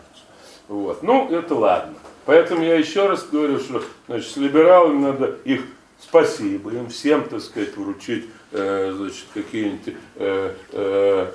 [0.68, 1.04] Вот.
[1.04, 1.96] Ну, это ладно.
[2.26, 5.62] Поэтому я еще раз говорю, что значит, с либералами надо их
[6.00, 11.32] спасибо, им всем, так сказать, вручить Э, значит, какие-нибудь э, э,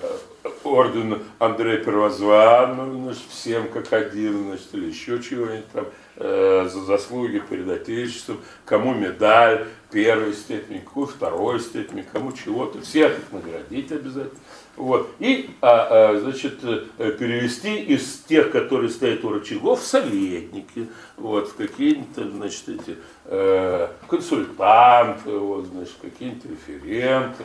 [0.63, 5.87] орден Андрея Первозванного, значит, всем как один, значит, или еще чего-нибудь там,
[6.19, 13.19] э, за заслуги перед Отечеством, кому медаль первой степени, кому второй степени, кому чего-то, всех
[13.19, 14.41] их наградить обязательно.
[14.77, 15.11] Вот.
[15.19, 20.87] И, а, а, значит, э, перевести из тех, которые стоят у рычагов, в советники,
[21.17, 27.45] вот, в какие-нибудь, значит, эти э, консультанты, вот, значит, какие-нибудь референты.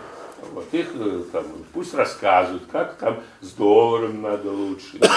[0.52, 5.00] Вот, их э, там, пусть рассказывают, как там с долларом надо лучше.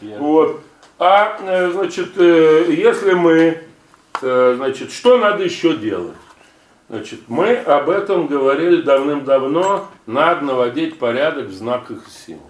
[0.00, 0.62] Вот.
[0.98, 3.62] А, э, значит, если мы,
[4.20, 6.16] значит, что надо еще делать?
[6.88, 12.48] Значит, мы об этом говорили давным-давно, надо наводить порядок в знаках и символах.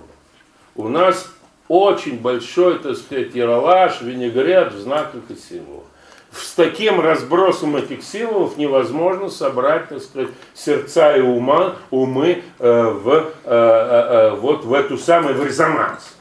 [0.77, 1.29] У нас
[1.67, 5.85] очень большой, так сказать, яролаж, винегрет в знаках и символах.
[6.31, 13.09] С таким разбросом этих символов невозможно собрать, так сказать, сердца и ума, умы э, в,
[13.09, 16.18] э, э, э вот в эту самую, резонанс.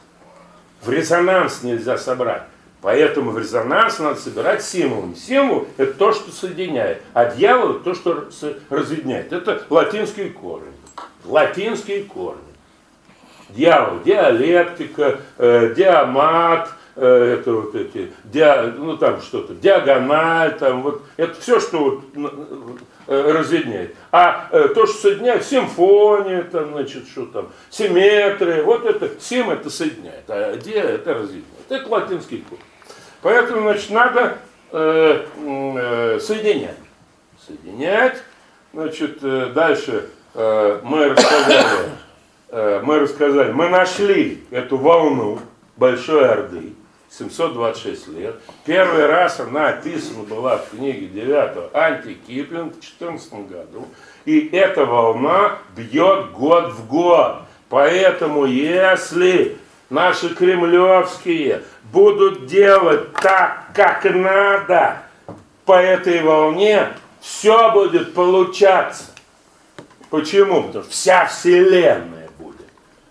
[0.88, 2.44] В резонанс нельзя собрать.
[2.80, 5.14] Поэтому в резонанс надо собирать символы.
[5.16, 8.30] Символ– это то, что соединяет, а дьявол– то, что
[8.70, 9.30] разъединяет.
[9.30, 10.72] Это латинские корни.
[11.26, 12.40] Латинские корни.
[13.50, 21.02] Дьявол, диалектика, э, диамат, э, это вот эти, диа, ну там что-то, диагональ, там вот,
[21.18, 23.96] это все, что вот, разъединяет.
[24.12, 29.70] А э, то, что соединяет, симфония, там, значит, что там, симметрия, вот это, сим это
[29.70, 31.46] соединяет, а диа это разъединяет.
[31.68, 32.62] Это латинский корень.
[33.22, 34.38] Поэтому, значит, надо
[34.72, 36.76] э, э, соединять.
[37.46, 38.22] Соединять.
[38.72, 41.88] Значит, э, дальше э, мы рассказали,
[42.50, 45.40] э, мы рассказали, мы нашли эту волну
[45.76, 46.74] Большой Орды,
[47.18, 48.36] 726 лет.
[48.64, 53.86] Первый раз она описана была в книге 9 Антикиплинг в 14 году.
[54.24, 57.38] И эта волна бьет год в год.
[57.68, 59.58] Поэтому если
[59.90, 61.62] наши кремлевские
[61.92, 65.02] будут делать так, как надо,
[65.64, 66.88] по этой волне,
[67.20, 69.04] все будет получаться.
[70.08, 70.62] Почему?
[70.62, 72.66] Потому что вся Вселенная будет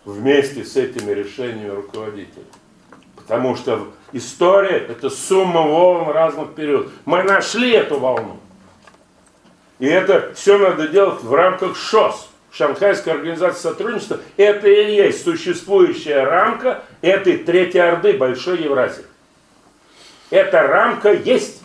[0.05, 2.45] вместе с этими решениями руководителей.
[3.15, 6.91] Потому что история– это сумма волн разных периодов.
[7.05, 8.39] Мы нашли эту волну.
[9.79, 12.29] И это все надо делать в рамках ШОС.
[12.51, 19.03] Шанхайская организация сотрудничества, это и есть существующая рамка этой Третьей Орды Большой Евразии.
[20.31, 21.61] Эта рамка есть.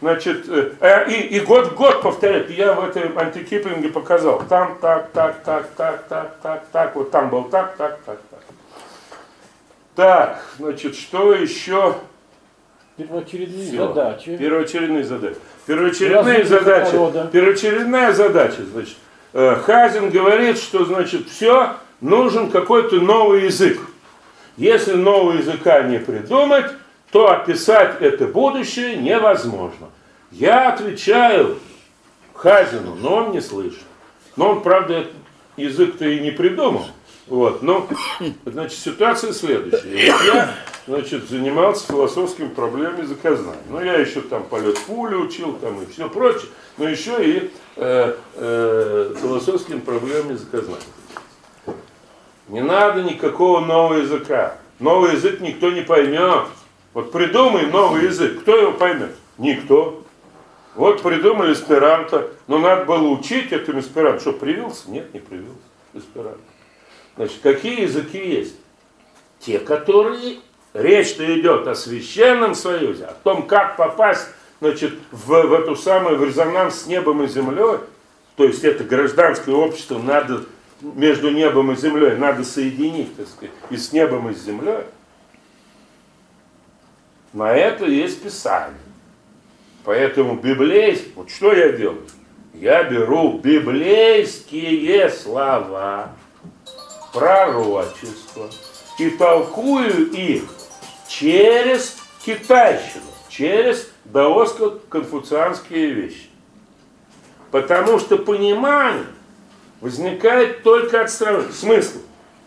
[0.00, 2.50] Значит, э, э, и, и год в год повторяют.
[2.50, 4.42] Я в этой антикиплинге показал.
[4.48, 6.96] Там так, так, так, так, так, так, так.
[6.96, 8.40] Вот там был так, так, так, так.
[9.94, 11.96] Так, значит, что еще?
[12.96, 13.88] Первоочередные Все.
[13.88, 14.36] задачи.
[14.36, 15.36] Первоочередные задачи.
[15.66, 17.30] Первоочередные задачи.
[17.32, 18.96] Первоочередная задача, значит,
[19.34, 23.80] Э, Хазин говорит, что значит все, нужен какой-то новый язык.
[24.56, 26.66] Если нового языка не придумать,
[27.10, 29.88] то описать это будущее невозможно.
[30.30, 31.58] Я отвечаю
[32.32, 33.82] Хазину, но он не слышит.
[34.36, 35.04] Но он, правда,
[35.56, 36.86] язык-то и не придумал.
[37.26, 37.88] Вот, но,
[38.44, 40.12] значит, ситуация следующая.
[40.12, 40.54] Вот я,
[40.86, 43.62] значит, занимался философскими проблемами языкознания.
[43.70, 48.14] Ну, я еще там полет пули учил, там и все прочее, но еще и э,
[48.34, 50.82] э, философскими проблемами языкознания.
[52.48, 54.58] Не надо никакого нового языка.
[54.78, 56.44] Новый язык никто не поймет.
[56.92, 59.16] Вот придумай новый язык, кто его поймет?
[59.38, 60.02] Никто.
[60.74, 64.20] Вот придумали эсперанто, но надо было учить этим эсперанто.
[64.20, 64.90] Что, привился?
[64.90, 65.56] Нет, не привился
[65.94, 66.40] эсперанто.
[67.16, 68.56] Значит, какие языки есть?
[69.40, 70.38] Те, которые
[70.72, 74.26] речь-то идет о священном союзе, о том, как попасть
[74.60, 77.78] значит, в, в эту самую в резонанс с небом и землей,
[78.36, 80.44] то есть это гражданское общество надо
[80.80, 84.84] между небом и землей надо соединить, так сказать, и с небом, и с землей.
[87.32, 88.78] На это есть Писание.
[89.84, 92.06] Поэтому библейский, вот что я делаю?
[92.54, 96.12] Я беру библейские слова,
[97.14, 98.50] пророчества
[98.98, 100.42] и толкую их
[101.08, 101.96] через
[102.26, 106.28] китайщину, через даоско-конфуцианские вещи.
[107.50, 109.06] Потому что понимание
[109.80, 111.52] возникает только от сравнения.
[111.52, 111.98] Смысл.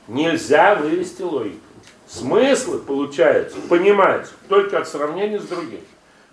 [0.07, 1.59] Нельзя вывести логику.
[2.07, 5.81] Смыслы, получается, понимаются только от сравнения с другим.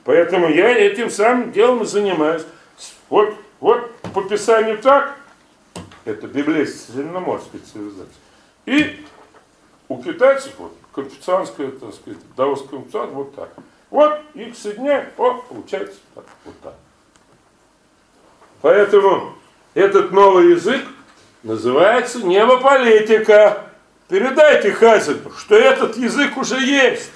[0.04, 2.42] Поэтому я этим самым делом и занимаюсь.
[3.08, 5.16] Вот, вот по Писанию так,
[6.04, 8.23] это библейско-средноморская цивилизация.
[8.66, 9.04] И
[9.88, 13.50] у китайцев вот конфуцианская, так сказать, даосская конфуцианская вот так.
[13.90, 16.74] Вот их соединяют, о, получается так, вот так.
[18.60, 19.34] Поэтому
[19.74, 20.82] этот новый язык
[21.42, 23.64] называется небополитика.
[24.08, 27.10] Передайте Хазину, что этот язык уже есть.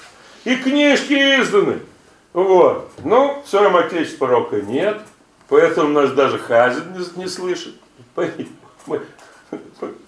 [0.45, 1.79] И книжки изданы.
[2.33, 2.91] Вот.
[3.03, 5.01] Ну, в своем отечестве порока нет.
[5.47, 7.75] Поэтому нас даже Хазин не, слышит.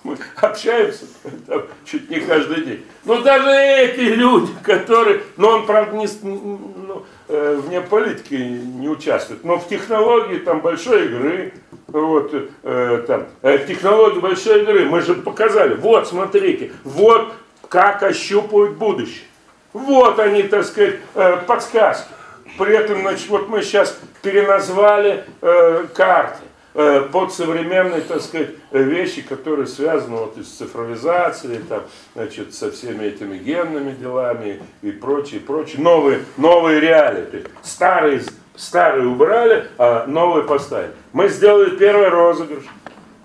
[0.04, 1.06] Мы общаемся
[1.48, 2.86] там, чуть не каждый день.
[3.06, 9.44] Но даже эти люди, которые, но он, правда, не, ну, э, вне политики не участвует,
[9.44, 11.54] но в технологии там большой игры,
[11.88, 17.34] вот, э, там, э, технологии большой игры, мы же показали, вот, смотрите, вот
[17.70, 19.26] как ощупывают будущее.
[19.74, 22.10] Вот они, так сказать, э, подсказки.
[22.58, 26.44] При этом, значит, вот мы сейчас переназвали э, карты.
[26.74, 31.84] Э, под современные, так сказать, вещи, которые связаны вот с цифровизацией, там,
[32.16, 35.82] значит, со всеми этими генными делами и прочее, прочее.
[35.82, 37.26] Новые, новые реалии.
[37.26, 38.22] То есть старые,
[38.56, 40.94] старые убрали, а новые поставили.
[41.12, 42.64] Мы сделали первый розыгрыш.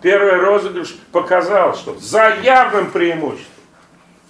[0.02, 3.54] Первый розыгрыш показал, что за явным преимуществом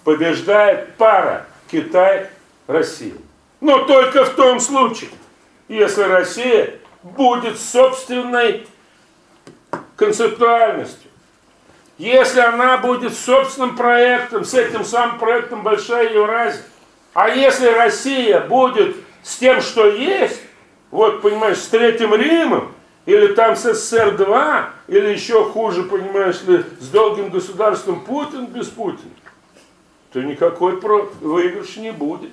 [0.05, 2.29] побеждает пара Китай
[2.67, 3.15] Россия.
[3.63, 5.09] Но только в том случае,
[5.69, 8.67] если Россия будет собственной
[9.97, 11.11] концептуальностью.
[11.99, 16.63] Если она будет собственным проектом, с этим самым проектом Большая Евразия.
[17.15, 20.41] А если Россия будет с тем, что есть,
[20.91, 22.75] вот, понимаешь, с Третьим Римом,
[23.07, 29.11] или там с СССР-2, или еще хуже, понимаешь ли, с долгим государством Путин без Путина,
[30.13, 30.79] то никакой
[31.21, 32.33] выигрыш не будет.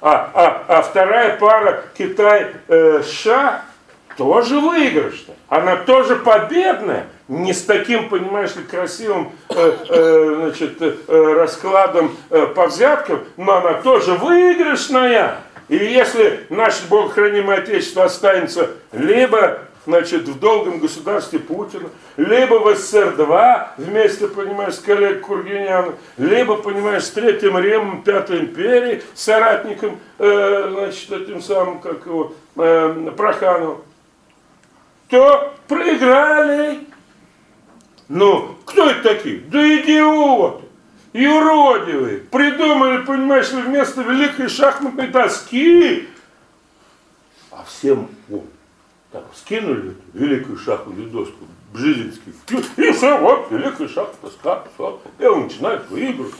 [0.00, 3.73] А, а, а вторая пара Китай-США э,
[4.16, 5.36] тоже выигрышная.
[5.48, 12.46] Она тоже победная, не с таким, понимаешь ли, красивым э, э, значит, э, раскладом э,
[12.46, 15.38] по взяткам, но она тоже выигрышная.
[15.68, 23.68] И если наше богохранимое Отечество останется либо значит, в долгом государстве Путина, либо в СССР-2
[23.78, 31.12] вместе, понимаешь, с коллегой Кургиняном, либо, понимаешь, с Третьим Римом, Пятой империей, соратником, э, значит,
[31.12, 33.78] этим самым, как его, э, Прохановым,
[35.08, 36.80] то проиграли.
[38.08, 39.38] Ну, кто это такие?
[39.38, 40.64] Да идиоты
[41.14, 46.08] юродивые, придумали, понимаешь вместо великой шахматной доски,
[47.50, 48.42] а всем, о,
[49.12, 52.34] так, скинули эту великую шахматную доску, Бжезинский,
[52.76, 56.34] и все, вот, великая шахматная доска, и он начинает выигрывать.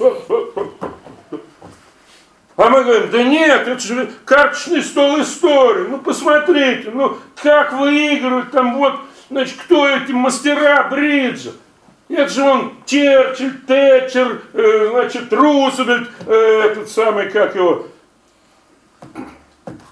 [2.56, 8.52] А мы говорим, да нет, это же карточный стол истории, ну посмотрите, ну как выигрывают
[8.52, 11.50] там вот, значит, кто эти мастера бриджа,
[12.08, 17.88] это же он Черчилль, Тэтчер, э, значит, Рузвельт, э, этот самый, как его,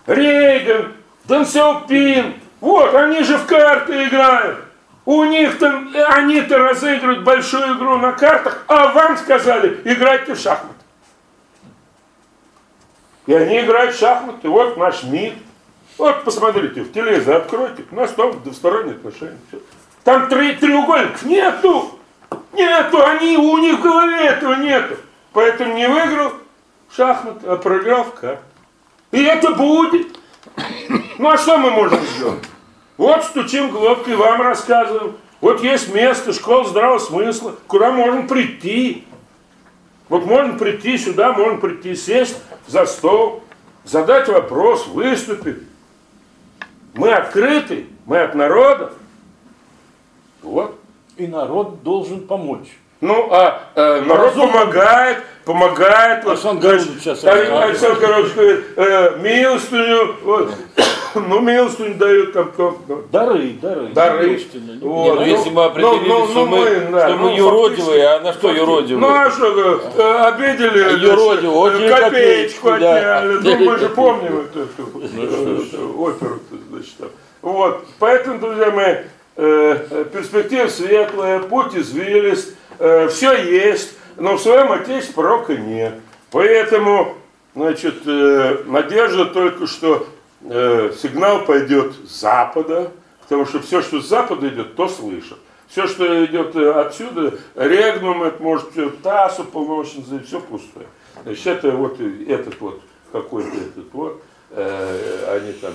[0.07, 0.93] Рейган,
[1.25, 2.35] Дэн Сяопин.
[2.61, 4.59] Вот, они же в карты играют.
[5.05, 10.72] У них там, они-то разыгрывают большую игру на картах, а вам сказали, играйте в шахматы.
[13.27, 14.49] И они играют в шахматы.
[14.49, 15.35] Вот наш МИД.
[15.99, 19.39] Вот посмотрите, в телевизор откройте, у нас там двусторонние отношения.
[20.05, 21.99] Там три треугольник нету.
[22.53, 24.97] Нету, они, у них в голове этого нету.
[25.33, 26.33] Поэтому не выиграл
[26.95, 28.43] шахматы, а проиграл в карты.
[29.13, 30.19] И это будет.
[31.19, 32.43] Ну а что мы можем сделать?
[32.97, 35.17] Вот стучим глубкой, вам рассказываем.
[35.41, 39.07] Вот есть место, школа здравого смысла, куда можно прийти.
[40.09, 42.37] Вот можно прийти сюда, можно прийти, сесть
[42.67, 43.43] за стол,
[43.85, 45.59] задать вопрос, выступить.
[46.95, 48.93] Мы открыты, мы от народа.
[50.43, 50.79] Вот
[51.17, 52.79] и народ должен помочь.
[53.03, 54.53] Ну, а э, народ Разумно.
[54.53, 56.25] помогает, помогает.
[56.25, 57.25] Александр Горович сейчас.
[57.25, 60.55] Александр Горович говорит, э, милостыню, вот,
[61.17, 62.79] ну, милостыню дают там кто.
[63.11, 63.89] Дары, дары.
[63.89, 64.41] Дары.
[64.81, 65.05] Вот.
[65.05, 68.07] Не, ну, если мы определили, ну, ну, что, мы, мы, да, что мы ну, юродивые,
[68.07, 69.01] а на что юродивые?
[69.01, 73.39] Ну, а что, э, обидели, юродивые, очень копеечку отняли.
[73.39, 73.59] Да.
[73.59, 74.69] Ну, мы же помним эту
[76.01, 76.39] оперу,
[76.71, 76.95] значит,
[77.43, 78.95] Вот, поэтому, друзья мои,
[79.35, 85.95] э, перспектива светлая, путь извилист, э, все есть, но в своем отечестве пророка нет.
[86.31, 87.17] Поэтому,
[87.55, 90.07] значит, э, надежда только, что
[90.43, 92.93] э, сигнал пойдет с запада,
[93.23, 95.39] потому что все, что с запада идет, то слышат.
[95.69, 100.87] Все, что идет отсюда, регнум, это может все, ТАСС уполномочен, все пустое.
[101.23, 105.73] Значит, это вот этот вот, какой-то этот вот, они там,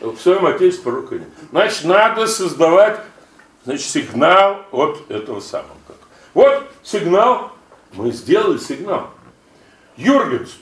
[0.00, 1.28] это, в своем отечестве пророка нет.
[1.50, 3.00] Значит, надо создавать
[3.64, 5.76] значит, сигнал от этого самого.
[6.34, 7.52] Вот сигнал,
[7.92, 9.10] мы сделали сигнал.
[9.96, 10.56] Юргенс,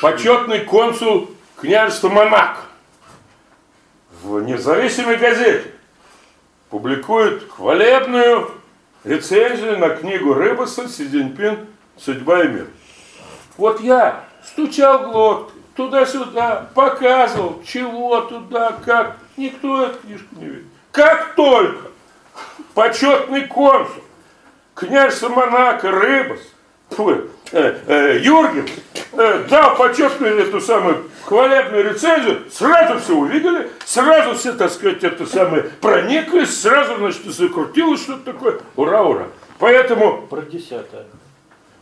[0.00, 2.60] почетный консул княжества Монако,
[4.22, 5.72] в независимой газете
[6.70, 8.50] публикует хвалебную
[9.04, 11.66] рецензию на книгу Рыбаса Си Цзиньпин
[11.98, 12.66] «Судьба и мир».
[13.56, 19.18] Вот я стучал глоткой, туда-сюда, показывал, чего туда, как.
[19.36, 20.66] Никто эту книжку не видит.
[20.90, 21.91] Как только
[22.74, 24.02] почетный консул,
[24.74, 26.40] князь Монако, Рыбас,
[26.90, 27.22] фу, э,
[27.52, 28.68] э, Юрген
[29.12, 35.26] э, дал почетную эту самую хвалебную рецензию, сразу все увидели, сразу все, так сказать, это
[35.26, 38.60] самое прониклись, сразу, значит, закрутилось что-то такое.
[38.76, 39.26] Ура, ура.
[39.58, 40.26] Поэтому...
[40.28, 41.06] Про десятое.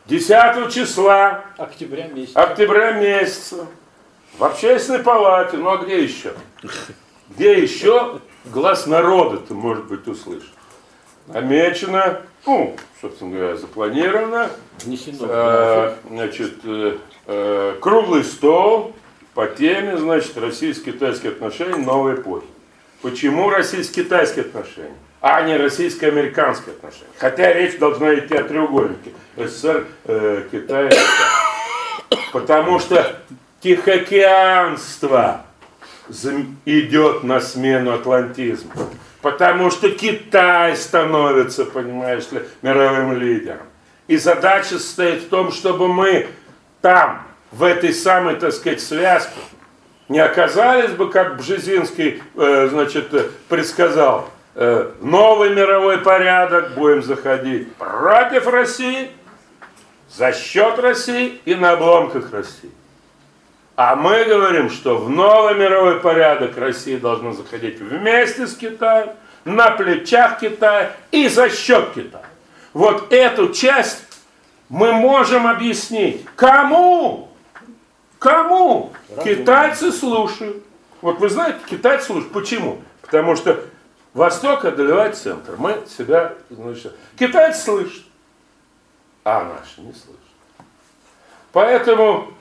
[0.06, 1.44] 10 числа.
[1.56, 2.42] Октября месяца.
[2.42, 3.66] Октября месяца.
[4.36, 6.32] В общественной палате, ну а где еще?
[7.28, 10.52] Где еще глаз народа ты, может быть, услышишь?
[11.26, 14.50] Намечено, ну, собственно говоря, запланировано.
[14.84, 15.26] Внесено.
[15.28, 18.94] Э, значит, э, э, круглый стол
[19.34, 22.46] по теме, значит, российско-китайские отношения новой эпохи.
[23.02, 27.12] Почему российско-китайские отношения, а не российско-американские отношения?
[27.18, 29.12] Хотя речь должна идти о треугольнике.
[29.36, 32.20] СССР, э, Китай, Китай.
[32.32, 33.16] Потому что
[33.60, 35.44] Тихоокеанство
[36.64, 38.72] идет на смену атлантизму.
[39.22, 43.66] Потому что Китай становится, понимаешь ли, мировым лидером.
[44.06, 46.28] И задача состоит в том, чтобы мы
[46.80, 47.22] там,
[47.52, 49.40] в этой самой, так сказать, связке,
[50.08, 57.72] не оказались бы, как Бжезинский, э, значит, э, предсказал, э, новый мировой порядок будем заходить
[57.76, 59.10] против России,
[60.08, 62.72] за счет России и на обломках России.
[63.82, 69.12] А мы говорим, что в новый мировой порядок Россия должна заходить вместе с Китаем,
[69.46, 72.26] на плечах Китая и за счет Китая.
[72.74, 74.02] Вот эту часть
[74.68, 76.26] мы можем объяснить.
[76.36, 77.30] Кому?
[78.18, 78.92] Кому?
[79.24, 80.62] Китайцы слушают.
[81.00, 82.34] Вот вы знаете, китайцы слушают.
[82.34, 82.82] Почему?
[83.00, 83.64] Потому что
[84.12, 85.54] Восток одолевает центр.
[85.56, 88.02] Мы себя, значит, китайцы слышат,
[89.24, 90.20] а наши не слышат.
[91.52, 92.34] Поэтому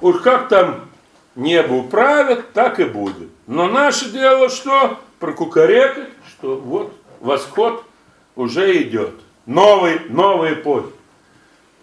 [0.00, 0.88] уж как там
[1.34, 3.28] небо управит, так и будет.
[3.46, 4.98] Но наше дело что?
[5.20, 7.84] Прокукарекать, что вот восход
[8.34, 9.14] уже идет.
[9.46, 10.88] Новый, новый эпохи.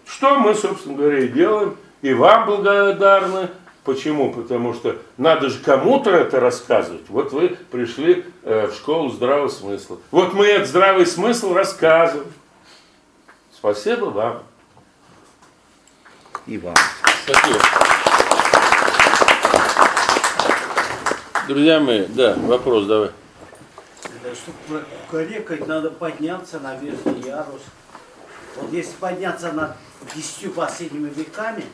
[0.06, 1.76] Что мы, собственно говоря, и делаем.
[2.02, 3.48] И вам благодарны.
[3.84, 4.32] Почему?
[4.32, 7.08] Потому что надо же кому-то это рассказывать.
[7.08, 9.98] Вот вы пришли э, в школу здравого смысла.
[10.10, 12.32] Вот мы этот здравый смысл рассказываем.
[13.54, 14.42] Спасибо вам.
[16.46, 16.74] И вам.
[17.24, 17.83] Спасибо.
[21.46, 23.10] Друзья мои, да, вопрос давай.
[24.32, 27.60] Чтобы кукарекать, надо подняться на верхний ярус.
[28.56, 29.76] Вот если подняться над
[30.14, 31.64] десятью последними веками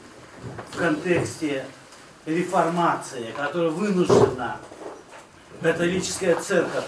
[0.72, 1.66] в контексте
[2.26, 4.56] реформации, которая вынуждена
[5.62, 6.86] католическая церковь,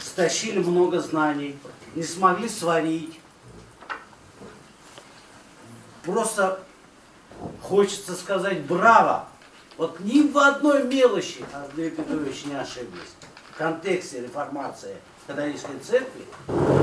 [0.00, 1.56] стащили много знаний,
[1.94, 3.20] не смогли сварить.
[6.02, 6.58] Просто
[7.62, 9.28] хочется сказать браво.
[9.78, 13.14] Вот ни в одной мелочи Андрей Петрович не ошиблись.
[13.52, 14.96] В контексте реформации
[15.28, 16.24] католической церкви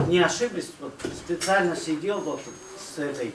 [0.08, 0.72] не ошиблись.
[0.80, 2.40] Вот специально сидел вот
[2.80, 3.34] с этой,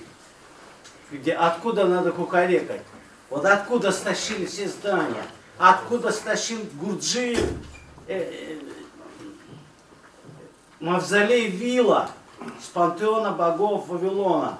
[1.11, 2.81] где откуда надо кукарекать.
[3.29, 5.25] Вот откуда стащили все здания.
[5.59, 7.47] Откуда стащил Гурджиев
[8.09, 8.61] э, э,
[10.81, 12.11] мавзолей Вилла
[12.63, 14.59] с пантеона богов Вавилона.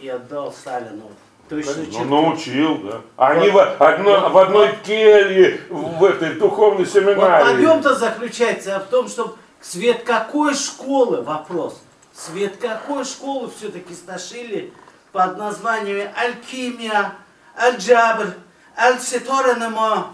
[0.00, 1.12] И отдал Сталину.
[1.48, 2.04] Точно Ну, черту.
[2.04, 3.00] научил, да.
[3.16, 7.44] Они в, одно- в одной келье в этой духовной Вот семинарии.
[7.52, 11.80] подъем-то заключается в том, что свет какой школы, вопрос,
[12.12, 14.72] свет какой школы все-таки сташили
[15.12, 17.14] под названиями Алькимия,
[17.58, 18.34] Аль-Джабр,
[18.76, 20.12] Аль-Ситоренемо.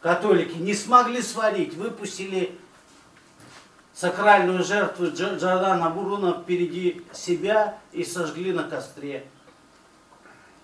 [0.00, 2.56] Католики не смогли сварить, выпустили
[3.96, 9.26] сакральную жертву Дж- Джордана Буруна впереди себя и сожгли на костре.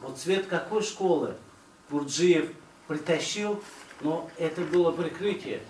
[0.02, 1.34] Вот цвет какой школы
[1.88, 2.50] Бурджиев
[2.88, 3.62] притащил,
[4.02, 5.62] но это было прикрытие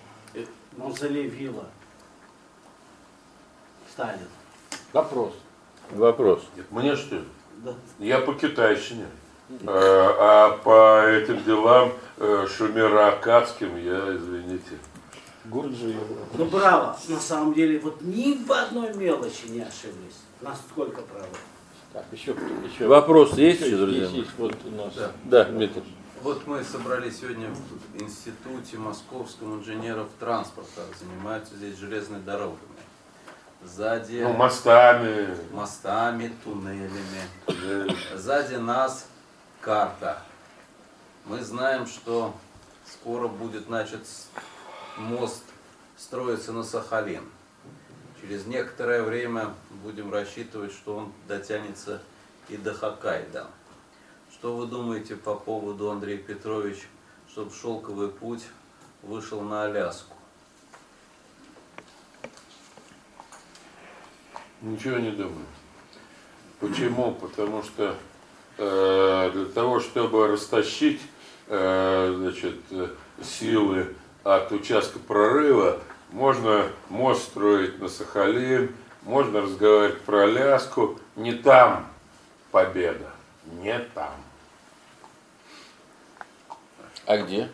[0.76, 1.66] мавзолей Вилла.
[3.92, 4.26] Сталин.
[4.92, 5.34] Вопрос.
[5.90, 6.42] Вопрос.
[6.70, 7.24] Мне что ли?
[7.58, 7.74] Да.
[7.98, 9.06] Я по китайщине.
[9.50, 14.78] Э, А по этим делам э, Шумера Акадским я, извините.
[15.44, 15.96] Гурджиев.
[16.34, 20.16] Ну браво, на самом деле, вот ни в одной мелочи не ошиблись.
[20.40, 21.26] Насколько правы.
[21.92, 22.86] Так, еще, еще.
[22.86, 24.02] Вопрос есть Еще друзья?
[24.02, 24.30] есть, есть.
[24.38, 24.94] Вот у нас.
[24.94, 25.12] Да.
[25.24, 25.82] Да, Дмитрий.
[26.22, 30.82] Вот мы собрались сегодня в Институте Московском инженеров транспорта.
[30.98, 32.58] Занимаются здесь железными дорогами.
[33.64, 35.36] Сзади Ну, мостами.
[35.52, 37.22] мостами, туннелями.
[38.16, 39.06] Сзади нас
[39.60, 40.22] карта.
[41.26, 42.34] Мы знаем, что
[42.90, 44.00] скоро будет, значит,
[44.96, 45.44] мост
[45.96, 47.24] строиться на Сахалин.
[48.20, 52.00] Через некоторое время будем рассчитывать, что он дотянется
[52.48, 53.46] и до Хоккайдо.
[54.32, 56.88] Что вы думаете по поводу, Андрей Петрович,
[57.28, 58.44] чтобы шелковый путь
[59.02, 60.16] вышел на Аляску?
[64.60, 65.46] Ничего не думаю.
[66.60, 67.12] Почему?
[67.12, 67.96] Потому что
[68.58, 71.00] э, для того, чтобы растащить
[71.48, 72.88] э, значит, э,
[73.20, 73.92] силы
[74.24, 75.80] от участка прорыва,
[76.10, 80.98] можно мост строить на Сахалин, можно разговаривать про Аляску.
[81.16, 81.86] Не там
[82.50, 83.10] победа,
[83.60, 84.12] не там.
[87.06, 87.48] А где?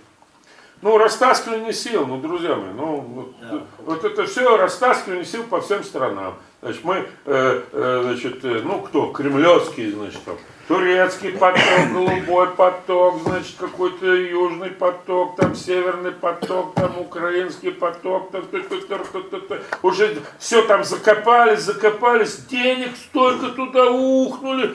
[0.81, 3.63] Ну, растаскивание сил, ну, друзья мои, ну, вот, Да.
[3.79, 6.37] вот это все растаскивание сил по всем сторонам.
[6.61, 10.37] Значит, мы, э, э, значит, э, ну, кто, кремлевские, значит, там,
[10.67, 11.63] турецкий поток,
[11.93, 18.81] голубой поток, значит, какой-то южный поток, там северный поток, там украинский поток, там, т- т-
[18.81, 19.61] т- т- т- т.
[19.83, 24.75] уже все там закопались, закопались, денег столько туда ухнули,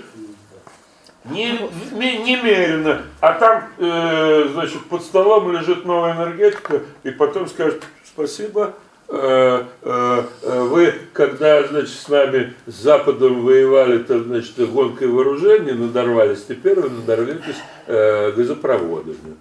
[1.25, 1.59] не,
[1.91, 3.03] не- немерено.
[3.19, 8.73] А там, э, значит, под столом лежит новая энергетика, и потом скажет, спасибо,
[9.13, 16.89] вы, когда, значит, с нами, с Западом воевали, там, значит, гонкой вооружений, надорвались, теперь вы
[16.89, 19.37] надорветесь э, газопроводами.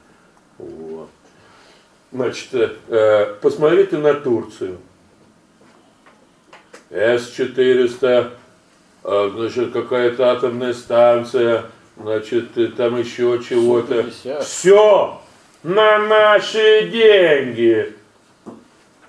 [0.58, 1.08] Вот.
[2.12, 4.76] Значит, э, посмотрите на Турцию.
[6.90, 8.32] С-400,
[9.04, 11.64] а, значит, какая-то атомная станция,
[11.96, 14.02] значит, там еще чего-то.
[14.02, 14.44] Су-50.
[14.44, 15.20] Все
[15.62, 17.94] на наши деньги.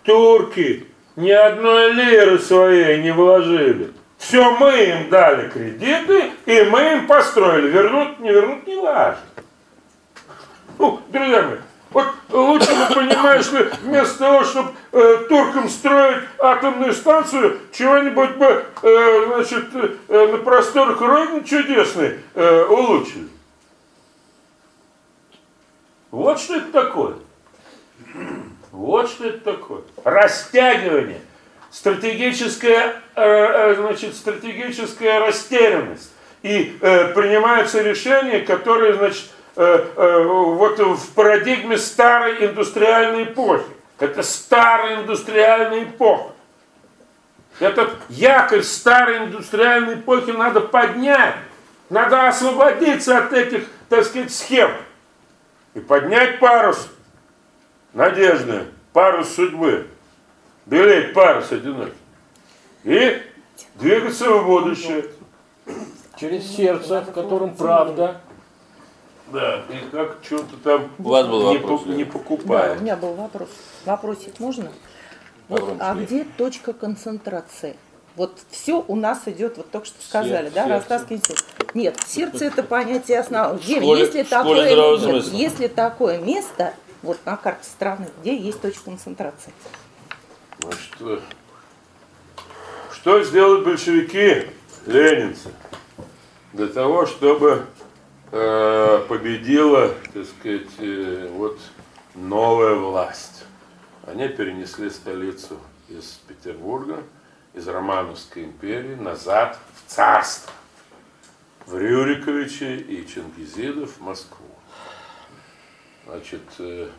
[0.03, 0.85] Турки
[1.15, 3.91] ни одной лиры своей не вложили.
[4.17, 7.69] Все мы им дали кредиты, и мы им построили.
[7.69, 9.21] Вернут, не вернут, не важно.
[10.79, 11.57] Ну, друзья мои,
[11.91, 18.65] вот лучше бы, понимаешь ли, вместо того, чтобы э, туркам строить атомную станцию, чего-нибудь бы,
[18.81, 19.65] э, значит,
[20.07, 23.27] э, на просторах Родины чудесной э, улучшили.
[26.09, 27.15] Вот что это такое.
[28.73, 29.81] Вот что это такое.
[30.03, 31.21] Растягивание.
[31.69, 36.11] Стратегическая, э, э, значит, стратегическая растерянность.
[36.41, 43.65] И э, принимаются решения, которые, значит, вот в парадигме старой индустриальной эпохи.
[43.99, 46.31] Это старая индустриальная эпоха.
[47.59, 51.35] Этот якорь старой индустриальной эпохи надо поднять.
[51.91, 54.71] Надо освободиться от этих, так сказать, схем.
[55.75, 56.89] И поднять парус
[57.93, 59.87] надежды, парус судьбы.
[60.65, 61.93] Белеть парус одинокий.
[62.83, 63.21] И
[63.75, 65.05] двигаться в будущее.
[66.19, 68.21] Через сердце, в котором правда.
[69.31, 72.77] Да, и как что-то там У вас был не, вопрос, по- не Да, покупаем.
[72.77, 73.49] у меня был вопрос.
[73.85, 74.71] Вопросик можно?
[75.49, 77.75] Вот, а где точка концентрации?
[78.15, 80.69] Вот все у нас идет, вот только что сказали, да, сердце.
[80.69, 81.45] Рассказ институт.
[81.73, 83.57] Нет, сердце это понятие основное.
[83.57, 86.73] Где, школе- если, такое, нет, если такое место,
[87.03, 89.53] вот на карте страны, где есть точка концентрации?
[90.59, 91.19] Значит, э,
[92.93, 94.47] что сделают большевики,
[94.85, 95.51] ленинцы,
[96.53, 97.65] для того, чтобы
[98.31, 101.59] э, победила, так сказать, э, вот
[102.15, 103.43] новая власть?
[104.05, 107.03] Они перенесли столицу из Петербурга,
[107.53, 110.51] из Романовской империи назад в царство,
[111.65, 114.42] в Рюриковичи и Чингизидов в Москву.
[116.05, 116.89] Значит, э,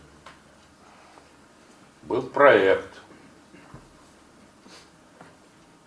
[2.02, 3.00] был проект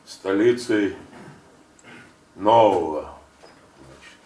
[0.05, 0.95] столицей
[2.35, 3.17] нового
[3.79, 4.17] значит,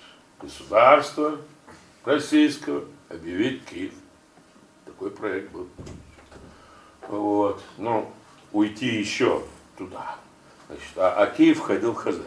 [0.42, 1.38] государства
[2.04, 3.94] российского объявить Киев.
[4.86, 5.68] Такой проект был.
[7.08, 7.64] Вот.
[7.78, 8.12] Ну,
[8.52, 9.44] уйти еще
[9.78, 10.18] туда.
[10.68, 12.26] Значит, а, а Киев входил в Хазарь.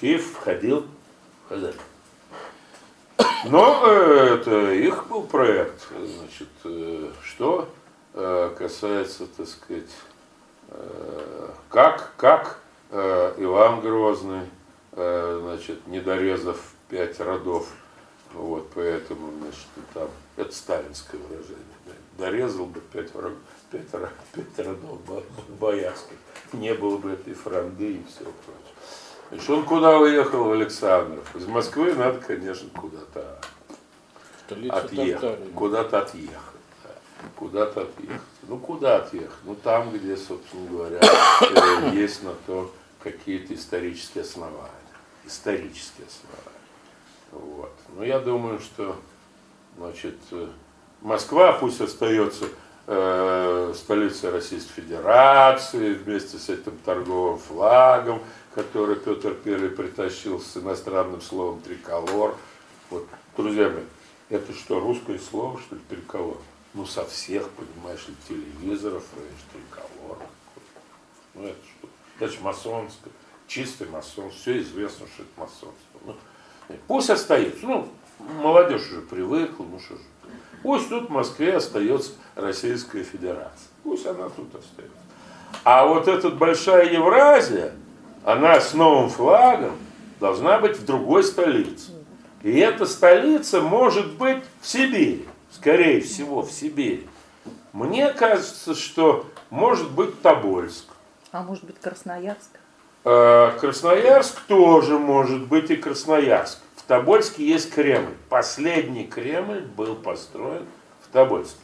[0.00, 0.86] Киев входил
[1.44, 1.74] в Хазарь.
[3.44, 5.88] Но э, это их был проект.
[5.90, 7.68] Значит, э, что
[8.14, 9.90] э, касается, так сказать,
[11.68, 12.58] как, как
[12.90, 14.46] Иван Грозный,
[14.92, 16.58] значит, не дорезав
[16.88, 17.68] пять родов,
[18.32, 21.58] вот, поэтому, значит, там, это сталинское выражение,
[22.16, 23.36] дорезал бы пять, враг-
[23.70, 23.86] пять,
[24.32, 25.24] пять родов бо-
[25.60, 26.16] боярских,
[26.54, 28.61] не было бы этой франды и все прочее.
[29.32, 31.34] Значит, он куда уехал в Александров?
[31.34, 33.40] Из Москвы надо, конечно, куда-то
[34.68, 36.36] отъехать, куда-то отъехать.
[36.84, 36.90] да.
[37.36, 38.20] Куда-то отъехать.
[38.42, 39.38] Ну, куда отъехать?
[39.44, 44.68] Ну, там, где, собственно говоря, э, есть на то какие-то исторические основания.
[45.24, 46.60] Исторические основания.
[47.30, 47.72] Вот.
[47.96, 48.96] Но я думаю, что,
[49.78, 50.48] значит, э,
[51.00, 52.48] Москва пусть остается
[52.86, 58.22] э, столицей Российской Федерации вместе с этим торговым флагом,
[58.54, 62.36] который Петр I притащил с иностранным словом триколор.
[62.90, 63.06] Вот,
[63.36, 63.84] друзья мои,
[64.28, 66.38] это что, русское слово, что ли, триколор?
[66.74, 70.18] Ну, со всех, понимаешь ли, телевизоров, раньше триколор.
[71.34, 71.88] Ну, это что?
[72.18, 73.12] Это же масонское,
[73.46, 76.00] чистый масон, все известно, что это масонство.
[76.04, 76.16] Ну,
[76.86, 77.66] пусть остается.
[77.66, 77.88] Ну,
[78.18, 80.02] молодежь уже привыкла, ну что же.
[80.62, 83.68] Пусть тут в Москве остается Российская Федерация.
[83.82, 84.96] Пусть она тут остается.
[85.64, 87.72] А вот эта большая Евразия,
[88.24, 89.76] она с новым флагом
[90.20, 91.92] должна быть в другой столице.
[92.42, 97.06] И эта столица может быть в Сибири, скорее всего, в Сибири.
[97.72, 100.86] Мне кажется, что может быть Тобольск.
[101.30, 102.50] А может быть Красноярск?
[103.04, 106.58] Э, Красноярск тоже может быть и Красноярск.
[106.92, 108.12] Тобольске есть Кремль.
[108.28, 110.66] Последний Кремль был построен
[111.00, 111.56] в Тобольске.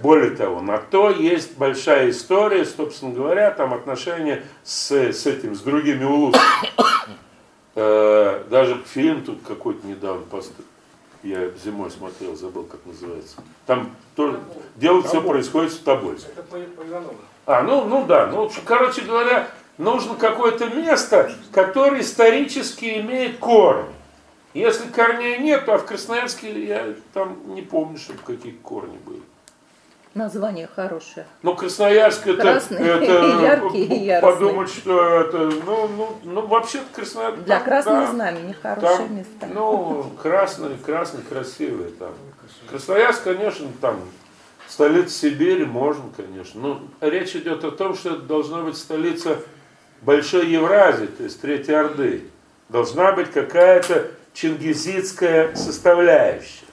[0.00, 5.60] Более того, на то есть большая история, собственно говоря, там отношения с, с этим, с
[5.60, 6.44] другими улусами.
[7.80, 10.68] Э, даже фильм тут какой-то недавно построен.
[11.22, 13.36] Я зимой смотрел, забыл, как называется.
[13.64, 14.38] Там тоже
[14.76, 16.28] дело все происходит в Тобольске.
[16.36, 17.14] Это по, по.
[17.46, 19.48] А, ну, ну да, ну, короче говоря,
[19.78, 23.94] нужно какое-то место, которое исторически имеет корни.
[24.54, 29.22] Если корней нет, то а в Красноярске я там не помню, чтобы какие корни были.
[30.14, 31.26] Название хорошее.
[31.42, 34.32] Ну, Красноярск это, Красный, это яркий и яростный.
[34.32, 37.44] подумать, что это, ну, ну, ну вообще-то Красноярск.
[37.44, 39.46] Для там, Красного да, Знамени хорошее там, место.
[39.54, 42.14] Ну, красный, красный, красивый там.
[42.68, 44.00] Красноярск, конечно, там
[44.66, 46.60] столица Сибири, можно, конечно.
[46.60, 49.38] Но речь идет о том, что это должна быть столица
[50.02, 52.24] Большой Евразии, то есть Третьей Орды.
[52.68, 56.66] Должна быть какая-то чингизидская составляющая.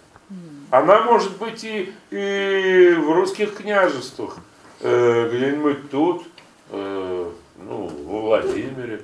[0.71, 4.37] Она может быть и, и в русских княжествах,
[4.81, 6.27] э, где-нибудь тут,
[6.71, 9.01] э, ну, во Владимире.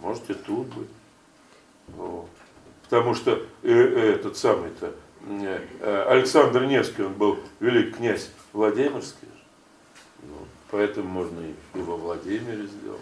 [0.00, 0.88] Может и тут быть.
[1.88, 2.30] Вот.
[2.84, 4.94] Потому что э, э, этот самый-то
[5.28, 9.27] э, э, Александр Невский, он был великий князь Владимирский.
[10.70, 11.40] Ну, поэтому можно
[11.74, 13.00] и, во Владимире сделать.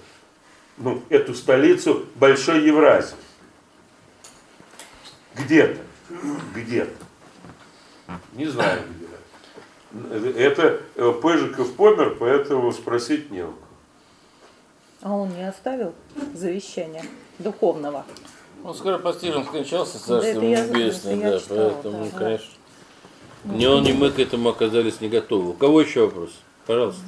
[0.79, 3.17] Ну, эту столицу Большой Евразии.
[5.35, 5.81] Где-то.
[6.55, 6.93] Где-то.
[8.35, 10.39] Не знаю где.
[10.39, 13.59] Это э, Пыжиков помер, поэтому спросить не у кого.
[15.03, 15.95] А он не оставил
[16.35, 17.05] завещания
[17.39, 18.05] духовного?
[18.65, 22.19] Он скоро постижен скончался, Да, царство я- небесное, да, читала, поэтому, да.
[22.19, 22.49] конечно,
[23.45, 25.51] ни он, ни мы к этому оказались не готовы.
[25.51, 26.31] У кого еще вопрос?
[26.67, 27.03] Пожалуйста.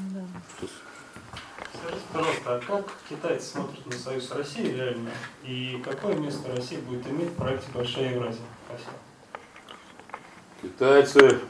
[2.19, 5.11] Пожалуйста, а как китайцы смотрят на союз России реально?
[5.45, 8.43] И какое место Россия будет иметь в проекте Большая Евразия?
[8.67, 8.93] Спасибо.
[10.61, 11.41] Китайцы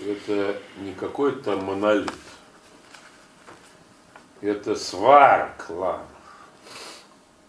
[0.00, 2.12] это не какой-то монолит.
[4.42, 4.76] Это
[5.56, 6.02] кланов.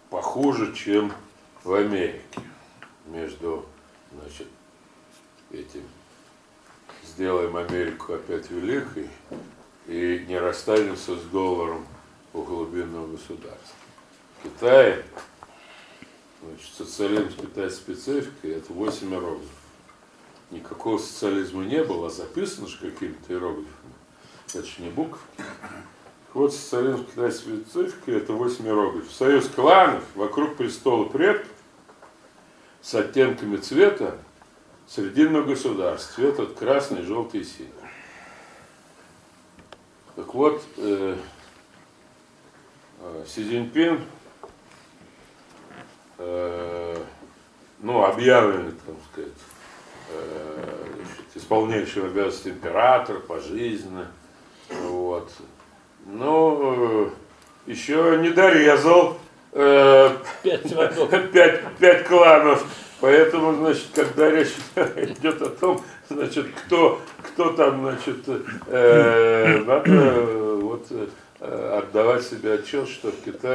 [0.08, 1.12] Похуже, чем
[1.64, 2.22] в Америке.
[3.04, 3.66] Между,
[4.10, 4.48] значит,
[5.50, 5.82] этим
[7.18, 9.08] сделаем Америку опять великой
[9.88, 11.84] и не расстанемся с долларом
[12.32, 13.74] у глубинного государства.
[14.38, 15.04] В Китае
[16.40, 19.50] Значит, социализм Китая специфика, это 8 иероглифов.
[20.52, 23.94] Никакого социализма не было, а записано же какими-то иероглифами.
[24.54, 25.18] Же не буквы.
[26.34, 29.12] Вот социализм Китая специфика, это 8 иероглифов.
[29.12, 31.50] Союз кланов вокруг престола предков
[32.80, 34.20] с оттенками цвета
[34.88, 36.14] срединного государства.
[36.14, 37.68] Цвет от красный, желтый и синий.
[40.16, 41.16] Так вот, э,
[43.00, 44.00] э, Си Цзиньпин
[46.18, 46.96] э,
[47.80, 49.32] ну, объявленный, так сказать,
[50.10, 50.74] э,
[51.34, 54.08] исполняющий обязанности император пожизненно.
[54.70, 55.30] Вот.
[56.06, 59.18] Но э, еще не дорезал
[59.52, 62.66] э, пять, пять кланов.
[63.00, 68.28] Поэтому, значит, когда речь идет о том, значит, кто, кто там, значит,
[68.66, 73.54] э, надо э, вот э, отдавать себе отчет, что в Китае,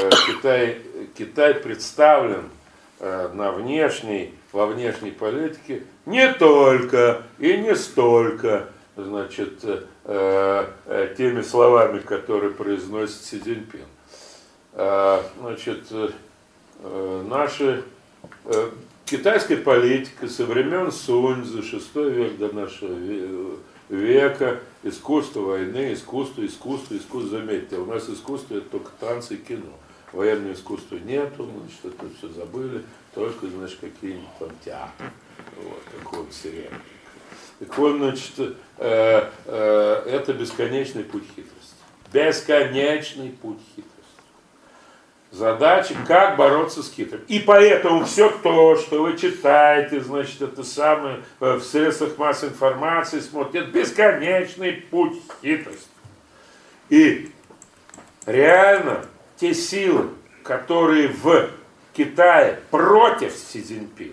[0.00, 0.82] э, Китай,
[1.16, 2.48] Китай представлен
[3.00, 11.42] э, на внешней, во внешней политике не только и не столько, значит, э, э, теми
[11.42, 13.86] словами, которые произносит Си Цзиньпин.
[14.74, 16.10] А, значит, э,
[16.80, 17.82] э, наши э,
[19.06, 23.58] китайская политика со времен Суньцзы, 6 век до нашего ве-
[23.88, 29.72] века, искусство войны, искусство, искусство, искусство, заметьте, у нас искусство это только танцы и кино.
[30.12, 32.82] Военного искусства нету, значит, это все забыли,
[33.14, 35.10] только, значит, какие-нибудь там театры,
[35.56, 35.82] вот,
[36.12, 36.72] вот сериал.
[37.58, 41.76] Так вот, значит, э, э, это бесконечный путь хитрости.
[42.12, 43.91] Бесконечный путь хитрости.
[45.32, 47.22] Задача, как бороться с хитрым.
[47.26, 53.18] И поэтому все то, что вы читаете, значит, это самое э, в средствах массовой информации
[53.20, 55.88] смотрите, это бесконечный путь хитрости.
[56.90, 57.32] И
[58.26, 59.06] реально
[59.36, 60.10] те силы,
[60.44, 61.48] которые в
[61.94, 64.12] Китае против Си Цзиньпина,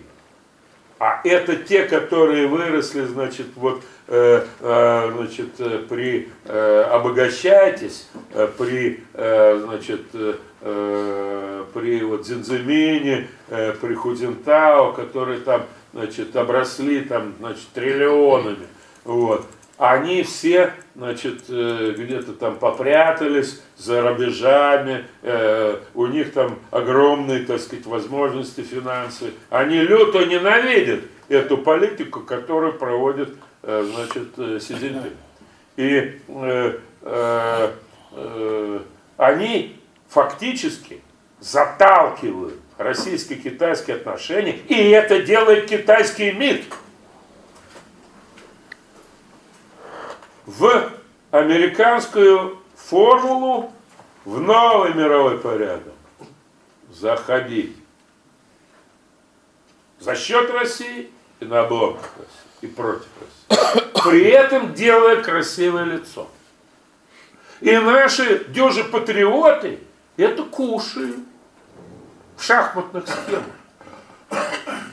[0.98, 5.54] а это те, которые выросли, значит, вот, э, э, значит,
[5.88, 10.02] при обогащайтесь, э, при, значит,
[10.60, 15.62] э, при вот Дзинзимине, э, при Худинтао, которые там,
[15.92, 18.66] значит, обросли там, значит, триллионами,
[19.04, 19.46] вот.
[19.78, 25.06] они все, значит, э, где-то там попрятались за рубежами,
[25.94, 29.32] у них там огромные, так сказать, возможности финансовые.
[29.48, 31.00] Они люто ненавидят
[31.30, 33.30] эту политику, которую проводит,
[33.62, 35.12] значит, Си Цзиньпин.
[35.80, 37.70] И э, э,
[38.12, 38.80] э,
[39.16, 39.79] они
[40.10, 41.00] фактически
[41.38, 46.64] заталкивают российско-китайские отношения, и это делает китайский МИД.
[50.58, 50.92] в
[51.30, 53.72] американскую формулу,
[54.24, 55.94] в новый мировой порядок
[56.90, 57.76] заходить
[60.00, 62.02] за счет России и на России,
[62.62, 63.90] и против России.
[64.04, 66.28] При этом делая красивое лицо.
[67.60, 69.78] И наши дюжи патриоты
[70.16, 71.20] это кушают
[72.36, 73.44] в шахматных схемах.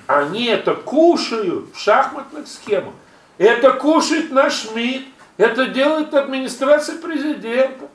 [0.07, 2.93] Они это кушают в шахматных схемах.
[3.37, 5.05] Это кушает наш МИД,
[5.37, 7.87] это делает администрация президента.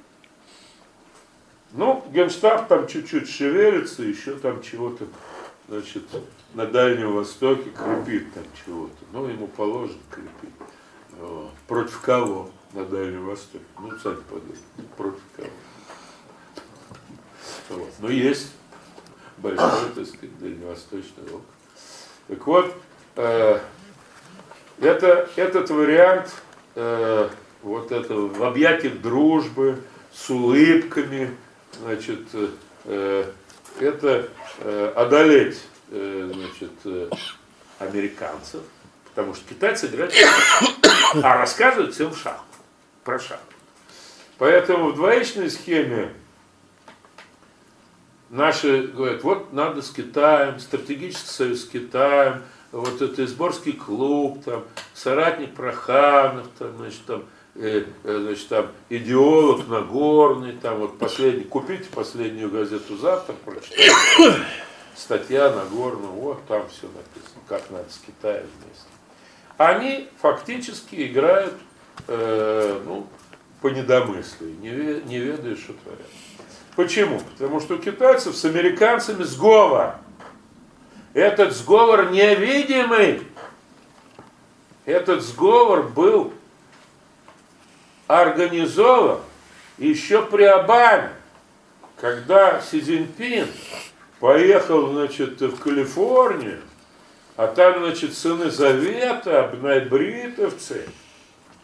[1.72, 5.06] Ну, генштаб там чуть-чуть шевелится, еще там чего-то,
[5.68, 6.04] значит,
[6.54, 8.94] на Дальнем Востоке крепит там чего-то.
[9.12, 10.54] Ну, ему положено крепить.
[11.66, 13.64] Против кого на Дальнем Востоке?
[13.78, 14.60] Ну, сами подумайте,
[14.96, 15.48] против кого.
[17.68, 17.90] Вот.
[17.98, 18.52] Но есть
[19.38, 21.42] большой, так сказать, дальневосточный округ.
[22.28, 22.74] Так вот,
[23.16, 23.60] э,
[24.80, 26.32] это, этот вариант
[26.74, 27.28] э,
[27.62, 29.78] вот это в объятиях дружбы,
[30.14, 31.34] с улыбками,
[31.80, 32.20] значит,
[32.84, 33.24] э,
[33.80, 34.28] это
[34.58, 35.60] э, одолеть,
[35.90, 37.10] э, значит, э,
[37.78, 38.60] американцев,
[39.08, 40.14] потому что китайцы играют
[41.22, 42.40] а рассказывают всем шаг,
[43.04, 43.40] про шаг.
[44.38, 46.12] Поэтому в двоичной схеме
[48.32, 52.42] наши говорят, вот надо с Китаем, стратегический союз с Китаем,
[52.72, 54.64] вот это Изборский клуб, там,
[54.94, 61.84] соратник Проханов, там, значит, там, э, э, значит, там, идеолог Нагорный, там, вот последний, купите
[61.94, 63.92] последнюю газету завтра, прочитайте,
[64.96, 68.86] статья Нагорного, вот там все написано, как надо с Китаем вместе.
[69.58, 71.54] Они фактически играют,
[72.08, 73.06] э, ну,
[73.60, 76.00] по недомыслию, не, не ведая, что творят.
[76.76, 77.20] Почему?
[77.20, 79.96] Потому что у китайцев с американцами сговор.
[81.12, 83.26] Этот сговор невидимый.
[84.86, 86.32] Этот сговор был
[88.06, 89.20] организован
[89.78, 91.10] еще при Обаме,
[92.00, 93.46] когда Си Цзиньпин
[94.18, 96.60] поехал, значит, в Калифорнию,
[97.36, 99.50] а там, значит, сыны Завета,
[99.88, 100.88] бритовцы,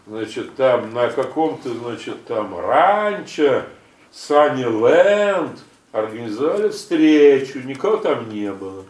[0.07, 3.65] значит, там на каком-то, значит, там ранчо,
[4.13, 5.59] Санни Лэнд,
[5.93, 8.85] организовали встречу, никого там не было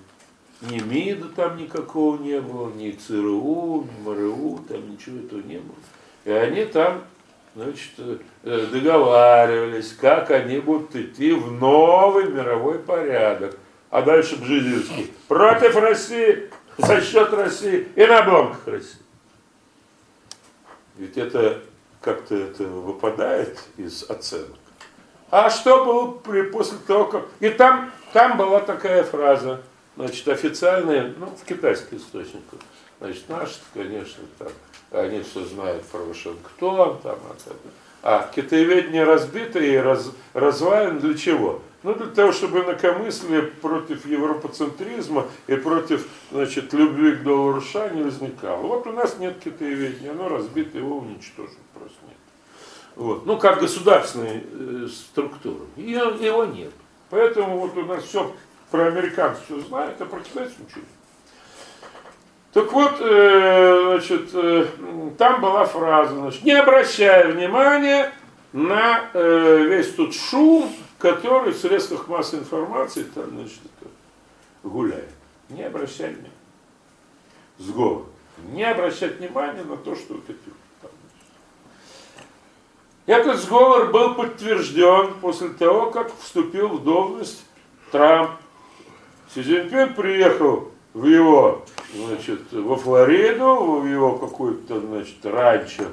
[0.62, 5.76] ни МИДа там никакого не было, ни ЦРУ, ни МРУ, там ничего этого не было.
[6.24, 7.04] И они там,
[7.54, 7.92] значит,
[8.42, 13.56] э, договаривались, как они будут идти в новый мировой порядок.
[13.90, 15.12] А дальше Бжезинский.
[15.28, 19.00] Против России, за счет России и на обломках России.
[20.96, 21.62] Ведь это
[22.00, 24.58] как-то это выпадает из оценок.
[25.30, 27.24] А что было при, после того, как...
[27.40, 29.60] И там, там была такая фраза–
[29.98, 32.60] Значит, официальные, ну, в китайских источниках,
[33.00, 34.48] значит, наши, конечно, там,
[34.92, 37.18] они все знают про Вашингтон, там,
[38.02, 41.62] а, а китаеведение разбито и раз, развалено для чего?
[41.82, 48.04] Ну, для того, чтобы инакомыслие против европоцентризма и против, значит, любви к доллару США не
[48.04, 48.62] возникало.
[48.62, 51.97] Вот у нас нет китаеведения, оно разбито, его уничтожено просто.
[52.98, 53.26] Вот.
[53.26, 55.64] Ну, как государственной э, структуры.
[55.76, 56.72] Ее, его нет.
[57.10, 58.34] Поэтому вот у нас все
[58.72, 60.84] про американцев все знает, а про китайцев ничего.
[62.52, 64.66] Так вот, э, значит, э,
[65.16, 68.12] там была фраза, значит, не обращая внимания
[68.52, 70.68] на э, весь тот шум,
[70.98, 73.60] который в средствах массовой информации там, значит,
[74.64, 75.10] гуляет.
[75.50, 76.32] Не обращай внимания.
[77.58, 78.06] Сговор.
[78.50, 80.50] Не обращать внимания на то, что вот эти
[83.08, 87.42] Этот сговор был подтвержден после того, как вступил в должность
[87.90, 88.32] Трамп
[89.34, 91.64] Си Цзиньпин приехал в его,
[91.94, 95.84] значит, во Флориду, в его какую-то, значит, ранчо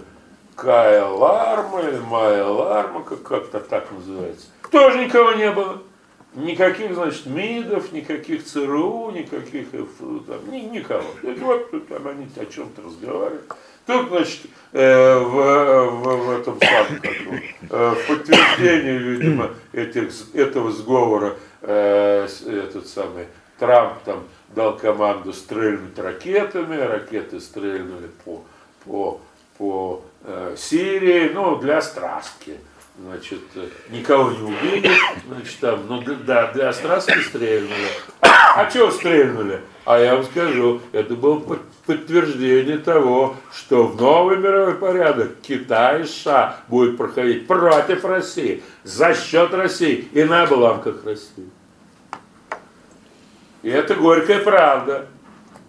[0.58, 4.48] Кая Ларма или Майя Ларма, как- как-то так называется.
[4.70, 5.82] Тоже никого не было.
[6.34, 11.06] Никаких, значит, МИДов, никаких ЦРУ, никаких там, ни, никого.
[11.24, 13.54] И вот там они о чем-то разговаривают.
[13.86, 14.42] Тут, значит,
[14.72, 17.02] э, в, в, в этом самом,
[17.70, 23.28] э, в подтверждение, видимо, этих, этого сговора э, этот самый
[23.60, 24.24] Трамп там
[24.56, 28.44] дал команду стрельнуть ракетами, ракеты стрельнули по,
[28.86, 29.22] по
[29.58, 30.04] по
[30.58, 32.58] Сирии, ну, для страстки.
[33.00, 33.40] Значит,
[33.90, 34.92] никого не убили,
[35.28, 37.88] значит, там, ну, да, для страстки стрельнули.
[38.22, 39.62] А чего стрельнули?
[39.86, 41.40] А я вам скажу, это было
[41.86, 49.14] подтверждение того, что в новый мировой порядок Китай и США будет проходить против России, за
[49.14, 51.50] счет России и на обломках России.
[53.62, 55.08] И это горькая правда,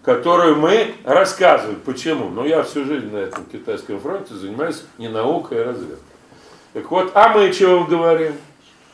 [0.03, 1.79] которую мы рассказываем.
[1.83, 2.29] Почему?
[2.29, 5.97] Ну, я всю жизнь на этом китайском фронте занимаюсь не наукой, а разведкой.
[6.73, 8.33] Так вот, а мы чего говорим?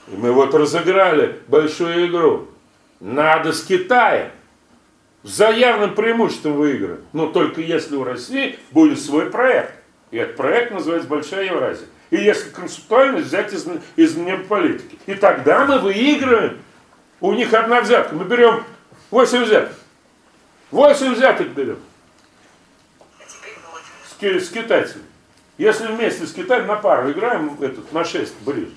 [0.08, 2.48] И мы вот разыграли большую игру.
[3.00, 4.32] Надо с Китаем
[5.24, 7.00] с заявным преимуществом выиграть.
[7.14, 9.74] Но только если у России будет свой проект.
[10.12, 11.88] И этот проект называется Большая Евразия.
[12.12, 14.14] И если концептуально взять из, из
[14.48, 15.00] политики.
[15.08, 16.60] И тогда мы выигрываем.
[17.20, 18.14] У них одна взятка.
[18.14, 18.64] Мы берем
[19.10, 19.74] 8 взяток.
[20.72, 21.80] 8 взяток берем.
[24.08, 25.04] С, с китайцами.
[25.58, 28.72] Если вместе с Китаем на пару играем, этот, на 6 ближе.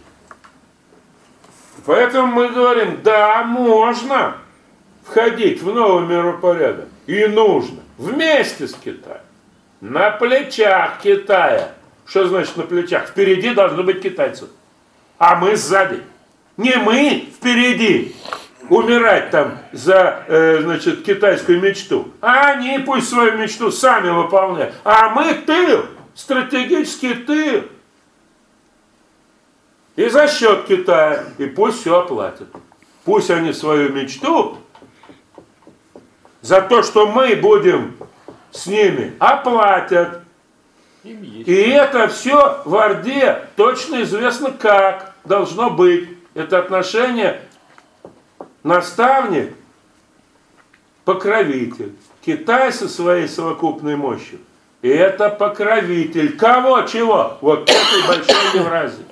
[1.84, 4.36] Поэтому мы говорим, да, можно
[5.08, 6.88] входить в новый миропорядок.
[7.06, 7.80] И нужно.
[7.98, 9.20] Вместе с Китаем.
[9.80, 11.72] На плечах Китая.
[12.06, 13.08] Что значит на плечах?
[13.08, 14.46] Впереди должны быть китайцы.
[15.18, 16.02] А мы сзади.
[16.56, 18.14] Не мы впереди
[18.68, 22.08] умирать там за э, значит, китайскую мечту.
[22.20, 24.74] А они пусть свою мечту сами выполняют.
[24.84, 27.64] А мы тыл, стратегический тыл.
[29.96, 31.24] И за счет Китая.
[31.38, 32.48] И пусть все оплатят.
[33.04, 34.58] Пусть они свою мечту
[36.46, 37.96] за то, что мы будем
[38.52, 40.22] с ними, оплатят.
[41.02, 46.08] И это все в Орде точно известно как должно быть.
[46.34, 47.40] Это отношение
[48.62, 49.54] наставник,
[51.04, 51.96] покровитель.
[52.24, 54.38] Китай со своей совокупной мощью.
[54.82, 56.36] И это покровитель.
[56.36, 56.82] Кого?
[56.82, 57.38] Чего?
[57.40, 59.04] Вот этой большой Евразии.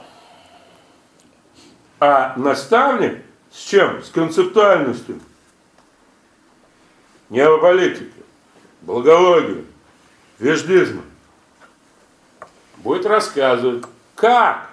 [1.98, 4.04] А наставник с чем?
[4.04, 5.18] С концептуальностью.
[7.34, 8.12] Неополитики,
[8.82, 9.64] благологию,
[10.38, 11.02] веждизма.
[12.76, 13.82] Будет рассказывать,
[14.14, 14.70] как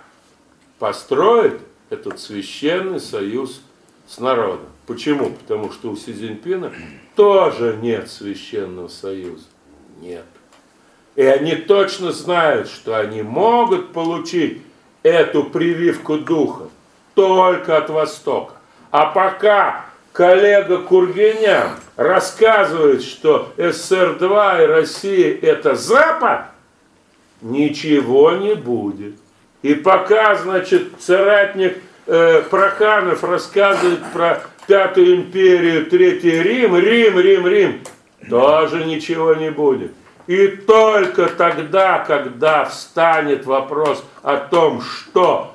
[0.78, 1.60] построить
[1.90, 3.64] этот священный союз
[4.08, 4.68] с народом.
[4.86, 5.32] Почему?
[5.32, 6.72] Потому что у Си Цзиньпина
[7.16, 9.46] тоже нет священного союза.
[10.00, 10.26] Нет.
[11.16, 14.62] И они точно знают, что они могут получить
[15.02, 16.70] эту прививку духа
[17.16, 18.54] только от Востока.
[18.92, 21.72] А пока коллега Кургинян
[22.02, 26.46] рассказывает, что СССР-2 и Россия это Запад,
[27.42, 29.16] ничего не будет.
[29.62, 37.82] И пока, значит, царатник э, Проханов рассказывает про Пятую империю, Третий Рим, Рим, Рим, Рим,
[38.30, 39.92] тоже ничего не будет.
[40.28, 45.51] И только тогда, когда встанет вопрос о том, что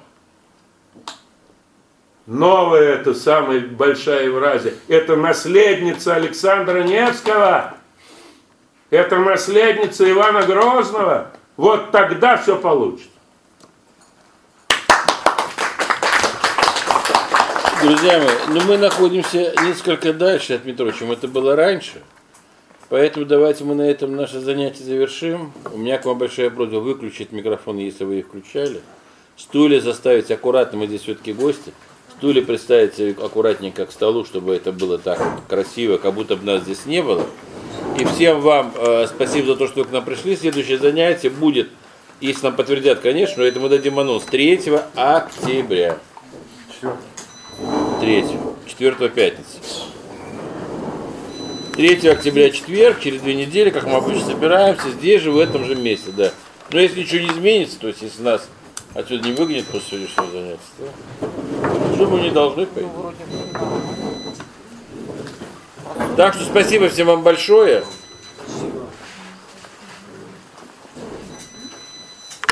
[2.26, 7.74] новая это самая большая Евразия, это наследница Александра Невского,
[8.90, 13.10] это наследница Ивана Грозного, вот тогда все получится.
[17.82, 22.02] Друзья мои, ну мы находимся несколько дальше от метро, чем это было раньше.
[22.88, 25.52] Поэтому давайте мы на этом наше занятие завершим.
[25.72, 28.80] У меня к вам большая просьба выключить микрофон, если вы их включали.
[29.36, 31.72] Стулья заставить аккуратно, мы здесь все-таки гости.
[32.18, 36.86] Стулья представить аккуратненько к столу, чтобы это было так красиво, как будто бы нас здесь
[36.86, 37.26] не было.
[38.00, 40.34] И всем вам э, спасибо за то, что вы к нам пришли.
[40.34, 41.68] Следующее занятие будет,
[42.22, 45.98] если нам подтвердят, конечно, но это мы дадим анонс 3 октября.
[48.00, 48.24] 3.
[48.66, 49.58] 4 пятница.
[51.74, 55.74] 3 октября четверг, через две недели, как мы обычно собираемся, здесь же, в этом же
[55.74, 56.32] месте, да.
[56.70, 58.48] Но если ничего не изменится, то есть если нас
[58.96, 60.60] отсюда не выгонят после сегодняшнего занятия,
[61.20, 62.88] то что мы не должны пойти.
[66.16, 67.84] Так что спасибо всем вам большое.